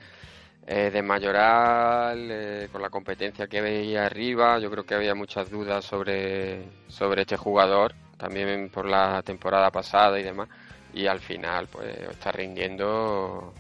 eh, 0.71 0.91
de 0.91 1.01
Mayoral, 1.01 2.29
eh, 2.31 2.69
con 2.71 2.83
la 2.83 2.91
competencia 2.91 3.47
que 3.47 3.63
veía 3.63 4.05
arriba, 4.05 4.59
yo 4.59 4.71
creo 4.71 4.85
que 4.85 4.95
había 4.95 5.15
muchas 5.15 5.49
dudas 5.49 5.83
sobre, 5.83 6.63
sobre 6.89 7.23
este 7.23 7.39
jugador, 7.39 7.95
también 8.19 8.69
por 8.69 8.85
la 8.85 9.23
temporada 9.23 9.71
pasada 9.71 10.21
y 10.21 10.25
demás, 10.25 10.47
y 10.93 11.07
al 11.07 11.21
final, 11.21 11.69
pues, 11.73 11.97
está 12.11 12.33
rindiendo, 12.33 13.55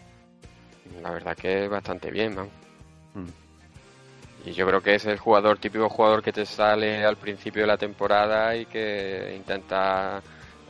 la 1.00 1.10
verdad 1.10 1.34
que 1.34 1.66
bastante 1.66 2.10
bien, 2.10 2.34
vamos. 2.34 2.52
Mm. 3.14 4.48
Y 4.50 4.52
yo 4.52 4.66
creo 4.66 4.82
que 4.82 4.94
es 4.94 5.06
el 5.06 5.16
jugador, 5.18 5.56
típico 5.56 5.88
jugador 5.88 6.22
que 6.22 6.32
te 6.32 6.44
sale 6.44 7.06
al 7.06 7.16
principio 7.16 7.62
de 7.62 7.68
la 7.68 7.78
temporada 7.78 8.54
y 8.54 8.66
que 8.66 9.32
intenta 9.34 10.20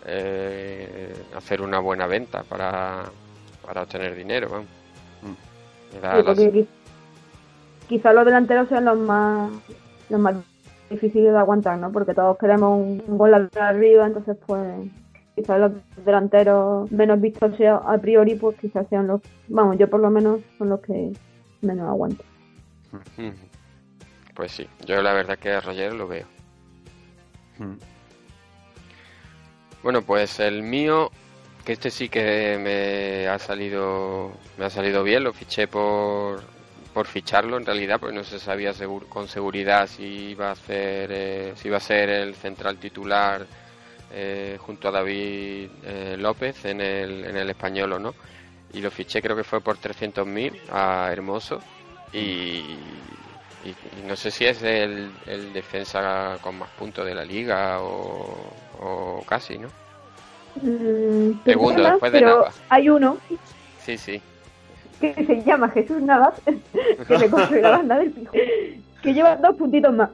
eh, 0.06 1.12
hacer 1.34 1.62
una 1.62 1.80
buena 1.80 2.06
venta 2.06 2.44
para, 2.44 3.10
para 3.60 3.82
obtener 3.82 4.14
dinero. 4.14 4.48
Vamos. 4.50 4.77
Sí, 5.90 5.98
las- 6.02 6.24
porque 6.24 6.52
qui- 6.52 6.66
quizás 7.88 8.14
los 8.14 8.24
delanteros 8.24 8.68
sean 8.68 8.84
los 8.84 8.98
más 8.98 9.50
los 10.10 10.20
más 10.20 10.36
difíciles 10.90 11.32
de 11.32 11.38
aguantar, 11.38 11.78
¿no? 11.78 11.92
Porque 11.92 12.14
todos 12.14 12.38
queremos 12.38 12.78
un, 12.78 13.02
un 13.06 13.18
gol 13.18 13.50
arriba, 13.60 14.06
entonces 14.06 14.36
pues 14.46 14.64
quizás 15.36 15.60
los 15.60 15.72
delanteros 16.04 16.90
menos 16.90 17.20
vistos 17.20 17.56
sea- 17.56 17.76
a 17.76 17.98
priori, 17.98 18.34
pues 18.34 18.56
quizás 18.58 18.86
sean 18.88 19.06
los, 19.06 19.20
vamos, 19.48 19.76
yo 19.78 19.88
por 19.88 20.00
lo 20.00 20.10
menos 20.10 20.40
son 20.56 20.70
los 20.70 20.80
que 20.80 21.12
menos 21.62 21.88
aguanto. 21.88 22.24
Pues 24.34 24.52
sí, 24.52 24.68
yo 24.86 25.02
la 25.02 25.12
verdad 25.14 25.36
que 25.36 25.50
a 25.50 25.60
Roger 25.60 25.92
lo 25.94 26.06
veo. 26.06 26.24
Mm. 27.58 27.72
Bueno, 29.82 30.02
pues 30.02 30.38
el 30.38 30.62
mío, 30.62 31.10
este 31.72 31.90
sí 31.90 32.08
que 32.08 32.58
me 32.58 33.28
ha 33.28 33.38
salido, 33.38 34.32
me 34.56 34.66
ha 34.66 34.70
salido 34.70 35.02
bien, 35.02 35.24
lo 35.24 35.32
fiché 35.32 35.68
por, 35.68 36.42
por 36.92 37.06
ficharlo 37.06 37.56
en 37.56 37.66
realidad, 37.66 37.98
porque 38.00 38.14
no 38.16 38.24
se 38.24 38.38
sabía 38.38 38.72
con 39.08 39.28
seguridad 39.28 39.86
si 39.86 40.04
iba 40.30 40.48
a 40.48 40.52
hacer, 40.52 41.10
eh, 41.12 41.52
si 41.56 41.68
iba 41.68 41.76
a 41.78 41.80
ser 41.80 42.08
el 42.10 42.34
central 42.36 42.78
titular 42.78 43.48
eh, 44.10 44.56
junto 44.60 44.88
a 44.88 44.92
David 44.92 45.70
eh, 45.82 46.16
López 46.18 46.64
en 46.64 46.80
el, 46.80 47.24
en 47.26 47.36
el 47.36 47.50
español 47.50 47.92
o 47.94 47.98
no. 47.98 48.16
Y 48.72 48.80
lo 48.82 48.90
fiché 48.90 49.22
creo 49.22 49.36
que 49.36 49.44
fue 49.44 49.60
por 49.62 49.78
300.000 49.78 50.60
a 50.68 51.08
Hermoso 51.12 51.64
y, 52.12 53.04
y- 53.60 53.76
no 54.04 54.16
sé 54.16 54.30
si 54.30 54.44
es 54.46 54.62
el, 54.62 55.18
el 55.26 55.52
defensa 55.52 56.38
con 56.40 56.56
más 56.58 56.70
puntos 56.72 57.06
de 57.06 57.14
la 57.14 57.24
liga 57.24 57.78
o 57.82 59.24
casi, 59.26 59.58
¿no? 59.58 59.68
Mm, 60.56 61.44
Segundo, 61.44 61.82
después 61.82 62.12
de 62.12 62.18
pero 62.18 62.36
Navas. 62.38 62.60
hay 62.68 62.88
uno 62.90 63.16
Sí, 63.84 63.96
sí. 63.96 64.20
que 65.00 65.14
se 65.14 65.42
llama 65.44 65.68
Jesús 65.70 66.02
Navas, 66.02 66.34
que 67.08 67.18
le 67.18 67.30
cogió 67.30 67.60
la 67.60 67.70
banda 67.70 67.98
del 67.98 68.10
pijo, 68.10 68.32
que 69.02 69.14
lleva 69.14 69.36
dos 69.36 69.56
puntitos 69.56 69.92
más. 69.94 70.10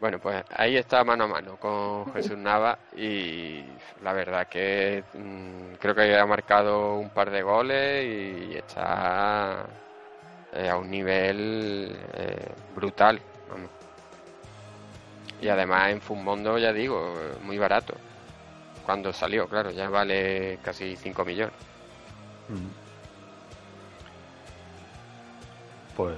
Bueno, 0.00 0.18
pues 0.18 0.42
ahí 0.56 0.76
está 0.78 1.04
mano 1.04 1.24
a 1.24 1.28
mano 1.28 1.56
con 1.56 2.10
Jesús 2.14 2.38
Nava 2.38 2.78
y 2.96 3.62
la 4.02 4.14
verdad 4.14 4.46
que 4.48 5.04
mm, 5.12 5.74
creo 5.78 5.94
que 5.94 6.16
ha 6.16 6.24
marcado 6.24 6.96
un 6.96 7.10
par 7.10 7.30
de 7.30 7.42
goles 7.42 8.06
y 8.06 8.56
está 8.56 9.66
eh, 10.54 10.70
a 10.70 10.76
un 10.78 10.90
nivel 10.90 11.94
eh, 12.14 12.48
brutal. 12.74 13.20
vamos. 13.50 13.68
Y 15.42 15.48
además 15.48 15.90
en 15.90 16.00
Fumondo, 16.00 16.56
ya 16.56 16.72
digo, 16.72 17.14
muy 17.42 17.58
barato. 17.58 17.92
Cuando 18.90 19.12
salió, 19.12 19.46
claro, 19.46 19.70
ya 19.70 19.88
vale 19.88 20.58
casi 20.64 20.96
5 20.96 21.24
millones. 21.24 21.54
Mm. 22.48 22.66
Pues 25.96 26.16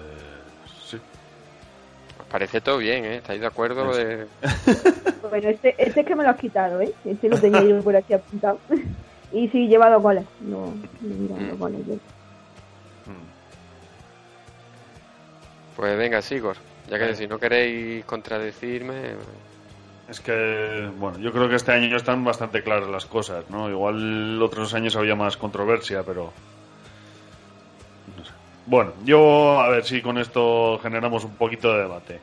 sí. 0.86 0.96
Os 2.18 2.26
parece 2.30 2.62
todo 2.62 2.78
bien, 2.78 3.04
¿eh? 3.04 3.16
¿Estáis 3.16 3.42
de 3.42 3.46
acuerdo? 3.46 3.94
de- 3.94 4.26
Bueno, 5.28 5.50
este, 5.50 5.74
este 5.76 6.00
es 6.00 6.06
que 6.06 6.16
me 6.16 6.22
lo 6.24 6.30
has 6.30 6.38
quitado, 6.40 6.80
¿eh? 6.80 6.94
Este 7.04 7.28
lo 7.28 7.38
tenía 7.38 7.62
yo 7.62 7.82
por 7.82 7.94
aquí 7.94 8.14
apuntado. 8.14 8.58
Y 9.32 9.48
sí, 9.48 9.68
lleva 9.68 9.90
dos 9.90 10.02
goles. 10.02 10.24
No, 10.40 10.74
no 11.00 11.14
mira 11.14 11.36
Mm. 11.36 11.48
los 11.50 11.58
goles. 11.58 11.80
yo. 11.86 11.94
Pues 15.76 15.98
venga, 15.98 16.22
Sigor. 16.22 16.56
Ya 16.88 16.98
que 16.98 17.14
si 17.16 17.26
no 17.26 17.38
queréis 17.38 18.02
contradecirme, 18.06 19.10
Es 20.08 20.20
que, 20.20 20.90
bueno, 20.98 21.18
yo 21.18 21.32
creo 21.32 21.48
que 21.48 21.54
este 21.54 21.72
año 21.72 21.96
están 21.96 22.24
bastante 22.24 22.62
claras 22.62 22.88
las 22.88 23.06
cosas, 23.06 23.48
¿no? 23.48 23.70
Igual 23.70 24.42
otros 24.42 24.74
años 24.74 24.96
había 24.96 25.14
más 25.14 25.36
controversia, 25.36 26.02
pero... 26.02 26.32
no 28.16 28.24
sé. 28.24 28.32
Bueno, 28.66 28.92
yo 29.04 29.60
a 29.60 29.68
ver 29.68 29.84
si 29.84 30.02
con 30.02 30.18
esto 30.18 30.78
generamos 30.82 31.24
un 31.24 31.36
poquito 31.36 31.72
de 31.72 31.82
debate. 31.82 32.20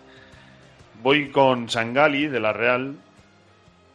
Voy 1.02 1.32
con 1.32 1.70
Sangali 1.70 2.28
de 2.28 2.40
la 2.40 2.54
Real 2.54 2.96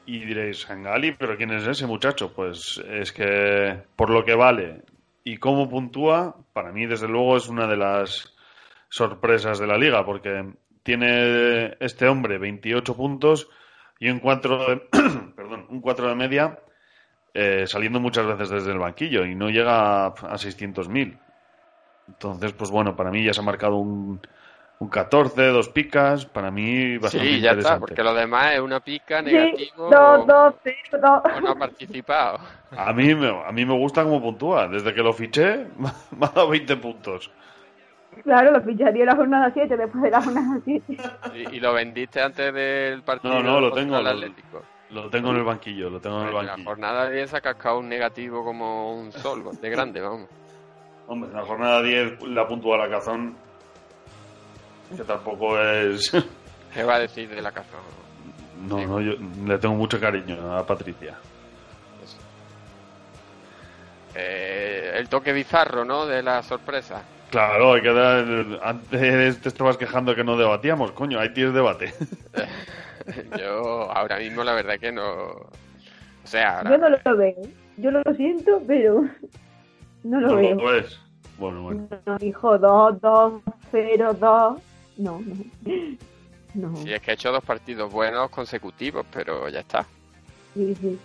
y 0.07 0.21
diréis, 0.21 0.63
Sangali, 0.63 1.13
pero 1.13 1.37
¿quién 1.37 1.51
es 1.53 1.67
ese 1.67 1.87
muchacho? 1.87 2.33
Pues 2.33 2.83
es 2.91 3.13
que 3.13 3.79
por 3.97 4.11
lo 4.11 4.25
que 4.25 4.35
vale 4.35 4.83
y 5.25 5.39
cómo 5.39 5.69
puntúa, 5.69 6.37
para 6.53 6.73
mí 6.73 6.87
desde 6.87 7.09
luego 7.09 7.37
es 7.37 7.49
una 7.49 7.67
de 7.67 7.77
las 7.77 8.35
sorpresas 8.89 9.59
de 9.59 9.67
la 9.67 9.79
liga, 9.79 10.05
porque 10.05 10.53
tiene 10.83 11.77
este 11.81 12.07
hombre 12.07 12.39
28 12.39 12.95
puntos 12.95 13.49
y 13.99 14.09
un 14.11 14.19
4 14.21 14.67
de, 14.69 14.77
perdón, 15.37 15.67
un 15.71 15.81
4 15.81 16.09
de 16.09 16.15
media 16.15 16.59
eh, 17.33 17.65
saliendo 17.67 18.01
muchas 18.01 18.27
veces 18.27 18.51
desde 18.51 18.73
el 18.73 18.79
banquillo 18.79 19.25
y 19.25 19.35
no 19.35 19.51
llega 19.51 20.05
a, 20.05 20.07
a 20.07 20.35
600.000. 20.37 21.19
Entonces, 22.09 22.53
pues 22.53 22.71
bueno, 22.71 22.97
para 22.97 23.11
mí 23.11 23.25
ya 23.25 23.33
se 23.33 23.41
ha 23.41 23.45
marcado 23.45 23.77
un, 23.77 24.21
un 24.79 24.89
14, 24.89 25.47
dos 25.49 25.69
picas, 25.71 26.27
para 26.27 26.51
mí 26.51 26.99
bastante 26.99 27.27
sí, 27.27 27.41
ya 27.41 27.51
está, 27.53 27.77
interesante. 27.77 27.81
porque 27.81 28.03
lo 28.03 28.15
demás 28.15 28.55
es 28.55 28.61
una 28.61 28.81
pica, 28.81 29.21
Sí, 29.21 29.27
negativo 29.27 29.89
dos, 29.91 30.27
dos, 30.27 30.55
cero, 30.63 31.01
dos. 31.01 31.23
o 31.37 31.41
no 31.41 31.51
ha 31.53 31.55
participado. 31.55 32.41
A 32.77 32.93
mí, 32.93 33.15
me, 33.15 33.29
a 33.29 33.51
mí 33.53 33.65
me 33.65 33.75
gusta 33.75 34.03
cómo 34.05 34.21
puntúa. 34.21 34.69
Desde 34.69 34.93
que 34.93 35.03
lo 35.03 35.13
fiché, 35.13 35.67
me 35.79 36.27
ha 36.27 36.29
dado 36.31 36.49
20 36.51 36.77
puntos. 36.77 37.31
Claro, 38.23 38.53
lo 38.53 38.61
ficharía 38.63 39.03
en 39.03 39.07
la 39.07 39.17
jornada 39.17 39.51
7, 39.53 39.77
después 39.77 40.03
de 40.03 40.11
la 40.11 40.23
jornada 40.23 40.61
7. 40.65 40.97
Y, 41.35 41.57
y 41.57 41.61
lo 41.61 41.73
vendiste 41.75 42.21
antes 42.23 42.53
del 42.55 43.03
partido 43.03 43.35
No, 43.35 43.43
no, 43.43 43.61
lo 43.61 43.73
tengo. 43.73 43.97
el 43.99 44.05
Lo, 44.05 44.11
Atlético. 44.11 44.63
lo 44.91 45.11
tengo 45.11 45.31
en 45.31 45.37
el 45.37 45.45
banquillo, 45.45 45.91
lo 45.91 46.01
tengo 46.01 46.17
en 46.23 46.23
el 46.23 46.29
En 46.29 46.35
la 46.35 46.41
banquillo. 46.53 46.69
jornada 46.69 47.11
10 47.11 47.31
se 47.31 47.37
ha 47.37 47.41
cascado 47.41 47.79
un 47.79 47.89
negativo 47.89 48.45
como 48.45 48.95
un 48.99 49.13
sol, 49.13 49.45
de 49.61 49.71
grande, 49.71 50.01
vamos. 50.01 50.29
Hombre, 51.07 51.31
en 51.31 51.37
la 51.37 51.43
jornada 51.43 51.83
10 51.83 52.23
la 52.29 52.47
puntúa 52.49 52.79
la 52.79 52.89
cazón. 52.89 53.37
Que 54.97 55.03
tampoco 55.05 55.59
es. 55.61 56.11
¿Qué 56.75 56.83
va 56.83 56.95
a 56.97 56.99
decir 57.01 57.29
de 57.29 57.43
la 57.43 57.53
casa? 57.53 57.77
No, 58.69 58.79
no, 58.87 59.01
yo 59.01 59.13
le 59.45 59.59
tengo 59.59 59.75
mucho 59.75 60.01
cariño 60.01 60.57
a 60.57 60.67
Patricia. 60.67 61.15
Eh, 64.15 64.93
el 64.95 65.09
toque 65.09 65.33
bizarro, 65.33 65.85
¿no? 65.85 66.07
De 66.07 66.23
la 66.23 66.43
sorpresa. 66.43 67.03
Claro, 67.35 67.73
hay 67.75 67.83
que 67.83 67.93
dar. 67.93 68.25
Antes 68.63 69.41
te 69.41 69.49
estabas 69.49 69.77
quejando 69.77 70.15
que 70.15 70.23
no 70.23 70.37
debatíamos, 70.37 70.93
coño, 70.93 71.19
ahí 71.19 71.35
tienes 71.35 71.53
debate. 71.53 71.93
Yo 73.39 73.91
ahora 73.91 74.19
mismo 74.19 74.45
la 74.45 74.55
verdad 74.55 74.79
que 74.79 74.93
no. 74.93 75.05
O 75.33 75.51
sea, 76.23 76.59
ahora- 76.59 76.71
Yo 76.71 76.79
no 76.79 76.89
lo 76.91 77.17
veo. 77.17 77.35
Yo 77.77 77.91
lo 77.91 78.03
siento, 78.15 78.63
pero 78.69 79.03
no 80.05 80.21
lo 80.21 80.29
No 80.29 80.37
veo. 80.37 80.55
lo 80.55 80.65
ves. 80.67 81.01
Bueno, 81.37 81.63
bueno. 81.63 81.89
No, 82.07 82.17
hijo, 82.21 82.57
2, 82.57 83.01
2, 83.01 83.43
0, 83.73 84.15
2. 84.15 84.21
No, 84.99 85.21
no. 85.21 85.21
No, 86.55 86.77
Sí, 86.77 86.93
es 86.93 87.01
que 87.03 87.11
ha 87.11 87.15
hecho 87.15 87.33
dos 87.33 87.43
partidos 87.45 87.91
buenos 87.93 88.31
consecutivos, 88.31 89.05
pero 89.13 89.49
ya 89.49 89.59
está. 89.59 89.85
sí, 90.55 90.73
sí. 90.81 90.97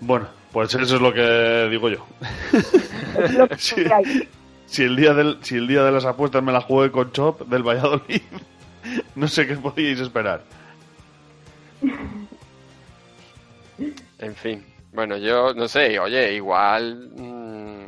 Bueno, 0.00 0.28
pues 0.56 0.74
eso 0.74 0.96
es 0.96 1.02
lo 1.02 1.12
que 1.12 1.68
digo 1.70 1.90
yo. 1.90 2.06
Es 2.50 3.34
lo 3.34 3.46
que 3.46 3.56
Sí. 3.58 3.74
hay. 3.92 4.26
Si 4.64 4.84
el 4.84 4.96
día 4.96 5.12
del, 5.12 5.36
si 5.42 5.56
el 5.56 5.68
día 5.68 5.82
de 5.84 5.92
las 5.92 6.06
apuestas 6.06 6.42
me 6.42 6.50
la 6.50 6.62
jugué 6.62 6.90
con 6.90 7.12
Chop 7.12 7.42
del 7.42 7.62
Valladolid, 7.62 8.22
no 9.16 9.28
sé 9.28 9.46
qué 9.46 9.54
podíais 9.56 10.00
esperar. 10.00 10.40
En 14.18 14.34
fin. 14.34 14.64
Bueno, 14.94 15.18
yo 15.18 15.52
no 15.52 15.68
sé, 15.68 15.98
oye, 15.98 16.32
igual. 16.36 17.10
mm, 17.14 17.84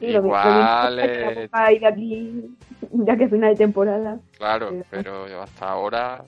Sí, 0.00 0.06
lo 0.08 0.18
igual. 0.18 0.96
que 0.96 1.04
eh, 1.04 1.48
ir 1.74 1.80
de 1.80 1.86
aquí, 1.86 2.56
ya 2.94 3.16
que 3.16 3.24
es 3.24 3.30
final 3.30 3.50
de 3.50 3.56
temporada. 3.58 4.18
claro, 4.36 4.72
pero 4.90 5.40
hasta 5.40 5.68
ahora. 5.70 6.24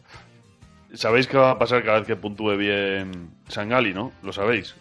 Sabéis 0.95 1.27
qué 1.27 1.37
va 1.37 1.51
a 1.51 1.59
pasar 1.59 1.83
cada 1.85 1.99
vez 1.99 2.07
que 2.07 2.15
puntúe 2.15 2.57
bien 2.57 3.31
Sangali, 3.49 3.93
¿no? 3.93 4.13
Lo 4.23 4.33
sabéis. 4.33 4.77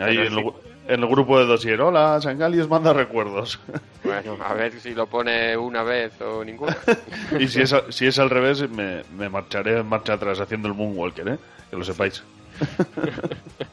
Ahí 0.00 0.16
en, 0.16 0.32
el, 0.38 0.52
en 0.88 1.00
el 1.02 1.06
grupo 1.06 1.38
de 1.38 1.46
dosier, 1.46 1.80
hola, 1.80 2.20
Sangali 2.20 2.58
os 2.60 2.68
manda 2.68 2.92
recuerdos. 2.92 3.58
Bueno, 4.04 4.36
a 4.44 4.52
ver 4.54 4.72
si 4.80 4.94
lo 4.94 5.06
pone 5.06 5.56
una 5.56 5.84
vez 5.84 6.20
o 6.20 6.44
ninguna. 6.44 6.76
y 7.38 7.46
si 7.46 7.62
es, 7.62 7.72
si 7.90 8.06
es 8.08 8.18
al 8.18 8.30
revés, 8.30 8.68
me, 8.68 9.02
me 9.16 9.28
marcharé 9.28 9.78
en 9.78 9.86
marcha 9.86 10.14
atrás 10.14 10.40
haciendo 10.40 10.66
el 10.68 10.74
Moonwalker, 10.74 11.28
¿eh? 11.28 11.38
Que 11.70 11.76
lo 11.76 11.84
sepáis. 11.84 12.22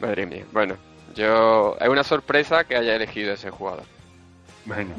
Madre 0.00 0.26
mía. 0.26 0.44
Bueno, 0.52 0.76
yo. 1.14 1.76
Es 1.80 1.88
una 1.88 2.04
sorpresa 2.04 2.64
que 2.64 2.76
haya 2.76 2.94
elegido 2.94 3.32
ese 3.32 3.50
jugador. 3.50 3.84
Venga. 4.66 4.94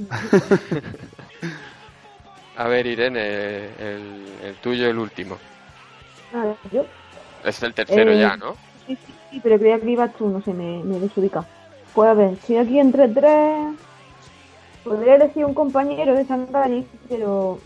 A 2.58 2.68
ver, 2.68 2.88
Irene, 2.88 3.66
el, 3.80 4.26
el 4.44 4.56
tuyo, 4.62 4.90
el 4.90 4.98
último. 4.98 5.38
Ah, 6.34 6.54
yo. 6.72 6.86
Es 7.46 7.62
el 7.62 7.74
tercero 7.74 8.12
Eh, 8.12 8.20
ya, 8.20 8.36
¿no? 8.36 8.56
Sí, 8.88 8.96
sí, 8.96 9.14
sí, 9.30 9.40
pero 9.42 9.58
creía 9.58 9.80
que 9.80 9.92
ibas 9.92 10.14
tú, 10.14 10.28
no 10.28 10.42
sé, 10.42 10.54
me, 10.54 10.84
me 10.84 10.98
he 10.98 11.00
desubicado. 11.00 11.46
Pues 11.94 12.10
a 12.10 12.14
ver, 12.14 12.34
estoy 12.34 12.58
aquí 12.58 12.80
entre 12.80 13.08
tres. 13.08 13.76
Podría 14.84 15.16
elegir 15.16 15.46
un 15.46 15.54
compañero 15.54 16.14
de 16.16 16.26
Sangari, 16.26 16.88
pero. 17.10 17.60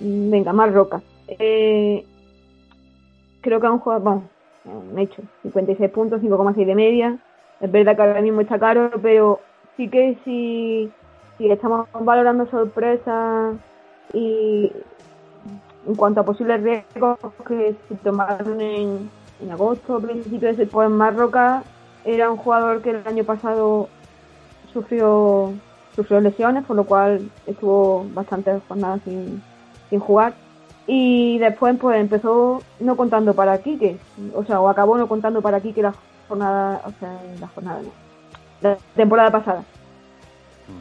mm, 0.00 0.30
Venga, 0.30 0.52
más 0.52 0.72
roca. 0.72 1.02
Eh, 1.26 2.04
creo 3.40 3.60
que 3.60 3.66
a 3.66 3.72
un 3.72 3.78
jugador. 3.78 4.04
Vamos, 4.04 4.24
han 4.92 4.98
hecho 4.98 5.22
56 5.42 5.90
puntos, 5.90 6.20
5,6 6.20 6.66
de 6.66 6.74
media. 6.74 7.18
Es 7.60 7.70
verdad 7.70 7.96
que 7.96 8.02
ahora 8.02 8.20
mismo 8.20 8.40
está 8.40 8.58
caro, 8.58 8.90
pero 9.02 9.40
sí 9.76 9.88
que 9.88 10.18
si, 10.24 10.90
si 11.38 11.50
estamos 11.50 11.88
valorando 12.00 12.46
sorpresas 12.50 13.56
y 14.12 14.70
en 15.86 15.94
cuanto 15.94 16.20
a 16.20 16.24
posibles 16.24 16.62
riesgos 16.62 17.18
que 17.46 17.74
se 17.88 17.94
tomaron 17.96 18.60
en, 18.60 19.10
en 19.40 19.50
agosto, 19.50 20.00
principio 20.00 20.48
de 20.48 20.54
ese, 20.54 20.66
pues 20.66 20.90
Marroca 20.90 21.62
era 22.04 22.30
un 22.30 22.36
jugador 22.36 22.82
que 22.82 22.90
el 22.90 23.02
año 23.06 23.24
pasado 23.24 23.88
sufrió 24.72 25.52
sufrió 25.96 26.20
lesiones, 26.20 26.64
por 26.64 26.76
lo 26.76 26.84
cual 26.84 27.30
estuvo 27.46 28.06
bastantes 28.12 28.62
jornadas 28.68 29.00
sin, 29.04 29.42
sin 29.88 29.98
jugar. 29.98 30.34
Y 30.86 31.38
después 31.38 31.76
pues 31.80 31.98
empezó 31.98 32.62
no 32.78 32.96
contando 32.96 33.34
para 33.34 33.58
Quique, 33.58 33.98
o 34.34 34.44
sea, 34.44 34.60
o 34.60 34.68
acabó 34.68 34.96
no 34.98 35.08
contando 35.08 35.42
para 35.42 35.60
Quique 35.60 35.82
la 35.82 35.94
jornada, 36.28 36.82
o 36.84 36.92
sea, 37.00 37.18
la 37.40 37.48
jornada 37.48 37.80
no, 37.82 37.90
la 38.60 38.76
temporada 38.94 39.30
pasada. 39.32 39.64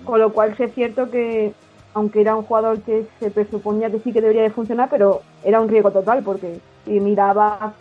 Con 0.03 0.19
lo 0.19 0.31
cual 0.31 0.55
sí 0.57 0.63
es 0.63 0.73
cierto 0.75 1.09
que, 1.09 1.53
aunque 1.93 2.21
era 2.21 2.35
un 2.35 2.43
jugador 2.43 2.81
que 2.81 3.07
se 3.19 3.31
presuponía 3.31 3.89
que 3.89 3.99
sí 3.99 4.11
que 4.11 4.21
debería 4.21 4.43
de 4.43 4.51
funcionar, 4.51 4.89
pero 4.91 5.21
era 5.43 5.61
un 5.61 5.69
riesgo 5.69 5.91
total, 5.91 6.21
porque 6.23 6.59
si 6.85 6.99
miraba 6.99 7.73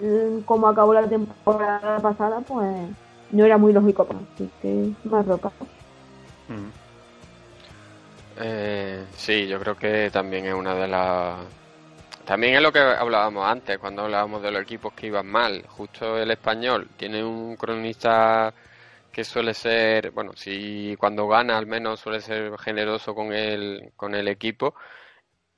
mm, 0.00 0.40
cómo 0.44 0.68
acabó 0.68 0.94
la 0.94 1.08
temporada 1.08 1.98
pasada, 2.00 2.40
pues 2.40 2.88
no 3.30 3.44
era 3.44 3.58
muy 3.58 3.72
lógico. 3.72 4.06
Así 4.34 4.50
que 4.62 4.90
más 5.04 5.26
ropa. 5.26 5.52
Eh, 8.40 9.04
sí, 9.16 9.46
yo 9.46 9.58
creo 9.58 9.76
que 9.76 10.10
también 10.10 10.46
es 10.46 10.54
una 10.54 10.74
de 10.74 10.88
las... 10.88 11.38
También 12.24 12.54
es 12.54 12.62
lo 12.62 12.72
que 12.72 12.78
hablábamos 12.78 13.46
antes, 13.46 13.78
cuando 13.78 14.02
hablábamos 14.02 14.42
de 14.42 14.50
los 14.50 14.62
equipos 14.62 14.92
que 14.92 15.06
iban 15.06 15.26
mal. 15.26 15.64
Justo 15.66 16.18
el 16.18 16.30
español 16.30 16.88
tiene 16.96 17.24
un 17.24 17.56
cronista 17.56 18.52
que 19.10 19.24
suele 19.24 19.54
ser, 19.54 20.10
bueno, 20.10 20.32
si 20.36 20.94
cuando 20.98 21.26
gana 21.26 21.56
al 21.56 21.66
menos 21.66 22.00
suele 22.00 22.20
ser 22.20 22.56
generoso 22.58 23.14
con 23.14 23.32
el, 23.32 23.92
con 23.96 24.14
el 24.14 24.28
equipo 24.28 24.74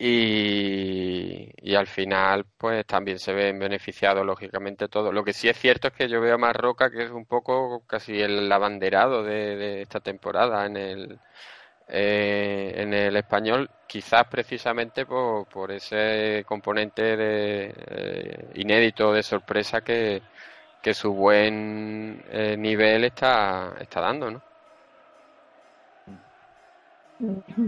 y, 0.03 1.51
y 1.59 1.74
al 1.74 1.86
final 1.86 2.46
pues 2.57 2.86
también 2.86 3.18
se 3.18 3.34
ven 3.34 3.59
beneficiados 3.59 4.24
lógicamente 4.24 4.88
todos. 4.88 5.12
Lo 5.12 5.22
que 5.24 5.34
sí 5.34 5.48
es 5.48 5.59
cierto 5.59 5.88
es 5.88 5.94
que 5.94 6.09
yo 6.09 6.20
veo 6.22 6.36
a 6.36 6.38
Marroca 6.38 6.90
que 6.90 7.05
es 7.05 7.11
un 7.11 7.26
poco 7.26 7.82
casi 7.86 8.18
el 8.20 8.51
abanderado 8.51 9.22
de, 9.22 9.57
de 9.57 9.82
esta 9.82 10.01
temporada 10.01 10.64
en 10.66 10.76
el, 10.78 11.20
eh, 11.88 12.72
en 12.76 12.94
el 12.94 13.16
español, 13.16 13.70
quizás 13.86 14.24
precisamente 14.28 15.05
por, 15.07 15.46
por 15.48 15.70
ese 15.72 16.44
componente 16.46 17.16
de, 17.16 17.74
eh, 17.76 18.51
inédito 18.55 19.12
de 19.12 19.22
sorpresa 19.22 19.82
que, 19.82 20.22
que 20.82 20.94
su 20.94 21.12
buen 21.14 22.24
eh, 22.30 22.57
nivel 22.59 23.05
está, 23.05 23.74
está 23.80 24.01
dando, 24.01 24.30
¿no? 24.30 24.42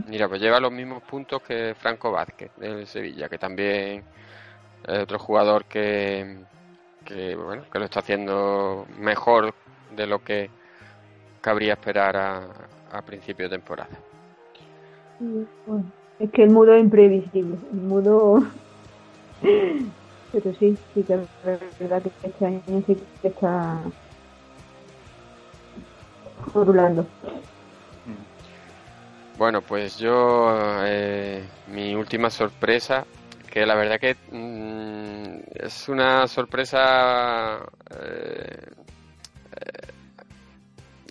Mira, 0.09 0.29
pues 0.29 0.41
lleva 0.41 0.61
los 0.61 0.73
mismos 0.73 1.03
puntos 1.03 1.43
que 1.43 1.75
Franco 1.79 2.11
Vázquez 2.11 2.51
del 2.57 2.87
Sevilla, 2.87 3.29
que 3.29 3.39
también 3.39 4.03
es 4.87 4.99
otro 4.99 5.19
jugador 5.19 5.67
que, 5.67 6.39
que 7.05 7.37
bueno, 7.37 7.65
que 7.71 7.79
lo 7.79 7.85
está 7.85 8.01
haciendo 8.01 8.87
mejor 8.99 9.55
de 9.95 10.07
lo 10.07 10.25
que 10.25 10.51
cabría 11.41 11.75
esperar 11.75 12.17
a, 12.17 13.03
principio 13.03 13.47
de 13.49 13.57
temporada. 13.57 13.91
Bueno, 15.67 15.85
es 16.19 16.31
que 16.31 16.45
el 16.45 16.51
mudo 16.51 16.75
es 16.75 16.83
imprevisible. 16.83 17.57
El 17.73 17.81
mudo. 17.81 18.43
Pero 20.33 20.55
sí, 20.55 20.77
sí 20.95 21.03
que 21.03 21.15
es 21.15 21.79
verdad 21.79 22.03
que 22.03 22.29
este 22.29 22.47
año 22.47 22.63
sí 22.87 22.97
está. 23.23 23.81
Rulando. 26.55 27.07
Bueno, 29.43 29.61
pues 29.61 29.99
yo, 29.99 30.55
eh, 30.85 31.43
mi 31.67 31.97
última 31.97 32.31
sorpresa, 32.31 33.05
que 33.51 33.67
la 33.67 33.75
verdad 33.75 33.99
que 33.99 34.15
mm, 34.31 35.65
es 35.65 35.89
una 35.89 36.29
sorpresa 36.29 37.59
eh, 37.91 38.71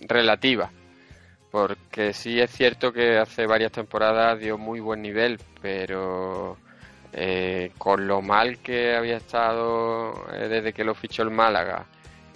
relativa, 0.08 0.70
porque 1.50 2.14
sí 2.14 2.40
es 2.40 2.50
cierto 2.50 2.90
que 2.90 3.18
hace 3.18 3.46
varias 3.46 3.72
temporadas 3.72 4.40
dio 4.40 4.56
muy 4.56 4.80
buen 4.80 5.02
nivel, 5.02 5.38
pero 5.60 6.56
eh, 7.12 7.72
con 7.76 8.06
lo 8.06 8.22
mal 8.22 8.60
que 8.60 8.96
había 8.96 9.18
estado 9.18 10.14
eh, 10.32 10.48
desde 10.48 10.72
que 10.72 10.84
lo 10.84 10.94
fichó 10.94 11.22
el 11.22 11.30
Málaga 11.30 11.84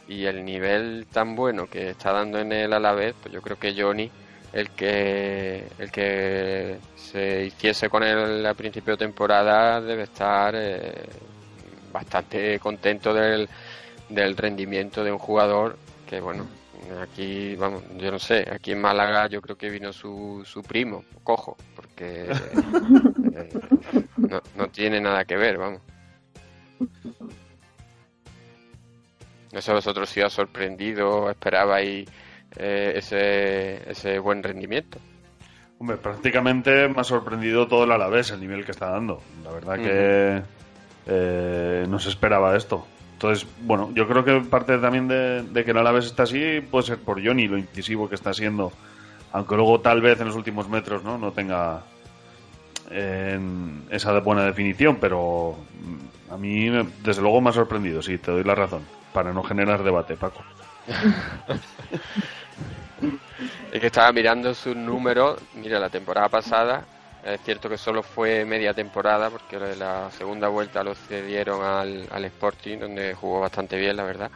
y 0.07 0.27
el 0.27 0.45
nivel 0.45 1.07
tan 1.11 1.35
bueno 1.35 1.69
que 1.69 1.89
está 1.89 2.13
dando 2.13 2.39
en 2.39 2.53
el 2.53 2.75
Alavés, 2.75 3.15
pues 3.23 3.33
yo 3.33 3.41
creo 3.41 3.59
que 3.59 3.75
Johnny 3.75 4.11
el 4.57 4.71
que 4.71 5.69
el 5.79 5.93
que 5.93 6.79
se 6.97 7.45
hiciese 7.45 7.91
con 7.91 8.03
él 8.03 8.45
a 8.47 8.55
principio 8.55 8.95
de 8.95 9.05
temporada 9.05 9.83
debe 9.83 10.05
estar 10.05 10.55
eh, 10.57 11.05
bastante 11.93 12.59
contento 12.59 13.13
del, 13.13 13.47
del 14.09 14.35
rendimiento 14.35 15.05
de 15.05 15.13
un 15.13 15.19
jugador 15.19 15.77
que 16.09 16.21
bueno 16.21 16.47
aquí 17.03 17.55
vamos 17.57 17.83
yo 17.99 18.11
no 18.11 18.19
sé 18.19 18.49
aquí 18.51 18.73
en 18.73 18.81
Málaga 18.81 19.27
yo 19.29 19.43
creo 19.43 19.59
que 19.59 19.69
vino 19.69 19.93
su, 19.93 20.43
su 20.47 20.63
primo 20.63 21.05
cojo 21.23 21.59
porque 21.75 22.25
eh, 23.35 23.49
no, 24.17 24.41
no 24.57 24.69
tiene 24.69 25.03
nada 25.03 25.27
que 25.27 25.37
ver 25.37 25.59
vamos. 25.59 25.83
No 29.53 29.63
sé 29.63 29.73
vosotros 29.73 30.09
si 30.11 30.21
os 30.21 30.27
ha 30.27 30.37
sorprendido 30.37 31.31
esperabais 31.31 32.09
eh, 32.57 32.93
ese, 32.97 33.91
ese 33.91 34.19
buen 34.19 34.43
rendimiento. 34.43 34.99
Hombre, 35.79 35.99
prácticamente 35.99 36.89
me 36.89 37.01
ha 37.01 37.05
sorprendido 37.05 37.69
todo 37.69 37.85
el 37.85 37.93
Alavés, 37.93 38.31
el 38.31 38.41
nivel 38.41 38.65
que 38.65 38.73
está 38.73 38.91
dando. 38.91 39.21
La 39.45 39.53
verdad 39.53 39.77
que 39.77 40.43
eh, 41.07 41.87
no 41.89 41.99
se 41.99 42.09
esperaba 42.09 42.57
esto. 42.57 42.87
Entonces, 43.13 43.47
bueno, 43.63 43.91
yo 43.95 44.07
creo 44.09 44.25
que 44.25 44.41
parte 44.49 44.79
también 44.79 45.09
de, 45.09 45.43
de 45.43 45.65
que 45.65 45.71
el 45.71 45.79
Alavés 45.79 46.07
está 46.07 46.25
así 46.25 46.61
puede 46.61 46.87
ser 46.87 46.99
por 46.99 47.25
Johnny, 47.25 47.47
lo 47.47 47.59
incisivo 47.59 48.09
que 48.09 48.15
está 48.15 48.33
siendo. 48.33 48.73
Aunque 49.33 49.55
luego 49.55 49.81
tal 49.81 50.01
vez 50.01 50.21
en 50.21 50.29
los 50.29 50.37
últimos 50.37 50.69
metros 50.69 51.05
no, 51.05 51.19
no 51.19 51.33
tenga 51.33 51.83
eh, 52.91 53.39
esa 53.91 54.19
buena 54.21 54.45
definición, 54.45 54.97
pero 55.01 55.57
mm, 55.83 56.33
a 56.33 56.37
mí 56.37 56.71
desde 57.03 57.23
luego 57.23 57.41
me 57.41 57.51
ha 57.51 57.53
sorprendido, 57.53 58.03
sí, 58.03 58.19
te 58.19 58.31
doy 58.31 58.45
la 58.45 58.55
razón, 58.55 58.83
para 59.13 59.33
no 59.33 59.43
generar 59.43 59.83
debate, 59.83 60.17
Paco. 60.17 60.43
Es 63.73 63.81
que 63.81 63.87
estaba 63.87 64.13
mirando 64.13 64.55
sus 64.55 64.75
números. 64.75 65.39
Mira, 65.55 65.79
la 65.79 65.91
temporada 65.91 66.29
pasada, 66.29 66.85
es 67.25 67.41
cierto 67.43 67.69
que 67.69 67.77
solo 67.77 68.03
fue 68.03 68.45
media 68.45 68.73
temporada, 68.73 69.29
porque 69.29 69.59
la 69.77 70.11
segunda 70.11 70.49
vuelta 70.49 70.83
lo 70.83 70.95
cedieron 70.95 71.63
al, 71.63 72.07
al 72.11 72.25
Sporting, 72.25 72.79
donde 72.79 73.15
jugó 73.15 73.41
bastante 73.41 73.77
bien, 73.77 73.97
la 73.97 74.05
verdad. 74.05 74.31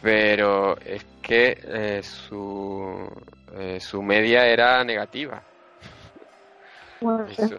Pero 0.00 0.78
es 0.78 1.04
que 1.20 1.58
eh, 1.62 2.02
su, 2.02 3.06
eh, 3.56 3.78
su 3.80 4.02
media 4.02 4.46
era 4.46 4.82
negativa. 4.84 5.42
Bueno, 7.00 7.26
Hizo, 7.30 7.58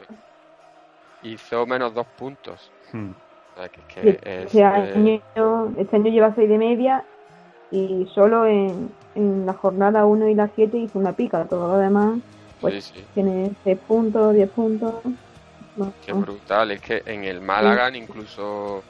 hizo 1.24 1.66
menos 1.66 1.93
dos 1.93 2.08
puntos. 2.18 2.72
Hmm. 2.91 3.12
O 3.12 3.60
sea, 3.60 3.70
que, 3.70 3.82
que 3.93 4.08
y 4.08 4.10
es, 4.10 4.45
este, 4.45 4.60
eh, 4.60 4.64
año, 4.66 5.22
este 5.78 5.95
año 5.97 6.12
lleva 6.12 6.34
6 6.34 6.50
de 6.50 6.58
media 6.58 7.04
y 7.72 8.07
solo 8.13 8.45
en, 8.45 8.89
en 9.15 9.45
la 9.45 9.53
jornada 9.53 10.05
1 10.05 10.30
y 10.30 10.36
la 10.36 10.49
7 10.55 10.78
hizo 10.78 10.99
una 10.99 11.13
pica. 11.13 11.45
Todo 11.45 11.67
lo 11.74 11.78
demás, 11.78 12.20
pues 12.59 12.86
sí, 12.86 12.93
sí. 12.95 13.05
tiene 13.13 13.51
6 13.63 13.78
puntos, 13.88 14.34
10 14.34 14.49
puntos. 14.51 14.95
No, 15.76 15.93
Qué 16.05 16.11
brutal, 16.13 16.72
es 16.72 16.82
que 16.82 17.03
en 17.05 17.24
el 17.24 17.41
Málaga, 17.41 17.95
incluso 17.95 18.84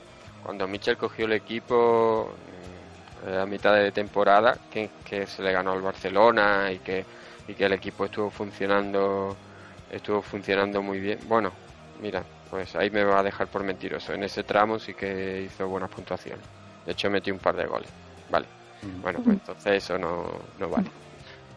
cuando 0.43 0.67
Michel 0.67 0.97
cogió 0.97 1.25
el 1.25 1.34
equipo 1.34 2.30
mm, 3.27 3.38
a 3.38 3.45
mitad 3.45 3.75
de 3.75 3.91
temporada, 3.91 4.57
que, 4.71 4.89
que 5.03 5.27
se 5.27 5.43
le 5.43 5.51
ganó 5.51 5.73
al 5.73 5.82
Barcelona 5.82 6.71
y 6.71 6.80
que, 6.80 7.05
y 7.47 7.53
que 7.53 7.65
el 7.65 7.73
equipo 7.73 8.05
estuvo 8.05 8.30
funcionando 8.30 9.36
estuvo 9.91 10.21
funcionando 10.21 10.82
muy 10.82 10.99
bien. 10.99 11.19
Bueno, 11.27 11.51
mira, 12.01 12.23
pues 12.49 12.75
ahí 12.75 12.89
me 12.89 13.03
va 13.03 13.19
a 13.19 13.23
dejar 13.23 13.47
por 13.47 13.63
mentiroso. 13.63 14.13
En 14.13 14.23
ese 14.23 14.43
tramo 14.43 14.80
sí 14.80 14.93
que 14.93 15.41
hizo 15.41 15.67
buenas 15.67 15.89
puntuaciones. 15.89 16.45
De 16.86 16.91
hecho, 16.91 17.09
metí 17.09 17.32
un 17.32 17.39
par 17.39 17.55
de 17.55 17.65
goles. 17.65 17.89
Vale. 18.30 18.59
Bueno, 18.82 19.21
pues 19.23 19.36
entonces 19.38 19.84
eso 19.84 19.97
no, 19.97 20.25
no 20.57 20.69
vale. 20.69 20.89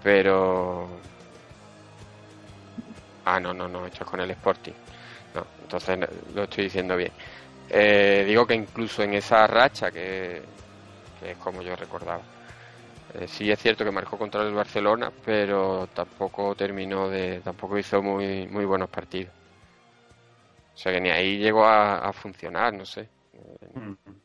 Pero... 0.03 1.01
Ah, 3.25 3.39
no, 3.41 3.55
no, 3.55 3.69
no, 3.69 3.87
hecho 3.87 4.05
con 4.05 4.21
el 4.21 4.31
Sporting. 4.33 4.73
No, 5.35 5.47
entonces 5.61 5.99
lo 6.35 6.45
estoy 6.45 6.65
diciendo 6.65 6.97
bien. 6.97 7.13
Eh, 7.69 8.25
digo 8.27 8.47
que 8.47 8.55
incluso 8.55 9.03
en 9.03 9.15
esa 9.15 9.47
racha, 9.47 9.91
que, 9.93 10.43
que 11.15 11.33
es 11.33 11.39
como 11.39 11.63
yo 11.63 11.77
recordaba, 11.77 12.23
eh, 13.15 13.29
sí 13.29 13.51
es 13.51 13.61
cierto 13.61 13.85
que 13.85 13.93
marcó 13.93 14.19
contra 14.19 14.43
el 14.43 14.55
Barcelona, 14.55 15.13
pero 15.25 15.87
tampoco 15.89 16.55
terminó 16.57 17.09
de, 17.09 17.41
tampoco 17.43 17.79
hizo 17.79 18.03
muy, 18.03 18.47
muy 18.49 18.65
buenos 18.65 18.91
partidos. 18.91 19.35
O 20.75 20.77
sea 20.77 20.93
que 20.93 21.01
ni 21.01 21.11
ahí 21.11 21.39
llegó 21.39 21.65
a, 21.65 21.99
a 21.99 22.13
funcionar, 22.13 22.75
no 22.75 22.85
sé. 22.85 23.09
Hmm. 23.75 24.22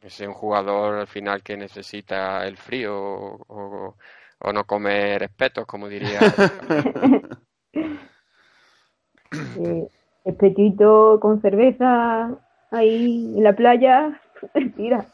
Es 0.00 0.20
un 0.20 0.32
jugador 0.32 0.98
al 1.00 1.06
final 1.06 1.42
que 1.42 1.56
necesita 1.56 2.46
el 2.46 2.56
frío 2.56 2.96
o, 2.96 3.44
o- 3.48 3.96
o 4.40 4.52
no 4.52 4.64
comer 4.64 5.24
espetos, 5.24 5.66
como 5.66 5.88
diría. 5.88 6.20
Eh, 9.32 9.88
espetito 10.24 11.18
con 11.20 11.40
cerveza 11.40 12.30
ahí 12.70 13.34
en 13.36 13.42
la 13.44 13.54
playa, 13.54 14.20
tira. 14.76 15.06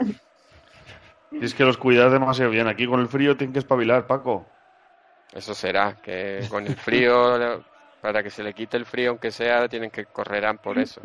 Es 1.31 1.55
que 1.55 1.65
los 1.65 1.77
cuidas 1.77 2.13
demasiado 2.13 2.51
bien. 2.51 2.69
Aquí 2.69 2.87
con 2.87 3.01
el 3.01 3.09
frío 3.09 3.37
tienen 3.37 3.53
que 3.53 3.59
espabilar, 3.59 4.07
Paco. 4.07 4.47
Eso 5.35 5.55
será, 5.55 5.97
que 6.03 6.47
con 6.49 6.65
el 6.67 6.77
frío, 6.77 7.63
para 8.01 8.23
que 8.23 8.31
se 8.31 8.43
le 8.43 8.55
quite 8.55 8.77
el 8.77 8.87
frío, 8.87 9.11
aunque 9.11 9.31
sea, 9.31 9.69
tienen 9.69 9.91
que 9.91 10.07
correrán 10.07 10.59
por 10.59 10.79
eso. 10.79 11.01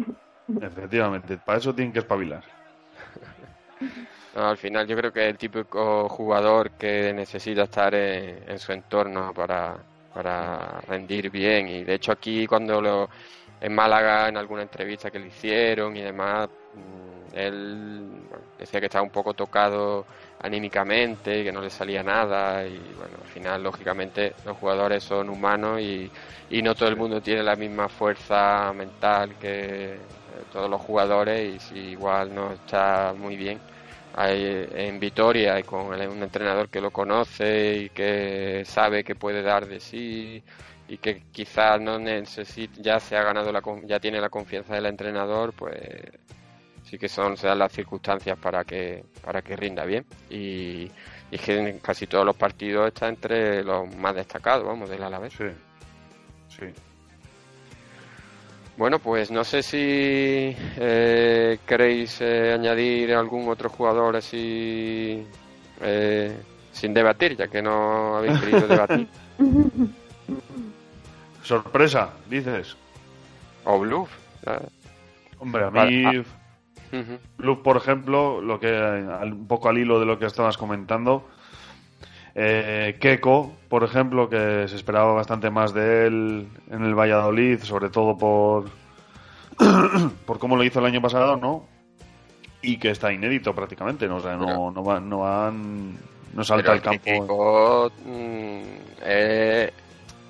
Efectivamente, 0.62 1.38
para 1.38 1.58
eso 1.58 1.74
tienen 1.74 1.94
que 1.94 2.00
espabilar. 2.00 2.44
No, 4.34 4.48
al 4.50 4.58
final 4.58 4.86
yo 4.88 4.96
creo 4.96 5.12
que 5.12 5.26
es 5.26 5.32
el 5.32 5.38
típico 5.38 6.08
jugador 6.10 6.72
que 6.78 7.14
necesita 7.14 7.64
estar 7.64 7.94
en, 7.96 8.44
en 8.50 8.60
su 8.60 8.72
entorno 8.72 9.34
para, 9.34 9.84
para 10.14 10.82
rendir 10.82 11.30
bien. 11.32 11.68
Y 11.68 11.84
de 11.84 11.96
hecho 11.96 12.12
aquí 12.12 12.46
cuando 12.46 12.80
lo 12.82 13.10
en 13.60 13.74
Málaga, 13.76 14.30
en 14.30 14.38
alguna 14.38 14.62
entrevista 14.64 15.10
que 15.12 15.20
le 15.20 15.28
hicieron 15.28 15.98
y 15.98 16.02
demás, 16.02 16.50
mm, 16.74 17.36
él 17.36 18.30
decía 18.58 18.80
que 18.80 18.86
estaba 18.88 19.04
un 19.04 19.12
poco 19.12 19.34
tocado 19.34 20.08
anímicamente, 20.40 21.44
que 21.44 21.52
no 21.52 21.62
le 21.62 21.70
salía 21.70 22.04
nada 22.04 22.66
y 22.68 22.94
bueno, 22.94 23.18
al 23.22 23.28
final 23.28 23.64
lógicamente 23.64 24.36
los 24.46 24.58
jugadores 24.58 25.04
son 25.04 25.30
humanos 25.30 25.82
y, 25.82 26.12
y 26.50 26.62
no 26.62 26.76
todo 26.76 26.88
el 26.90 26.96
mundo 26.98 27.22
tiene 27.22 27.44
la 27.44 27.56
misma 27.56 27.90
fuerza 27.90 28.72
mental 28.74 29.38
que 29.38 29.96
eh, 29.96 30.46
todos 30.50 30.70
los 30.70 30.82
jugadores 30.82 31.56
y 31.56 31.60
si 31.60 31.78
igual 31.92 32.34
no 32.34 32.54
está 32.54 33.14
muy 33.16 33.36
bien 33.38 33.62
hay, 34.20 34.68
en 34.74 35.00
Vitoria 35.00 35.58
y 35.58 35.64
con 35.64 35.86
un 35.88 36.24
entrenador 36.24 36.68
que 36.68 36.82
lo 36.82 36.92
conoce 36.92 37.78
y 37.78 37.90
que 37.90 38.64
sabe 38.66 39.02
que 39.02 39.16
puede 39.16 39.42
dar 39.42 39.66
de 39.66 39.80
sí 39.80 40.44
y 40.90 40.98
que 40.98 41.24
quizás 41.32 41.80
no 41.80 41.98
necesita 41.98 42.82
ya 42.82 43.00
se 43.00 43.16
ha 43.16 43.24
ganado 43.24 43.50
la 43.54 43.62
ya 43.86 43.98
tiene 44.02 44.20
la 44.20 44.30
confianza 44.30 44.76
del 44.76 44.88
entrenador 44.88 45.54
pues 45.54 45.80
sí 46.84 46.98
que 46.98 47.08
son 47.08 47.38
se 47.38 47.48
dan 47.48 47.60
las 47.60 47.72
circunstancias 47.72 48.38
para 48.38 48.66
que 48.66 49.06
para 49.24 49.42
que 49.42 49.56
rinda 49.56 49.86
bien 49.86 50.06
y, 50.30 50.92
y 51.32 51.36
es 51.36 51.42
que 51.42 51.58
en 51.58 51.80
casi 51.80 52.06
todos 52.06 52.26
los 52.26 52.36
partidos 52.36 52.88
está 52.88 53.08
entre 53.08 53.64
los 53.64 53.96
más 53.96 54.16
destacados 54.16 54.66
vamos 54.66 54.90
del 54.90 55.04
Alavés 55.04 55.32
Sí. 55.32 55.46
Sí. 56.50 56.66
Bueno, 58.80 58.98
pues 59.00 59.30
no 59.30 59.44
sé 59.44 59.62
si 59.62 60.56
eh, 60.78 61.60
queréis 61.68 62.22
eh, 62.22 62.54
añadir 62.54 63.14
algún 63.14 63.50
otro 63.50 63.70
jugador 63.70 64.16
así 64.16 65.22
eh, 65.82 66.38
sin 66.72 66.94
debatir, 66.94 67.36
ya 67.36 67.50
que 67.50 67.62
no 67.62 68.16
habéis 68.16 68.40
querido 68.40 68.68
debatir. 68.70 69.08
Sorpresa, 71.44 72.12
dices. 72.30 72.78
O 73.66 73.80
bluff. 73.80 74.10
Hombre, 75.40 75.66
a 75.66 75.72
mí, 75.72 76.04
Ah. 76.06 76.24
Luke, 77.38 77.62
por 77.64 77.78
ejemplo, 77.78 78.42
lo 78.42 78.60
que 78.60 78.70
al- 78.76 79.34
un 79.34 79.46
poco 79.48 79.70
al 79.70 79.78
hilo 79.78 80.00
de 80.00 80.06
lo 80.08 80.18
que 80.18 80.26
estabas 80.26 80.58
comentando, 80.58 81.28
eh, 82.36 82.98
Keco, 83.00 83.54
por 83.68 83.84
ejemplo, 83.84 84.30
que 84.30 84.68
se 84.68 84.76
esperaba 84.76 85.14
bastante 85.14 85.50
más 85.50 85.74
de 85.74 86.08
él 86.08 86.48
en 86.70 86.84
el 86.84 86.96
Valladolid, 86.96 87.60
sobre 87.62 87.90
todo 87.90 88.18
por 88.18 88.70
por 90.26 90.40
cómo 90.40 90.56
lo 90.56 90.64
hizo 90.64 90.80
el 90.80 90.86
año 90.86 91.02
pasado, 91.02 91.38
¿no? 91.38 91.66
Y 92.62 92.78
que 92.78 92.92
está 92.92 93.12
inédito 93.12 93.54
prácticamente, 93.54 94.08
¿no? 94.08 94.18
O 94.18 94.22
sea, 94.22 94.36
no, 94.36 94.72
no, 94.72 94.84
va, 94.84 95.00
no 95.00 95.24
no 96.34 96.44
salta 96.44 96.74
al 96.74 96.82
campo. 96.82 97.04
Keiko, 97.04 97.92
mm, 98.06 98.62
eh, 99.02 99.74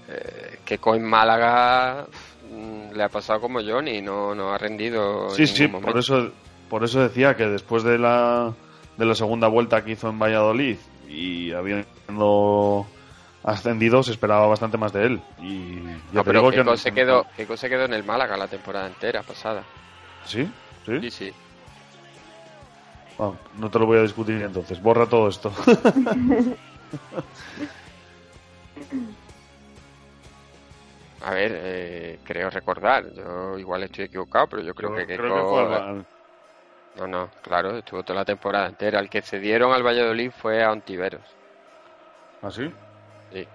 eh, 0.07 0.79
en 0.85 1.03
Málaga 1.03 2.05
mm, 2.51 2.95
le 2.95 3.03
ha 3.03 3.09
pasado 3.09 3.41
como 3.41 3.61
Johnny, 3.61 4.01
no, 4.01 4.33
no 4.35 4.53
ha 4.53 4.57
rendido. 4.57 5.29
en 5.29 5.35
Sí, 5.35 5.47
sí, 5.47 5.67
por 5.67 5.97
eso, 5.97 6.31
por 6.69 6.83
eso 6.83 7.01
decía 7.01 7.35
que 7.35 7.45
después 7.45 7.83
de 7.83 7.97
la, 7.97 8.53
de 8.97 9.05
la 9.05 9.15
segunda 9.15 9.47
vuelta 9.47 9.83
que 9.83 9.91
hizo 9.91 10.09
en 10.09 10.19
Valladolid 10.19 10.77
y 11.09 11.51
habiendo 11.51 12.85
ascendido, 13.43 14.03
se 14.03 14.11
esperaba 14.11 14.47
bastante 14.47 14.77
más 14.77 14.93
de 14.93 15.05
él. 15.05 15.21
Y 15.41 15.75
ya 15.83 15.99
No, 16.13 16.23
pero 16.23 16.39
digo 16.39 16.49
que 16.51 16.55
Keiko 16.57 16.71
no- 16.71 16.77
se, 16.77 16.91
quedó, 16.91 17.25
Keiko 17.35 17.57
se 17.57 17.69
quedó 17.69 17.85
en 17.85 17.93
el 17.93 18.03
Málaga 18.03 18.37
la 18.37 18.47
temporada 18.47 18.87
entera 18.87 19.21
pasada. 19.23 19.63
¿Sí? 20.25 20.45
¿Sí? 20.85 20.99
Sí, 21.01 21.11
sí. 21.11 21.31
Bueno, 23.17 23.37
no 23.57 23.69
te 23.69 23.79
lo 23.79 23.85
voy 23.85 23.97
a 23.97 24.03
discutir 24.03 24.41
entonces. 24.41 24.81
Borra 24.81 25.05
todo 25.07 25.27
esto. 25.27 25.51
A 31.21 31.33
ver, 31.33 31.51
eh, 31.53 32.19
creo 32.23 32.49
recordar, 32.49 33.03
yo 33.13 33.57
igual 33.59 33.83
estoy 33.83 34.05
equivocado, 34.05 34.47
pero 34.47 34.61
yo 34.63 34.73
creo 34.73 34.95
que 34.95 35.05
Creo 35.05 35.21
Keiko... 35.21 35.35
que 35.35 35.49
fue 35.67 35.75
al- 35.75 36.05
No, 36.99 37.07
no, 37.07 37.31
claro, 37.41 37.79
estuvo 37.79 38.03
toda 38.03 38.19
la 38.19 38.25
temporada 38.25 38.67
entera. 38.67 38.99
El 38.99 39.09
que 39.09 39.23
cedieron 39.23 39.73
al 39.73 39.81
Valladolid 39.81 40.29
fue 40.29 40.63
a 40.63 40.71
Ontiveros. 40.71 41.39
¿Ah, 42.41 42.51
sí? 42.51 42.65
Sí. 43.31 43.49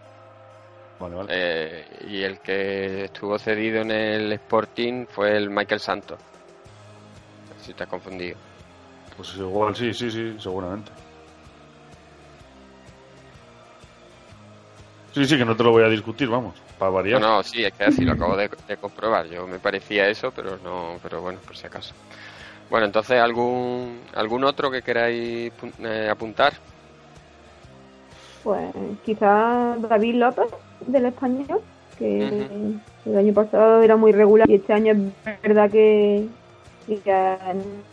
Vale, 0.99 1.15
vale. 1.17 1.31
Eh, 1.31 1.87
y 2.07 2.23
el 2.23 2.41
que 2.41 3.05
estuvo 3.05 3.39
cedido 3.39 3.81
en 3.83 3.91
el 3.91 4.33
Sporting 4.33 5.07
fue 5.09 5.37
el 5.37 5.51
Michael 5.51 5.81
Santos. 5.81 6.21
Si 7.57 7.75
te 7.75 7.83
has 7.83 7.89
confundido. 7.89 8.39
Pues 9.17 9.35
igual 9.37 9.75
sí, 9.75 9.93
sí, 9.95 10.11
sí, 10.11 10.39
seguramente. 10.39 10.93
Sí, 15.15 15.25
sí, 15.25 15.39
que 15.39 15.45
no 15.47 15.57
te 15.57 15.63
lo 15.65 15.71
voy 15.71 15.83
a 15.85 15.89
discutir, 15.89 16.29
vamos, 16.29 16.63
para 16.77 16.91
No, 17.11 17.19
variar. 17.21 17.21
no, 17.21 17.43
sí, 17.43 17.63
es 17.65 17.73
que 17.75 17.85
así 17.85 18.05
lo 18.05 18.13
acabo 18.13 18.37
de, 18.37 18.49
de 18.67 18.77
comprobar. 18.79 19.27
Yo 19.29 19.47
me 19.47 19.61
parecía 19.61 20.09
eso, 20.09 20.33
pero 20.33 20.59
no, 20.59 20.99
pero 21.03 21.21
bueno, 21.21 21.43
por 21.45 21.57
si 21.57 21.67
acaso. 21.67 21.95
Bueno, 22.71 22.87
entonces, 22.87 23.21
¿algún, 23.21 24.01
algún 24.15 24.45
otro 24.45 24.71
que 24.71 24.83
queráis 24.83 25.53
eh, 25.79 26.09
apuntar? 26.11 26.53
Pues 28.43 28.75
quizás 29.05 29.81
David 29.89 30.17
López 30.17 30.47
del 30.87 31.07
español, 31.07 31.61
que 31.97 32.29
el 33.07 33.17
año 33.17 33.33
pasado 33.33 33.83
era 33.83 33.97
muy 33.97 34.13
regular 34.13 34.49
y 34.51 34.57
este 34.57 34.73
año 34.73 34.93
es 35.25 35.41
verdad 35.43 35.71
que, 35.71 36.27
que 36.87 37.03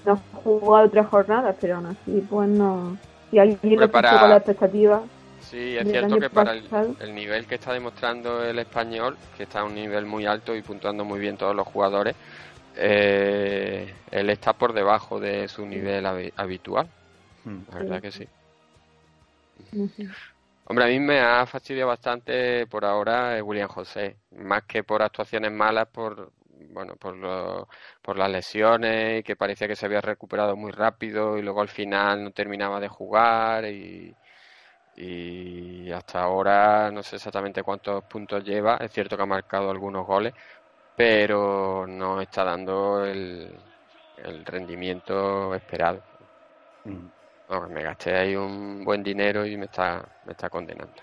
no 0.05 0.13
ha 0.13 0.37
jugado 0.37 0.89
tres 0.89 1.07
jornadas, 1.07 1.55
pero 1.61 1.77
aún 1.77 1.85
así, 1.87 2.21
pues 2.29 2.49
no. 2.49 2.97
Si 3.29 3.39
alguien 3.39 3.79
lo 3.79 3.89
para- 3.89 4.19
con 4.19 4.29
la 4.29 4.37
expectativa. 4.37 5.03
Sí, 5.39 5.75
es 5.77 5.89
cierto 5.89 6.19
que 6.19 6.29
para 6.29 6.53
el, 6.53 6.69
el 6.99 7.15
nivel 7.15 7.47
que 7.47 7.55
está 7.55 7.73
demostrando 7.73 8.43
el 8.43 8.59
español, 8.59 9.17
que 9.35 9.43
está 9.43 9.61
a 9.61 9.63
un 9.63 9.73
nivel 9.73 10.05
muy 10.05 10.25
alto 10.25 10.55
y 10.55 10.61
puntuando 10.61 11.03
muy 11.03 11.19
bien 11.19 11.35
todos 11.35 11.55
los 11.55 11.67
jugadores, 11.67 12.15
eh, 12.75 14.03
él 14.11 14.29
está 14.29 14.53
por 14.57 14.73
debajo 14.73 15.19
de 15.19 15.47
su 15.47 15.65
nivel 15.65 16.05
habi- 16.05 16.33
habitual. 16.35 16.91
La 17.67 17.77
verdad 17.77 18.01
que 18.01 18.11
sí. 18.11 18.29
Hombre, 20.65 20.85
a 20.85 20.87
mí 20.87 20.99
me 20.99 21.19
ha 21.19 21.45
fastidiado 21.45 21.89
bastante 21.89 22.65
por 22.67 22.85
ahora 22.85 23.37
eh, 23.37 23.41
William 23.41 23.67
José, 23.67 24.19
más 24.31 24.63
que 24.65 24.83
por 24.83 25.01
actuaciones 25.01 25.51
malas, 25.51 25.87
por 25.91 26.31
bueno, 26.69 26.95
por 26.95 27.15
lo- 27.17 27.67
por 28.01 28.17
las 28.17 28.29
lesiones 28.29 29.19
y 29.19 29.23
que 29.23 29.35
parecía 29.35 29.67
que 29.67 29.75
se 29.75 29.85
había 29.85 29.99
recuperado 30.01 30.55
muy 30.55 30.71
rápido 30.71 31.37
y 31.37 31.41
luego 31.41 31.61
al 31.61 31.67
final 31.69 32.23
no 32.23 32.31
terminaba 32.31 32.79
de 32.79 32.87
jugar 32.87 33.65
y, 33.65 34.17
y 34.93 35.91
hasta 35.91 36.21
ahora 36.23 36.91
no 36.91 37.03
sé 37.03 37.17
exactamente 37.17 37.63
cuántos 37.63 38.03
puntos 38.05 38.43
lleva, 38.43 38.77
es 38.77 38.91
cierto 38.93 39.17
que 39.17 39.23
ha 39.23 39.25
marcado 39.25 39.71
algunos 39.71 40.05
goles, 40.05 40.33
pero 40.95 41.85
no 41.87 42.21
está 42.21 42.43
dando 42.43 43.05
el, 43.05 43.51
el 44.23 44.45
rendimiento 44.45 45.53
esperado. 45.55 46.01
Vamos, 47.49 47.69
me 47.69 47.83
gasté 47.83 48.15
ahí 48.15 48.35
un 48.35 48.83
buen 48.83 49.03
dinero 49.03 49.45
y 49.45 49.57
me 49.57 49.65
está, 49.65 50.03
me 50.25 50.31
está 50.31 50.49
condenando. 50.49 50.93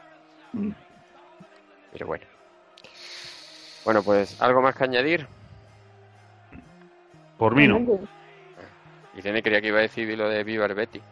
Pero 1.93 2.07
bueno. 2.07 2.25
Bueno, 3.85 4.03
pues 4.03 4.41
algo 4.41 4.63
más 4.63 4.75
que 4.75 4.85
añadir. 4.85 5.27
Por 7.37 7.55
mí 7.55 7.69
no. 7.69 7.79
Y 9.15 9.23
tiene 9.23 9.43
creía 9.43 9.61
que 9.61 9.69
iba 9.69 9.79
a 9.79 9.83
decir 9.83 10.17
lo 10.17 10.29
de 10.29 10.45
Viva 10.45 10.67
el 10.67 10.75
Betty. 10.75 11.03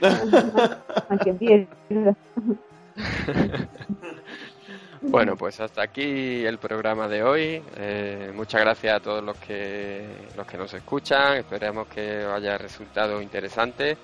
Bueno, 5.06 5.36
pues 5.36 5.60
hasta 5.60 5.82
aquí 5.82 6.44
el 6.44 6.58
programa 6.58 7.08
de 7.08 7.22
hoy. 7.22 7.62
Eh, 7.76 8.32
muchas 8.34 8.62
gracias 8.62 8.96
a 8.96 9.00
todos 9.00 9.22
los 9.22 9.36
que 9.38 10.06
los 10.36 10.46
que 10.46 10.56
nos 10.56 10.72
escuchan. 10.74 11.36
Esperemos 11.36 11.88
que 11.88 12.24
os 12.24 12.32
haya 12.32 12.56
resultado 12.58 13.20
interesante 13.20 13.96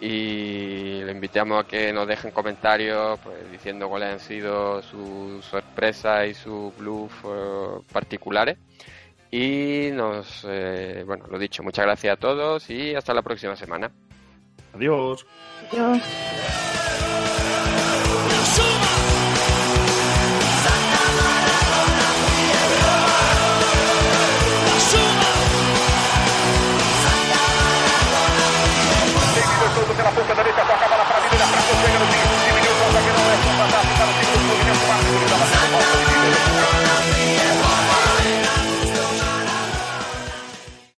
y 0.00 1.02
le 1.02 1.12
invitamos 1.12 1.64
a 1.64 1.66
que 1.66 1.92
nos 1.92 2.06
dejen 2.06 2.30
comentarios 2.32 3.18
pues, 3.20 3.50
diciendo 3.50 3.88
cuáles 3.88 4.12
han 4.12 4.20
sido 4.20 4.82
sus 4.82 5.44
sorpresas 5.44 6.28
y 6.28 6.34
sus 6.34 6.76
bluff 6.76 7.12
eh, 7.24 7.78
particulares. 7.92 8.58
Y 9.30 9.90
nos, 9.92 10.44
eh, 10.48 11.02
bueno, 11.06 11.26
lo 11.30 11.38
dicho, 11.38 11.62
muchas 11.62 11.84
gracias 11.84 12.14
a 12.14 12.20
todos 12.20 12.68
y 12.68 12.94
hasta 12.94 13.14
la 13.14 13.22
próxima 13.22 13.56
semana. 13.56 13.90
Adiós. 14.74 15.26
Adiós. 15.72 16.02
pela 29.96 30.12
ponta 30.12 30.34
direita, 30.34 30.60
toca 30.60 30.84
a 30.84 30.88
bola 30.88 31.05